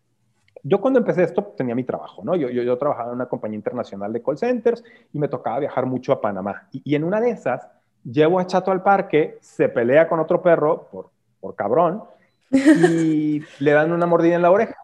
yo 0.62 0.80
cuando 0.80 0.98
empecé 0.98 1.22
esto 1.22 1.54
tenía 1.56 1.74
mi 1.74 1.84
trabajo, 1.84 2.22
¿no? 2.24 2.34
Yo, 2.34 2.48
yo, 2.48 2.76
trabajaba 2.76 3.10
en 3.10 3.14
una 3.14 3.26
compañía 3.26 3.56
internacional 3.56 4.12
de 4.12 4.20
call 4.20 4.36
centers 4.36 4.82
y 5.12 5.18
me 5.18 5.28
tocaba 5.28 5.60
viajar 5.60 5.86
mucho 5.86 6.12
a 6.12 6.20
Panamá. 6.20 6.68
Y, 6.72 6.96
en 6.96 7.04
una 7.04 7.20
de 7.20 7.30
esas, 7.30 7.68
llevo 8.02 8.40
a 8.40 8.46
Chato 8.46 8.72
al 8.72 8.82
parque, 8.82 9.38
se 9.40 9.68
pelea 9.68 10.08
con 10.08 10.18
otro 10.18 10.42
perro 10.42 10.88
por, 10.90 11.10
por 11.38 11.54
cabrón 11.54 12.02
y 12.50 13.40
le 13.60 13.70
dan 13.70 13.92
una 13.92 14.06
mordida 14.06 14.34
en 14.34 14.42
la 14.42 14.50
oreja. 14.50 14.74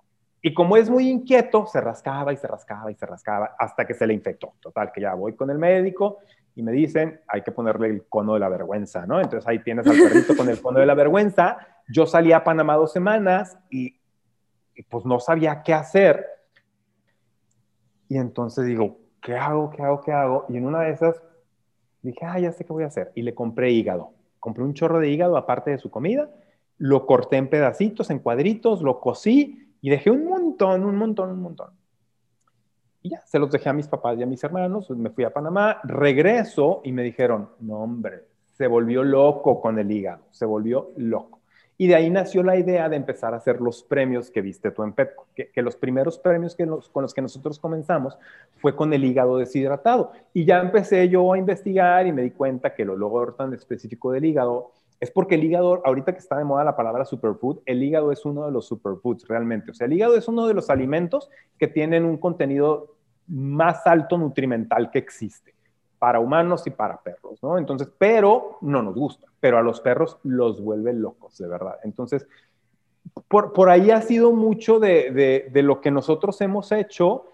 Y 0.40 0.54
como 0.54 0.76
es 0.76 0.88
muy 0.88 1.08
inquieto, 1.08 1.66
se 1.66 1.80
rascaba 1.80 2.32
y 2.32 2.36
se 2.36 2.46
rascaba 2.46 2.88
y 2.92 2.94
se 2.94 3.04
rascaba 3.04 3.56
hasta 3.58 3.84
que 3.84 3.94
se 3.94 4.06
le 4.06 4.14
infectó. 4.14 4.52
Total, 4.60 4.92
que 4.92 5.00
ya 5.00 5.14
voy 5.14 5.34
con 5.34 5.50
el 5.50 5.58
médico 5.58 6.18
y 6.56 6.62
me 6.62 6.72
dicen, 6.72 7.20
hay 7.28 7.42
que 7.42 7.52
ponerle 7.52 7.88
el 7.88 8.06
cono 8.08 8.32
de 8.32 8.40
la 8.40 8.48
vergüenza, 8.48 9.04
¿no? 9.06 9.20
Entonces 9.20 9.46
ahí 9.46 9.62
tienes 9.62 9.86
al 9.86 9.98
perrito 9.98 10.34
con 10.34 10.48
el 10.48 10.60
cono 10.60 10.80
de 10.80 10.86
la 10.86 10.94
vergüenza. 10.94 11.58
Yo 11.86 12.06
salí 12.06 12.32
a 12.32 12.42
Panamá 12.42 12.76
dos 12.76 12.92
semanas 12.92 13.58
y, 13.70 14.00
pues 14.88 15.04
no 15.04 15.20
sabía 15.20 15.62
qué 15.62 15.74
hacer. 15.74 16.24
Y 18.08 18.16
entonces 18.16 18.64
digo, 18.64 18.98
¿qué 19.20 19.36
hago? 19.36 19.68
¿Qué 19.68 19.82
hago? 19.82 20.00
¿Qué 20.00 20.12
hago? 20.12 20.46
Y 20.48 20.56
en 20.56 20.64
una 20.64 20.80
de 20.80 20.92
esas 20.92 21.22
dije, 22.00 22.24
ah, 22.24 22.38
ya 22.38 22.52
sé 22.52 22.64
qué 22.64 22.72
voy 22.72 22.84
a 22.84 22.88
hacer. 22.88 23.12
Y 23.14 23.20
le 23.20 23.34
compré 23.34 23.70
hígado. 23.72 24.14
Compré 24.40 24.64
un 24.64 24.72
chorro 24.72 24.98
de 24.98 25.10
hígado 25.10 25.36
aparte 25.36 25.72
de 25.72 25.78
su 25.78 25.90
comida, 25.90 26.30
lo 26.78 27.04
corté 27.04 27.36
en 27.36 27.50
pedacitos, 27.50 28.08
en 28.08 28.20
cuadritos, 28.20 28.80
lo 28.80 28.98
cocí 29.00 29.74
y 29.82 29.90
dejé 29.90 30.10
un 30.10 30.24
montón, 30.24 30.84
un 30.84 30.96
montón, 30.96 31.32
un 31.32 31.42
montón. 31.42 31.70
Y 33.06 33.10
ya, 33.10 33.22
se 33.24 33.38
los 33.38 33.52
dejé 33.52 33.68
a 33.68 33.72
mis 33.72 33.86
papás 33.86 34.18
y 34.18 34.24
a 34.24 34.26
mis 34.26 34.42
hermanos, 34.42 34.90
me 34.90 35.10
fui 35.10 35.22
a 35.22 35.32
Panamá, 35.32 35.78
regreso 35.84 36.80
y 36.82 36.90
me 36.90 37.04
dijeron, 37.04 37.50
no 37.60 37.78
hombre, 37.78 38.24
se 38.52 38.66
volvió 38.66 39.04
loco 39.04 39.60
con 39.60 39.78
el 39.78 39.92
hígado, 39.92 40.24
se 40.32 40.44
volvió 40.44 40.90
loco. 40.96 41.38
Y 41.78 41.86
de 41.86 41.94
ahí 41.94 42.10
nació 42.10 42.42
la 42.42 42.56
idea 42.56 42.88
de 42.88 42.96
empezar 42.96 43.32
a 43.32 43.36
hacer 43.36 43.60
los 43.60 43.84
premios 43.84 44.28
que 44.28 44.40
viste 44.40 44.72
tú 44.72 44.82
en 44.82 44.92
Petco, 44.92 45.28
que, 45.36 45.62
los 45.62 45.76
primeros 45.76 46.18
premios 46.18 46.56
que 46.56 46.66
con 46.66 47.02
los 47.02 47.14
que 47.14 47.22
nosotros 47.22 47.60
comenzamos 47.60 48.18
fue 48.56 48.74
con 48.74 48.92
el 48.92 49.04
hígado 49.04 49.36
deshidratado. 49.36 50.10
Y 50.34 50.44
ya 50.44 50.58
empecé 50.58 51.08
yo 51.08 51.32
a 51.32 51.38
investigar 51.38 52.08
y 52.08 52.12
me 52.12 52.22
di 52.22 52.32
cuenta 52.32 52.74
que 52.74 52.84
lo 52.84 52.96
logro 52.96 53.34
tan 53.34 53.54
específico 53.54 54.10
del 54.10 54.24
hígado 54.24 54.72
es 54.98 55.10
porque 55.10 55.34
el 55.34 55.44
hígado, 55.44 55.82
ahorita 55.84 56.12
que 56.12 56.18
está 56.18 56.38
de 56.38 56.44
moda 56.44 56.64
la 56.64 56.76
palabra 56.76 57.04
superfood, 57.04 57.58
el 57.66 57.82
hígado 57.82 58.12
es 58.12 58.24
uno 58.24 58.46
de 58.46 58.52
los 58.52 58.66
superfoods 58.66 59.28
realmente. 59.28 59.70
O 59.70 59.74
sea, 59.74 59.86
el 59.86 59.92
hígado 59.92 60.16
es 60.16 60.26
uno 60.28 60.46
de 60.46 60.54
los 60.54 60.70
alimentos 60.70 61.30
que 61.58 61.68
tienen 61.68 62.04
un 62.04 62.16
contenido 62.16 62.95
más 63.28 63.86
alto 63.86 64.18
nutrimental 64.18 64.90
que 64.90 64.98
existe 64.98 65.54
para 65.98 66.20
humanos 66.20 66.66
y 66.66 66.70
para 66.70 66.98
perros, 66.98 67.42
¿no? 67.42 67.58
Entonces, 67.58 67.88
pero 67.98 68.58
no 68.60 68.82
nos 68.82 68.94
gusta, 68.94 69.26
pero 69.40 69.58
a 69.58 69.62
los 69.62 69.80
perros 69.80 70.18
los 70.24 70.60
vuelve 70.60 70.92
locos, 70.92 71.38
de 71.38 71.48
verdad. 71.48 71.78
Entonces, 71.84 72.26
por, 73.28 73.52
por 73.52 73.70
ahí 73.70 73.90
ha 73.90 74.02
sido 74.02 74.32
mucho 74.32 74.78
de, 74.78 75.50
de, 75.50 75.62
lo 75.62 75.80
que 75.80 75.90
nosotros 75.90 76.40
hemos 76.40 76.70
hecho 76.72 77.24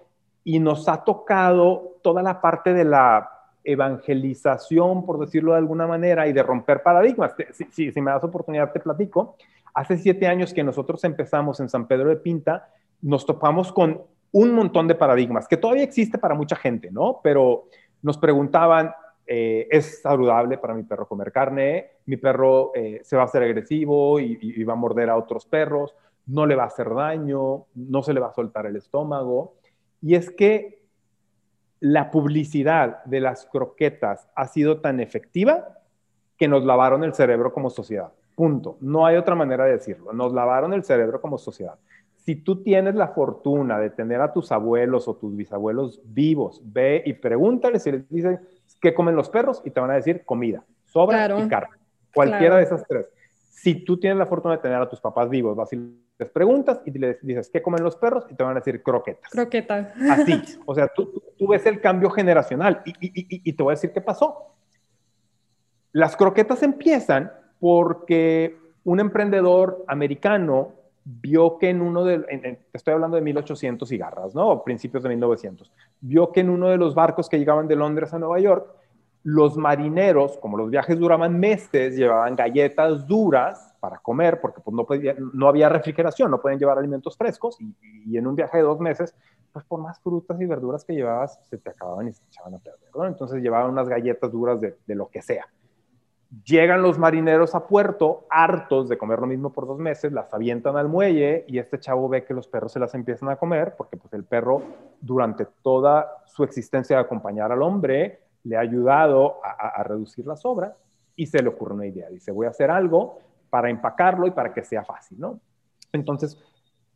y 0.44 0.58
nos 0.58 0.88
ha 0.88 1.04
tocado 1.04 1.98
toda 2.02 2.22
la 2.22 2.40
parte 2.40 2.72
de 2.72 2.84
la 2.84 3.30
evangelización, 3.64 5.06
por 5.06 5.18
decirlo 5.18 5.52
de 5.52 5.58
alguna 5.58 5.86
manera, 5.86 6.26
y 6.26 6.32
de 6.32 6.42
romper 6.42 6.82
paradigmas. 6.82 7.34
Si, 7.52 7.92
si, 7.92 8.00
me 8.00 8.10
das 8.10 8.24
oportunidad, 8.24 8.72
te 8.72 8.80
platico. 8.80 9.36
Hace 9.74 9.96
siete 9.96 10.26
años 10.26 10.52
que 10.52 10.64
nosotros 10.64 11.02
empezamos 11.04 11.60
en 11.60 11.68
San 11.68 11.86
Pedro 11.86 12.10
de 12.10 12.16
Pinta, 12.16 12.68
nos 13.00 13.24
topamos 13.24 13.72
con 13.72 14.02
un 14.32 14.52
montón 14.52 14.88
de 14.88 14.94
paradigmas, 14.94 15.46
que 15.46 15.56
todavía 15.56 15.84
existe 15.84 16.18
para 16.18 16.34
mucha 16.34 16.56
gente, 16.56 16.90
¿no? 16.90 17.20
Pero 17.22 17.68
nos 18.02 18.18
preguntaban, 18.18 18.92
eh, 19.26 19.68
¿es 19.70 20.02
saludable 20.02 20.58
para 20.58 20.74
mi 20.74 20.82
perro 20.82 21.06
comer 21.06 21.30
carne? 21.30 21.92
¿Mi 22.06 22.16
perro 22.16 22.72
eh, 22.74 23.00
se 23.04 23.16
va 23.16 23.22
a 23.22 23.26
hacer 23.26 23.42
agresivo 23.42 24.18
y 24.18 24.64
va 24.64 24.72
a 24.72 24.76
morder 24.76 25.10
a 25.10 25.16
otros 25.16 25.46
perros? 25.46 25.94
¿No 26.26 26.46
le 26.46 26.54
va 26.54 26.64
a 26.64 26.66
hacer 26.66 26.92
daño? 26.94 27.66
¿No 27.74 28.02
se 28.02 28.14
le 28.14 28.20
va 28.20 28.28
a 28.28 28.32
soltar 28.32 28.66
el 28.66 28.76
estómago? 28.76 29.54
Y 30.00 30.14
es 30.14 30.30
que 30.30 30.82
la 31.80 32.10
publicidad 32.10 33.04
de 33.04 33.20
las 33.20 33.46
croquetas 33.46 34.28
ha 34.34 34.46
sido 34.46 34.80
tan 34.80 35.00
efectiva 35.00 35.80
que 36.36 36.48
nos 36.48 36.64
lavaron 36.64 37.02
el 37.04 37.14
cerebro 37.14 37.52
como 37.52 37.70
sociedad. 37.70 38.12
Punto. 38.36 38.76
No 38.80 39.04
hay 39.04 39.16
otra 39.16 39.34
manera 39.34 39.64
de 39.64 39.72
decirlo. 39.72 40.12
Nos 40.12 40.32
lavaron 40.32 40.72
el 40.72 40.84
cerebro 40.84 41.20
como 41.20 41.38
sociedad. 41.38 41.78
Si 42.24 42.36
tú 42.36 42.62
tienes 42.62 42.94
la 42.94 43.08
fortuna 43.08 43.78
de 43.78 43.90
tener 43.90 44.20
a 44.20 44.32
tus 44.32 44.52
abuelos 44.52 45.08
o 45.08 45.16
tus 45.16 45.34
bisabuelos 45.34 46.00
vivos, 46.04 46.60
ve 46.64 47.02
y 47.04 47.14
pregúntales 47.14 47.82
si 47.82 47.92
les 47.92 48.08
dicen 48.08 48.40
qué 48.80 48.94
comen 48.94 49.16
los 49.16 49.28
perros 49.28 49.60
y 49.64 49.70
te 49.70 49.80
van 49.80 49.90
a 49.90 49.94
decir 49.94 50.24
comida, 50.24 50.64
sobra 50.84 51.26
y 51.38 51.48
carne. 51.48 51.76
Cualquiera 52.14 52.56
de 52.56 52.62
esas 52.62 52.86
tres. 52.86 53.06
Si 53.50 53.84
tú 53.84 53.98
tienes 53.98 54.18
la 54.18 54.26
fortuna 54.26 54.56
de 54.56 54.62
tener 54.62 54.80
a 54.80 54.88
tus 54.88 55.00
papás 55.00 55.28
vivos, 55.28 55.56
vas 55.56 55.72
y 55.72 55.76
les 56.18 56.30
preguntas 56.30 56.80
y 56.84 56.90
les 56.92 57.20
dices, 57.24 57.50
¿qué 57.50 57.62
comen 57.62 57.82
los 57.82 57.96
perros? 57.96 58.26
Y 58.30 58.34
te 58.34 58.44
van 58.44 58.52
a 58.56 58.60
decir 58.60 58.82
croquetas. 58.82 59.30
Croquetas. 59.30 59.92
Así. 60.10 60.42
O 60.66 60.74
sea, 60.74 60.88
tú, 60.88 61.22
tú 61.38 61.48
ves 61.48 61.66
el 61.66 61.80
cambio 61.80 62.10
generacional 62.10 62.82
y, 62.84 62.90
y, 63.00 63.40
y, 63.48 63.52
te 63.52 63.62
voy 63.62 63.72
a 63.72 63.76
decir 63.76 63.92
qué 63.92 64.00
pasó. 64.00 64.54
Las 65.92 66.16
croquetas 66.16 66.62
empiezan 66.62 67.32
porque 67.58 68.56
un 68.84 69.00
emprendedor 69.00 69.84
americano 69.86 70.72
vio 71.04 71.58
que 71.58 71.70
en 71.70 71.80
uno 71.80 72.04
de, 72.04 72.58
estoy 72.72 72.94
hablando 72.94 73.16
de 73.16 73.22
1800 73.22 73.88
cigarras, 73.88 74.34
¿no? 74.34 74.62
Principios 74.62 75.02
de 75.02 75.08
1900, 75.08 75.72
vio 76.00 76.30
que 76.30 76.40
en 76.40 76.50
uno 76.50 76.68
de 76.68 76.76
los 76.76 76.94
barcos 76.94 77.28
que 77.28 77.38
llegaban 77.38 77.68
de 77.68 77.76
Londres 77.76 78.12
a 78.14 78.18
Nueva 78.18 78.38
York, 78.38 78.66
los 79.24 79.56
marineros, 79.56 80.36
como 80.38 80.56
los 80.56 80.70
viajes 80.70 80.98
duraban 80.98 81.38
meses, 81.38 81.96
llevaban 81.96 82.34
galletas 82.34 83.06
duras 83.06 83.74
para 83.78 83.98
comer, 83.98 84.40
porque 84.40 84.60
pues, 84.60 84.74
no, 84.74 84.86
no 85.32 85.48
había 85.48 85.68
refrigeración, 85.68 86.30
no 86.30 86.40
podían 86.40 86.58
llevar 86.58 86.78
alimentos 86.78 87.16
frescos, 87.16 87.58
y, 87.60 88.16
en 88.16 88.26
un 88.26 88.34
viaje 88.34 88.58
de 88.58 88.64
dos 88.64 88.80
meses, 88.80 89.14
pues 89.52 89.64
por 89.64 89.80
más 89.80 90.00
frutas 90.00 90.40
y 90.40 90.46
verduras 90.46 90.84
que 90.84 90.94
llevabas, 90.94 91.38
se 91.48 91.58
te 91.58 91.70
acababan 91.70 92.08
y 92.08 92.12
se 92.12 92.22
echaban 92.24 92.54
a 92.54 92.58
perder. 92.58 92.80
Entonces 93.06 93.42
llevaban 93.42 93.70
unas 93.70 93.88
galletas 93.88 94.30
duras 94.32 94.60
de, 94.60 94.76
de 94.86 94.94
lo 94.94 95.08
que 95.08 95.22
sea. 95.22 95.46
Llegan 96.44 96.80
los 96.80 96.98
marineros 96.98 97.54
a 97.54 97.66
puerto, 97.66 98.26
hartos 98.30 98.88
de 98.88 98.96
comer 98.96 99.18
lo 99.18 99.26
mismo 99.26 99.52
por 99.52 99.66
dos 99.66 99.78
meses, 99.78 100.12
las 100.12 100.32
avientan 100.32 100.78
al 100.78 100.88
muelle 100.88 101.44
y 101.46 101.58
este 101.58 101.78
chavo 101.78 102.08
ve 102.08 102.24
que 102.24 102.32
los 102.32 102.48
perros 102.48 102.72
se 102.72 102.80
las 102.80 102.94
empiezan 102.94 103.28
a 103.28 103.36
comer, 103.36 103.74
porque 103.76 103.98
pues 103.98 104.14
el 104.14 104.24
perro 104.24 104.62
durante 104.98 105.46
toda 105.62 106.22
su 106.24 106.42
existencia 106.42 106.96
de 106.96 107.02
acompañar 107.02 107.52
al 107.52 107.60
hombre 107.60 108.20
le 108.44 108.56
ha 108.56 108.60
ayudado 108.60 109.40
a, 109.44 109.82
reducir 109.82 110.26
las 110.26 110.46
obras 110.46 110.72
y 111.16 111.26
se 111.26 111.42
le 111.42 111.50
ocurre 111.50 111.74
una 111.74 111.86
idea. 111.86 112.08
Dice, 112.08 112.32
voy 112.32 112.46
a 112.46 112.50
hacer 112.50 112.70
algo 112.70 113.18
para 113.50 113.68
empacarlo 113.68 114.26
y 114.26 114.30
para 114.30 114.54
que 114.54 114.64
sea 114.64 114.84
fácil, 114.84 115.20
¿no? 115.20 115.38
Entonces, 115.92 116.38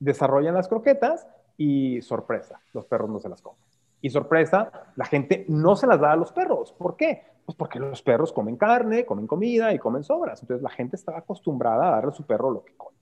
desarrollan 0.01 0.55
las 0.55 0.67
croquetas 0.67 1.29
y 1.59 2.01
sorpresa, 2.01 2.59
los 2.73 2.87
perros 2.87 3.11
no 3.11 3.19
se 3.19 3.29
las 3.29 3.43
comen. 3.43 3.61
Y 4.01 4.09
sorpresa, 4.09 4.71
la 4.97 5.05
gente 5.05 5.45
no 5.49 5.77
se 5.77 5.87
las 5.87 6.01
da 6.01 6.13
a 6.13 6.17
los 6.17 6.33
perros. 6.33 6.73
¿Por 6.73 6.97
qué? 6.97 7.36
Pues 7.47 7.57
porque 7.57 7.79
los 7.79 8.03
perros 8.03 8.33
comen 8.33 8.57
carne, 8.57 9.07
comen 9.07 9.27
comida 9.27 9.73
y 9.73 9.79
comen 9.79 10.05
sobras. 10.05 10.43
Entonces 10.43 10.63
la 10.63 10.71
gente 10.71 10.97
estaba 10.97 11.19
acostumbrada 11.19 11.89
a 11.89 11.91
darle 11.93 12.11
a 12.11 12.15
su 12.15 12.27
perro 12.27 12.51
lo 12.51 12.65
que 12.65 12.75
come. 12.77 12.97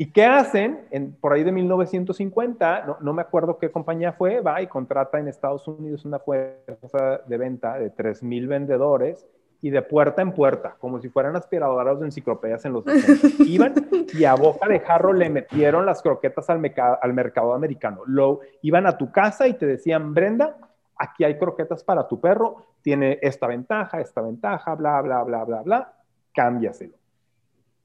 ¿Y 0.00 0.12
qué 0.12 0.24
hacen? 0.24 0.86
En, 0.92 1.12
por 1.12 1.32
ahí 1.32 1.42
de 1.42 1.50
1950, 1.50 2.86
no, 2.86 2.98
no, 3.00 3.12
me 3.12 3.20
acuerdo 3.20 3.58
qué 3.58 3.72
compañía 3.72 4.12
fue, 4.12 4.40
va 4.40 4.62
y 4.62 4.68
contrata 4.68 5.18
en 5.18 5.26
Estados 5.26 5.66
Unidos 5.66 6.04
una 6.04 6.20
fuerza 6.20 7.22
de 7.26 7.36
venta 7.36 7.76
de 7.80 7.92
3.000 7.92 8.46
vendedores 8.46 9.26
y 9.60 9.70
de 9.70 9.82
puerta 9.82 10.22
en 10.22 10.30
puerta, 10.32 10.76
como 10.78 11.00
si 11.00 11.08
fueran 11.08 11.34
aspiradoras 11.34 11.98
de 11.98 12.06
enciclopedias 12.06 12.64
en 12.64 12.74
los 12.74 12.84
60. 12.84 13.42
Iban 13.44 13.74
y 14.14 14.24
a 14.24 14.36
boca 14.36 14.68
de 14.68 14.78
jarro 14.78 15.12
le 15.12 15.30
metieron 15.30 15.84
las 15.84 16.00
croquetas 16.00 16.48
al, 16.48 16.62
al 17.02 17.12
mercado 17.12 17.52
americano. 17.52 18.02
Lo, 18.06 18.38
iban 18.62 18.86
a 18.86 18.96
tu 18.96 19.10
casa 19.10 19.48
y 19.48 19.54
te 19.54 19.66
decían, 19.66 20.14
Brenda, 20.14 20.56
aquí 20.98 21.24
hay 21.24 21.38
croquetas 21.38 21.84
para 21.84 22.06
tu 22.06 22.20
perro, 22.20 22.66
tiene 22.82 23.18
esta 23.22 23.46
ventaja, 23.46 24.00
esta 24.00 24.20
ventaja, 24.20 24.74
bla, 24.74 25.00
bla, 25.00 25.22
bla, 25.22 25.44
bla, 25.44 25.62
bla, 25.62 25.92
cámbiaselo. 26.34 26.94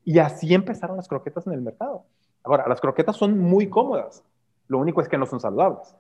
Y 0.04 0.20
así 0.20 0.54
empezaron 0.54 0.98
las 0.98 1.08
croquetas 1.08 1.48
en 1.48 1.54
el 1.54 1.62
mercado. 1.62 2.06
Ahora, 2.44 2.68
las 2.68 2.82
croquetas 2.82 3.16
son 3.16 3.40
muy 3.40 3.70
cómodas, 3.70 4.24
lo 4.68 4.80
único 4.80 5.02
es 5.02 5.08
que 5.08 5.18
no 5.18 5.26
son 5.26 5.40
saludables. 5.40 5.96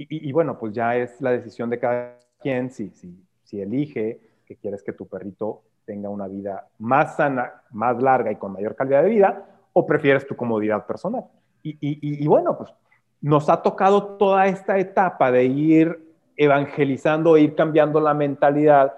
Y, 0.00 0.30
bueno, 0.30 0.56
pues 0.58 0.72
ya 0.72 0.94
es 0.96 1.20
la 1.20 1.32
decisión 1.32 1.70
de 1.70 1.80
cada 1.80 2.20
quien 2.38 2.70
si, 2.70 2.90
si, 2.90 3.20
si 3.42 3.60
elige 3.60 4.20
que 4.46 4.54
quieres 4.54 4.84
que 4.84 4.92
tu 4.92 5.08
perrito 5.08 5.62
tenga 5.84 6.08
una 6.08 6.28
vida 6.28 6.68
más 6.78 7.16
sana, 7.16 7.62
más 7.72 8.00
larga 8.00 8.30
y 8.30 8.36
con 8.36 8.52
mayor 8.52 8.76
calidad 8.76 9.02
de 9.02 9.08
vida, 9.08 9.44
o 9.72 9.84
prefieres 9.84 10.24
tu 10.24 10.36
comodidad 10.36 10.86
personal. 10.86 11.24
Y, 11.64 11.70
y, 11.80 11.98
y, 12.00 12.26
bueno, 12.28 12.56
pues 12.56 12.72
nos 13.20 13.48
ha 13.48 13.60
tocado 13.60 14.16
toda 14.16 14.46
esta 14.46 14.78
etapa 14.78 15.32
de 15.32 15.44
ir 15.46 16.07
evangelizando, 16.38 17.36
ir 17.36 17.56
cambiando 17.56 18.00
la 18.00 18.14
mentalidad 18.14 18.94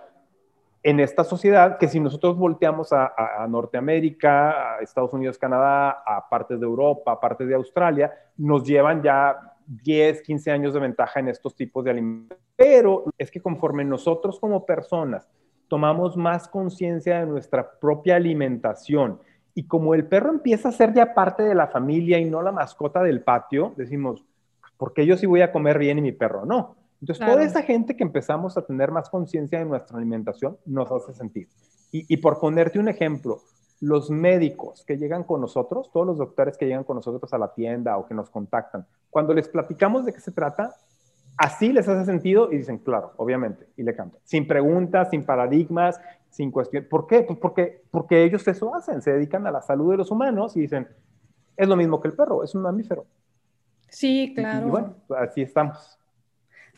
en 0.82 1.00
esta 1.00 1.24
sociedad 1.24 1.78
que 1.78 1.88
si 1.88 1.98
nosotros 1.98 2.36
volteamos 2.36 2.92
a, 2.92 3.12
Norteamérica, 3.48 4.76
a 4.76 4.80
Estados 4.80 5.12
Unidos, 5.12 5.38
Canadá, 5.38 6.02
a 6.06 6.28
partes 6.28 6.60
de 6.60 6.66
Europa, 6.66 7.12
a 7.12 7.20
partes 7.20 7.48
de 7.48 7.54
Australia, 7.54 8.12
nos 8.36 8.64
llevan 8.64 9.02
ya 9.02 9.56
10, 9.66 10.22
15 10.22 10.50
años 10.50 10.74
de 10.74 10.80
ventaja 10.80 11.20
en 11.20 11.28
estos 11.28 11.54
tipos 11.54 11.84
de 11.84 11.90
alimentos. 11.90 12.38
Pero 12.56 13.04
es 13.16 13.30
que 13.30 13.40
conforme 13.40 13.84
nosotros 13.84 14.38
como 14.38 14.64
personas 14.64 15.28
tomamos 15.68 16.16
más 16.16 16.48
conciencia 16.48 17.20
de 17.20 17.26
nuestra 17.26 17.78
propia 17.78 18.16
alimentación 18.16 19.20
y 19.54 19.66
como 19.66 19.94
el 19.94 20.06
perro 20.06 20.30
empieza 20.30 20.68
a 20.68 20.72
ser 20.72 20.92
ya 20.92 21.14
parte 21.14 21.42
de 21.42 21.54
la 21.54 21.68
familia 21.68 22.18
y 22.18 22.24
no 22.24 22.42
la 22.42 22.52
mascota 22.52 23.02
del 23.02 23.22
patio, 23.22 23.74
decimos, 23.76 24.24
¿por 24.76 24.92
qué 24.92 25.06
yo 25.06 25.16
sí 25.16 25.26
voy 25.26 25.42
a 25.42 25.52
comer 25.52 25.78
bien 25.78 25.98
y 25.98 26.02
mi 26.02 26.12
perro 26.12 26.44
no? 26.44 26.79
Entonces, 27.00 27.26
toda 27.26 27.42
esa 27.42 27.62
gente 27.62 27.96
que 27.96 28.04
empezamos 28.04 28.56
a 28.58 28.62
tener 28.62 28.90
más 28.90 29.08
conciencia 29.08 29.58
de 29.58 29.64
nuestra 29.64 29.96
alimentación 29.96 30.58
nos 30.66 30.90
hace 30.92 31.14
sentir. 31.14 31.48
Y, 31.92 32.16
por 32.18 32.38
ponerte 32.38 32.78
un 32.78 32.88
ejemplo, 32.88 33.40
los 33.80 34.10
médicos 34.10 34.84
que 34.86 34.96
llegan 34.96 35.24
con 35.24 35.40
nosotros, 35.40 35.90
todos 35.92 36.06
los 36.06 36.18
doctores 36.18 36.56
que 36.56 36.66
llegan 36.66 36.84
con 36.84 36.96
nosotros 36.96 37.32
a 37.32 37.38
la 37.38 37.52
tienda 37.52 37.96
o 37.96 38.06
que 38.06 38.14
nos 38.14 38.30
contactan, 38.30 38.86
cuando 39.08 39.34
les 39.34 39.48
platicamos 39.48 40.04
de 40.04 40.12
qué 40.12 40.20
se 40.20 40.30
trata, 40.30 40.76
así 41.36 41.72
les 41.72 41.88
hace 41.88 42.04
sentido 42.04 42.52
y 42.52 42.58
dicen, 42.58 42.78
claro, 42.78 43.12
obviamente, 43.16 43.66
y 43.76 43.82
le 43.82 43.96
cambian. 43.96 44.22
Sin 44.24 44.46
preguntas, 44.46 45.10
sin 45.10 45.24
paradigmas, 45.24 46.00
sin 46.28 46.52
cuestiones. 46.52 46.88
¿Por 46.88 47.06
qué? 47.08 47.22
Pues 47.22 47.38
porque, 47.38 47.82
porque 47.90 48.22
ellos 48.22 48.46
eso 48.46 48.72
hacen, 48.74 49.02
se 49.02 49.12
dedican 49.12 49.46
a 49.46 49.50
la 49.50 49.62
salud 49.62 49.90
de 49.90 49.96
los 49.96 50.10
humanos 50.12 50.56
y 50.56 50.60
dicen, 50.60 50.86
es 51.56 51.66
lo 51.66 51.76
mismo 51.76 52.00
que 52.00 52.08
el 52.08 52.14
perro, 52.14 52.44
es 52.44 52.54
un 52.54 52.62
mamífero. 52.62 53.06
Sí, 53.88 54.32
claro. 54.36 54.68
y 54.68 54.70
bueno, 54.70 54.94
así 55.18 55.42
estamos. 55.42 55.99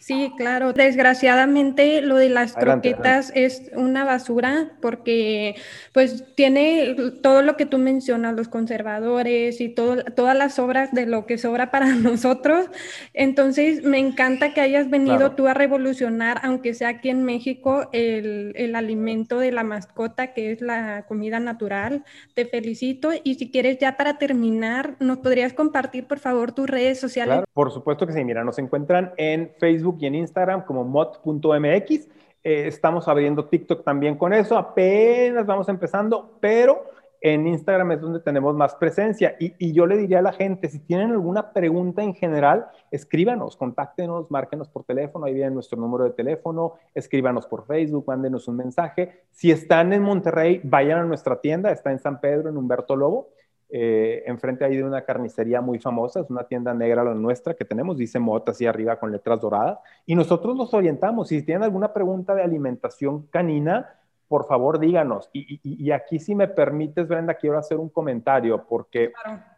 Sí, 0.03 0.32
claro. 0.36 0.72
Desgraciadamente 0.72 2.03
lo 2.03 2.16
de 2.16 2.28
las 2.28 2.55
croquetas 2.55 3.30
es 3.36 3.70
una 3.76 4.05
basura 4.05 4.72
porque 4.80 5.55
pues 5.92 6.34
tiene 6.34 6.96
todo 7.22 7.42
lo 7.42 7.57
que 7.57 7.66
tú 7.66 7.78
mencionas, 7.78 8.34
los 8.34 8.48
conservadores 8.48 9.61
y 9.61 9.68
todo, 9.68 10.03
todas 10.16 10.36
las 10.36 10.59
obras 10.59 10.90
de 10.90 11.07
lo 11.07 11.24
que 11.24 11.38
sobra 11.38 11.70
para 11.70 11.86
nosotros. 11.94 12.66
Entonces 13.14 13.84
me 13.84 14.00
encanta 14.00 14.53
que 14.55 14.61
hayas 14.61 14.90
venido 14.90 15.36
tú 15.36 15.46
a 15.46 15.55
revolucionar, 15.55 16.40
aunque 16.42 16.74
sea 16.74 16.88
aquí 16.88 17.09
en 17.09 17.22
México, 17.22 17.88
el, 17.92 18.55
el, 18.57 18.74
alimento 18.74 19.38
de 19.38 19.53
la 19.53 19.62
mascota 19.62 20.34
que 20.34 20.50
es 20.50 20.61
la 20.61 21.05
comida 21.07 21.38
natural. 21.38 22.03
Te 22.34 22.44
felicito 22.44 23.11
y 23.22 23.36
si 23.36 23.53
quieres 23.53 23.78
ya 23.78 23.96
para 23.96 24.18
terminar, 24.18 24.96
¿nos 24.98 25.18
podrías 25.18 25.53
compartir 25.53 26.09
por 26.09 26.18
favor 26.18 26.50
tus 26.50 26.68
redes 26.68 26.98
sociales? 26.98 27.34
Claro, 27.34 27.46
por 27.53 27.70
supuesto 27.70 28.05
que 28.05 28.12
sí. 28.12 28.24
Mira, 28.24 28.42
nos 28.42 28.59
encuentran 28.59 29.12
en 29.16 29.53
Facebook 29.61 29.91
y 29.99 30.07
en 30.07 30.14
Instagram 30.14 30.64
como 30.64 30.84
mod.mx. 30.84 32.09
Eh, 32.45 32.66
estamos 32.66 33.07
abriendo 33.07 33.45
TikTok 33.45 33.84
también 33.84 34.16
con 34.16 34.32
eso, 34.32 34.59
apenas 34.59 35.47
vamos 35.47 35.68
empezando, 35.68 36.38
pero 36.40 36.84
en 37.22 37.47
Instagram 37.47 37.93
es 37.93 38.01
donde 38.01 38.18
tenemos 38.18 38.57
más 38.57 38.74
presencia. 38.74 39.36
Y, 39.38 39.72
yo 39.72 39.86
le 39.86 39.97
diría 39.97 40.18
a 40.18 40.22
la 40.22 40.32
gente, 40.32 40.68
si 40.68 40.80
tienen 40.80 41.12
alguna 41.12 41.53
pregunta 41.53 42.03
en 42.03 42.14
general, 42.14 42.66
escríbanos, 42.90 43.57
contáctenos, 43.57 44.28
márquenos 44.28 44.68
por 44.68 44.82
teléfono, 44.82 45.26
ahí 45.26 45.34
viene 45.34 45.53
nuestro 45.53 45.78
número 45.78 46.03
de 46.03 46.11
teléfono, 46.11 46.74
escríbanos 46.95 47.47
por 47.47 47.64
Facebook, 47.64 48.05
mándenos 48.09 48.49
un 48.49 48.57
mensaje. 48.57 49.22
Si 49.30 49.53
están 49.53 49.93
en 49.93 50.03
Monterrey, 50.03 50.61
vayan 50.64 50.99
a 50.99 51.05
nuestra 51.05 51.40
tienda, 51.40 51.70
está 51.70 51.93
en 51.93 52.01
San 52.01 52.20
Pedro, 52.20 52.49
en 52.49 52.57
Humberto 52.57 52.97
Lobo. 52.97 53.28
Eh, 53.74 54.24
enfrente 54.26 54.66
ahí 54.66 54.76
de 54.76 54.84
una 54.84 55.02
carnicería 55.02 55.62
muy 55.62 55.78
famosa, 55.78 56.20
es 56.20 56.28
una 56.28 56.44
tienda 56.44 56.74
negra 56.74 57.02
la 57.02 57.14
nuestra 57.14 57.54
que 57.54 57.64
tenemos, 57.64 57.96
dice 57.96 58.18
Mota 58.18 58.50
así 58.50 58.66
arriba 58.66 59.00
con 59.00 59.10
letras 59.10 59.40
doradas, 59.40 59.78
y 60.04 60.14
nosotros 60.14 60.54
los 60.58 60.74
orientamos. 60.74 61.28
Si 61.28 61.42
tienen 61.42 61.62
alguna 61.62 61.90
pregunta 61.90 62.34
de 62.34 62.42
alimentación 62.42 63.22
canina, 63.28 63.98
por 64.28 64.46
favor 64.46 64.78
díganos. 64.78 65.30
Y, 65.32 65.90
aquí 65.90 66.18
si 66.18 66.34
me 66.34 66.48
permites, 66.48 67.08
Brenda, 67.08 67.32
quiero 67.32 67.56
hacer 67.56 67.78
un 67.78 67.88
comentario, 67.88 68.62
porque 68.68 69.10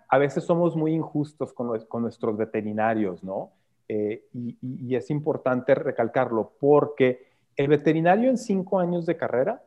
a 0.09 0.19
veces 0.19 0.45
somos 0.45 0.77
muy 0.77 0.95
injustos 0.95 1.53
con, 1.53 1.67
nuestros 2.01 2.37
veterinarios, 2.37 3.25
¿no? 3.25 3.51
Eh, 3.89 4.27
y 4.33 4.95
es 4.95 5.11
importante 5.11 5.75
recalcarlo, 5.75 6.53
porque 6.61 7.27
el 7.57 7.67
veterinario 7.67 8.31
en 8.31 8.39
cinco 8.39 8.79
años 8.79 9.07
de 9.07 9.17
carrera 9.17 9.61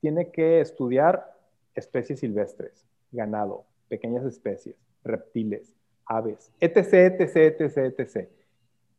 tiene 0.00 0.30
que 0.30 0.60
estudiar 0.60 1.34
especies 1.74 2.20
silvestres, 2.20 2.86
ganado, 3.10 3.64
pequeñas 3.88 4.24
especies, 4.24 4.76
reptiles, 5.04 5.74
aves, 6.06 6.52
etc., 6.60 7.20
etc., 7.20 7.60
etc., 7.60 7.76
etc., 7.98 8.28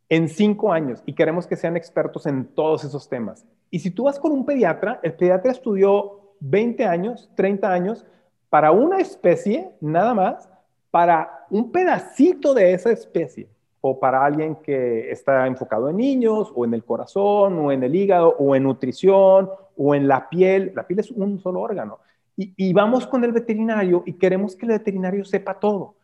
en 0.09 0.27
cinco 0.27 0.73
años 0.73 1.03
y 1.05 1.13
queremos 1.13 1.45
que 1.45 1.55
sean 1.55 1.77
expertos 1.77 2.25
en 2.25 2.45
todos 2.45 2.83
esos 2.83 3.07
temas. 3.07 3.45
Y 3.69 3.79
si 3.79 3.91
tú 3.91 4.05
vas 4.05 4.19
con 4.19 4.31
un 4.31 4.45
pediatra, 4.45 4.99
el 5.03 5.13
pediatra 5.13 5.51
estudió 5.51 6.33
20 6.39 6.85
años, 6.85 7.29
30 7.35 7.71
años 7.71 8.05
para 8.49 8.71
una 8.71 8.97
especie, 8.97 9.69
nada 9.79 10.13
más, 10.15 10.49
para 10.89 11.45
un 11.51 11.71
pedacito 11.71 12.55
de 12.55 12.73
esa 12.73 12.91
especie, 12.91 13.47
o 13.81 13.99
para 13.99 14.25
alguien 14.25 14.55
que 14.55 15.11
está 15.11 15.45
enfocado 15.45 15.89
en 15.89 15.97
niños, 15.97 16.51
o 16.55 16.65
en 16.65 16.73
el 16.73 16.83
corazón, 16.83 17.59
o 17.59 17.71
en 17.71 17.83
el 17.83 17.95
hígado, 17.95 18.35
o 18.39 18.55
en 18.55 18.63
nutrición, 18.63 19.49
o 19.77 19.95
en 19.95 20.07
la 20.07 20.27
piel. 20.27 20.73
La 20.75 20.85
piel 20.87 20.99
es 20.99 21.11
un 21.11 21.39
solo 21.39 21.61
órgano 21.61 21.99
y, 22.41 22.73
vamos 22.73 23.05
con 23.05 23.25
el 23.25 23.33
veterinario 23.33 24.03
y 24.05 24.13
queremos 24.13 24.55
que 24.55 24.65
el 24.65 24.71
veterinario 24.71 25.25
sepa 25.25 25.59
todo. 25.59 25.95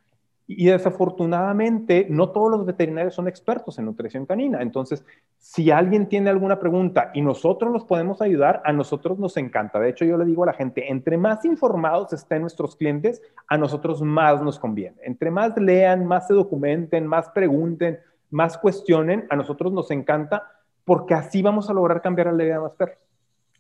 Y 0.47 0.65
desafortunadamente, 0.65 2.05
no 2.09 2.29
todos 2.29 2.51
los 2.51 2.65
veterinarios 2.65 3.15
son 3.15 3.27
expertos 3.27 3.79
en 3.79 3.85
nutrición 3.85 4.25
canina. 4.25 4.61
Entonces, 4.61 5.03
si 5.37 5.71
alguien 5.71 6.07
tiene 6.07 6.29
alguna 6.29 6.59
pregunta 6.59 7.09
y 7.13 7.21
nosotros 7.21 7.71
los 7.71 7.85
podemos 7.85 8.21
ayudar, 8.21 8.61
a 8.65 8.73
nosotros 8.73 9.17
nos 9.17 9.37
encanta. 9.37 9.79
De 9.79 9.89
hecho, 9.89 10.03
yo 10.03 10.17
le 10.17 10.25
digo 10.25 10.43
a 10.43 10.47
la 10.47 10.53
gente, 10.53 10.91
entre 10.91 11.17
más 11.17 11.45
informados 11.45 12.11
estén 12.11 12.41
nuestros 12.41 12.75
clientes, 12.75 13.21
a 13.47 13.57
nosotros 13.57 14.01
más 14.01 14.41
nos 14.41 14.59
conviene. 14.59 14.97
Entre 15.03 15.31
más 15.31 15.57
lean, 15.57 16.05
más 16.05 16.27
se 16.27 16.33
documenten, 16.33 17.07
más 17.07 17.29
pregunten, 17.29 17.99
más 18.29 18.57
cuestionen, 18.57 19.25
a 19.29 19.35
nosotros 19.37 19.71
nos 19.71 19.89
encanta 19.89 20.43
porque 20.83 21.13
así 21.15 21.41
vamos 21.41 21.69
a 21.69 21.73
lograr 21.73 22.01
cambiar 22.01 22.27
la 22.27 22.43
vida 22.43 22.53
de 22.55 22.59
más 22.59 22.73
perros. 22.73 23.04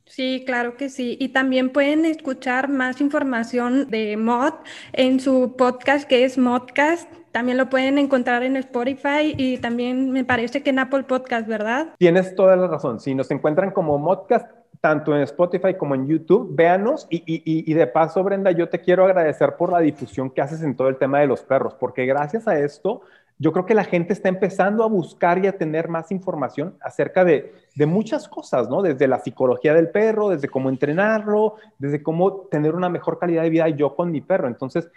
Sí, 0.05 0.43
claro 0.45 0.77
que 0.77 0.89
sí. 0.89 1.17
Y 1.19 1.29
también 1.29 1.71
pueden 1.71 2.05
escuchar 2.05 2.69
más 2.69 3.01
información 3.01 3.89
de 3.89 4.15
Mod 4.17 4.53
en 4.93 5.19
su 5.19 5.55
podcast 5.57 6.07
que 6.07 6.23
es 6.23 6.37
Modcast. 6.37 7.11
También 7.31 7.57
lo 7.57 7.69
pueden 7.69 7.97
encontrar 7.97 8.43
en 8.43 8.55
Spotify 8.55 9.33
y 9.35 9.57
también 9.57 10.11
me 10.11 10.23
parece 10.23 10.63
que 10.63 10.69
en 10.69 10.79
Apple 10.79 11.03
Podcast, 11.03 11.47
¿verdad? 11.47 11.89
Tienes 11.97 12.33
toda 12.35 12.55
la 12.55 12.67
razón. 12.67 12.99
Si 12.99 13.13
nos 13.13 13.29
encuentran 13.31 13.71
como 13.71 13.97
Modcast, 13.97 14.49
tanto 14.79 15.15
en 15.15 15.23
Spotify 15.23 15.73
como 15.73 15.95
en 15.95 16.07
YouTube, 16.07 16.55
véanos. 16.55 17.07
Y, 17.09 17.17
y, 17.25 17.41
y, 17.69 17.73
de 17.73 17.87
paso, 17.87 18.23
Brenda, 18.23 18.51
yo 18.51 18.69
te 18.69 18.79
quiero 18.79 19.03
agradecer 19.03 19.55
por 19.57 19.71
la 19.71 19.79
difusión 19.79 20.29
que 20.29 20.41
haces 20.41 20.61
en 20.61 20.75
todo 20.75 20.87
el 20.87 20.97
tema 20.97 21.19
de 21.19 21.27
los 21.27 21.41
perros, 21.41 21.73
porque 21.73 22.05
gracias 22.05 22.47
a 22.47 22.59
esto 22.59 23.01
yo 23.37 23.51
creo 23.51 23.65
que 23.65 23.73
la 23.73 23.83
gente 23.83 24.13
está 24.13 24.29
empezando 24.29 24.83
a 24.83 24.87
buscar 24.87 25.43
y 25.43 25.47
a 25.47 25.57
tener 25.57 25.89
más 25.89 26.11
información 26.11 26.77
acerca 26.81 27.25
de, 27.25 27.53
muchas 27.85 28.29
cosas, 28.29 28.69
¿no? 28.69 28.81
Desde 28.81 29.07
la 29.07 29.19
psicología 29.19 29.73
del 29.73 29.89
perro, 29.89 30.29
desde 30.29 30.47
cómo 30.47 30.69
entrenarlo, 30.69 31.55
desde 31.77 32.01
cómo 32.01 32.47
tener 32.49 32.73
una 32.73 32.87
mejor 32.87 33.19
calidad 33.19 33.43
de 33.43 33.49
vida 33.49 33.67
yo 33.69 33.95
con 33.95 34.11
mi 34.11 34.21
perro. 34.21 34.47
Entonces, 34.47 34.89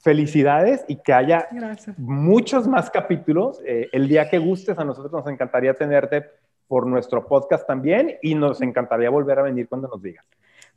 felicidades 0.00 0.84
y 0.86 0.96
que 0.96 1.12
haya 1.12 1.48
muchos 1.96 2.68
más 2.68 2.90
capítulos. 2.90 3.60
Eh, 3.66 3.88
el 3.92 4.06
día 4.06 4.30
que 4.30 4.38
gustes, 4.38 4.78
a 4.78 4.84
nosotros 4.84 5.12
nos 5.12 5.26
encantaría 5.26 5.74
tenerte 5.74 6.24
por 6.68 6.86
nuestro 6.86 7.26
podcast 7.26 7.66
también 7.66 8.16
y 8.22 8.36
nos 8.36 8.62
encantaría 8.62 9.10
volver 9.10 9.40
a 9.40 9.42
venir 9.42 9.68
cuando 9.68 9.88
nos 9.88 10.00
digas. 10.00 10.24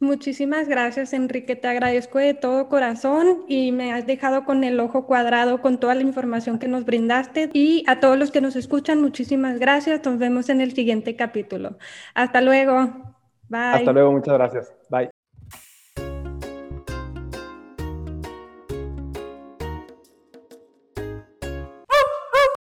Muchísimas 0.01 0.69
gracias, 0.69 1.11
Enrique. 1.11 1.57
Te 1.57 1.67
agradezco 1.67 2.19
de 2.19 2.33
todo 2.33 2.69
corazón 2.69 3.43
y 3.49 3.73
me 3.73 3.91
has 3.91 4.07
dejado 4.07 4.45
con 4.45 4.63
el 4.63 4.79
ojo 4.79 5.05
cuadrado 5.05 5.61
con 5.61 5.77
toda 5.77 5.93
la 5.93 6.03
información 6.03 6.57
que 6.57 6.69
nos 6.69 6.85
brindaste. 6.85 7.49
Y 7.53 7.83
a 7.85 7.99
todos 7.99 8.17
los 8.17 8.31
que 8.31 8.39
nos 8.39 8.55
escuchan, 8.55 9.01
muchísimas 9.01 9.59
gracias. 9.59 10.05
Nos 10.05 10.17
vemos 10.17 10.47
en 10.49 10.61
el 10.61 10.71
siguiente 10.71 11.17
capítulo. 11.17 11.77
Hasta 12.13 12.39
luego. 12.39 13.15
Bye. 13.49 13.59
Hasta 13.59 13.91
luego, 13.91 14.13
muchas 14.13 14.35
gracias. 14.35 14.73
Bye. 14.89 15.09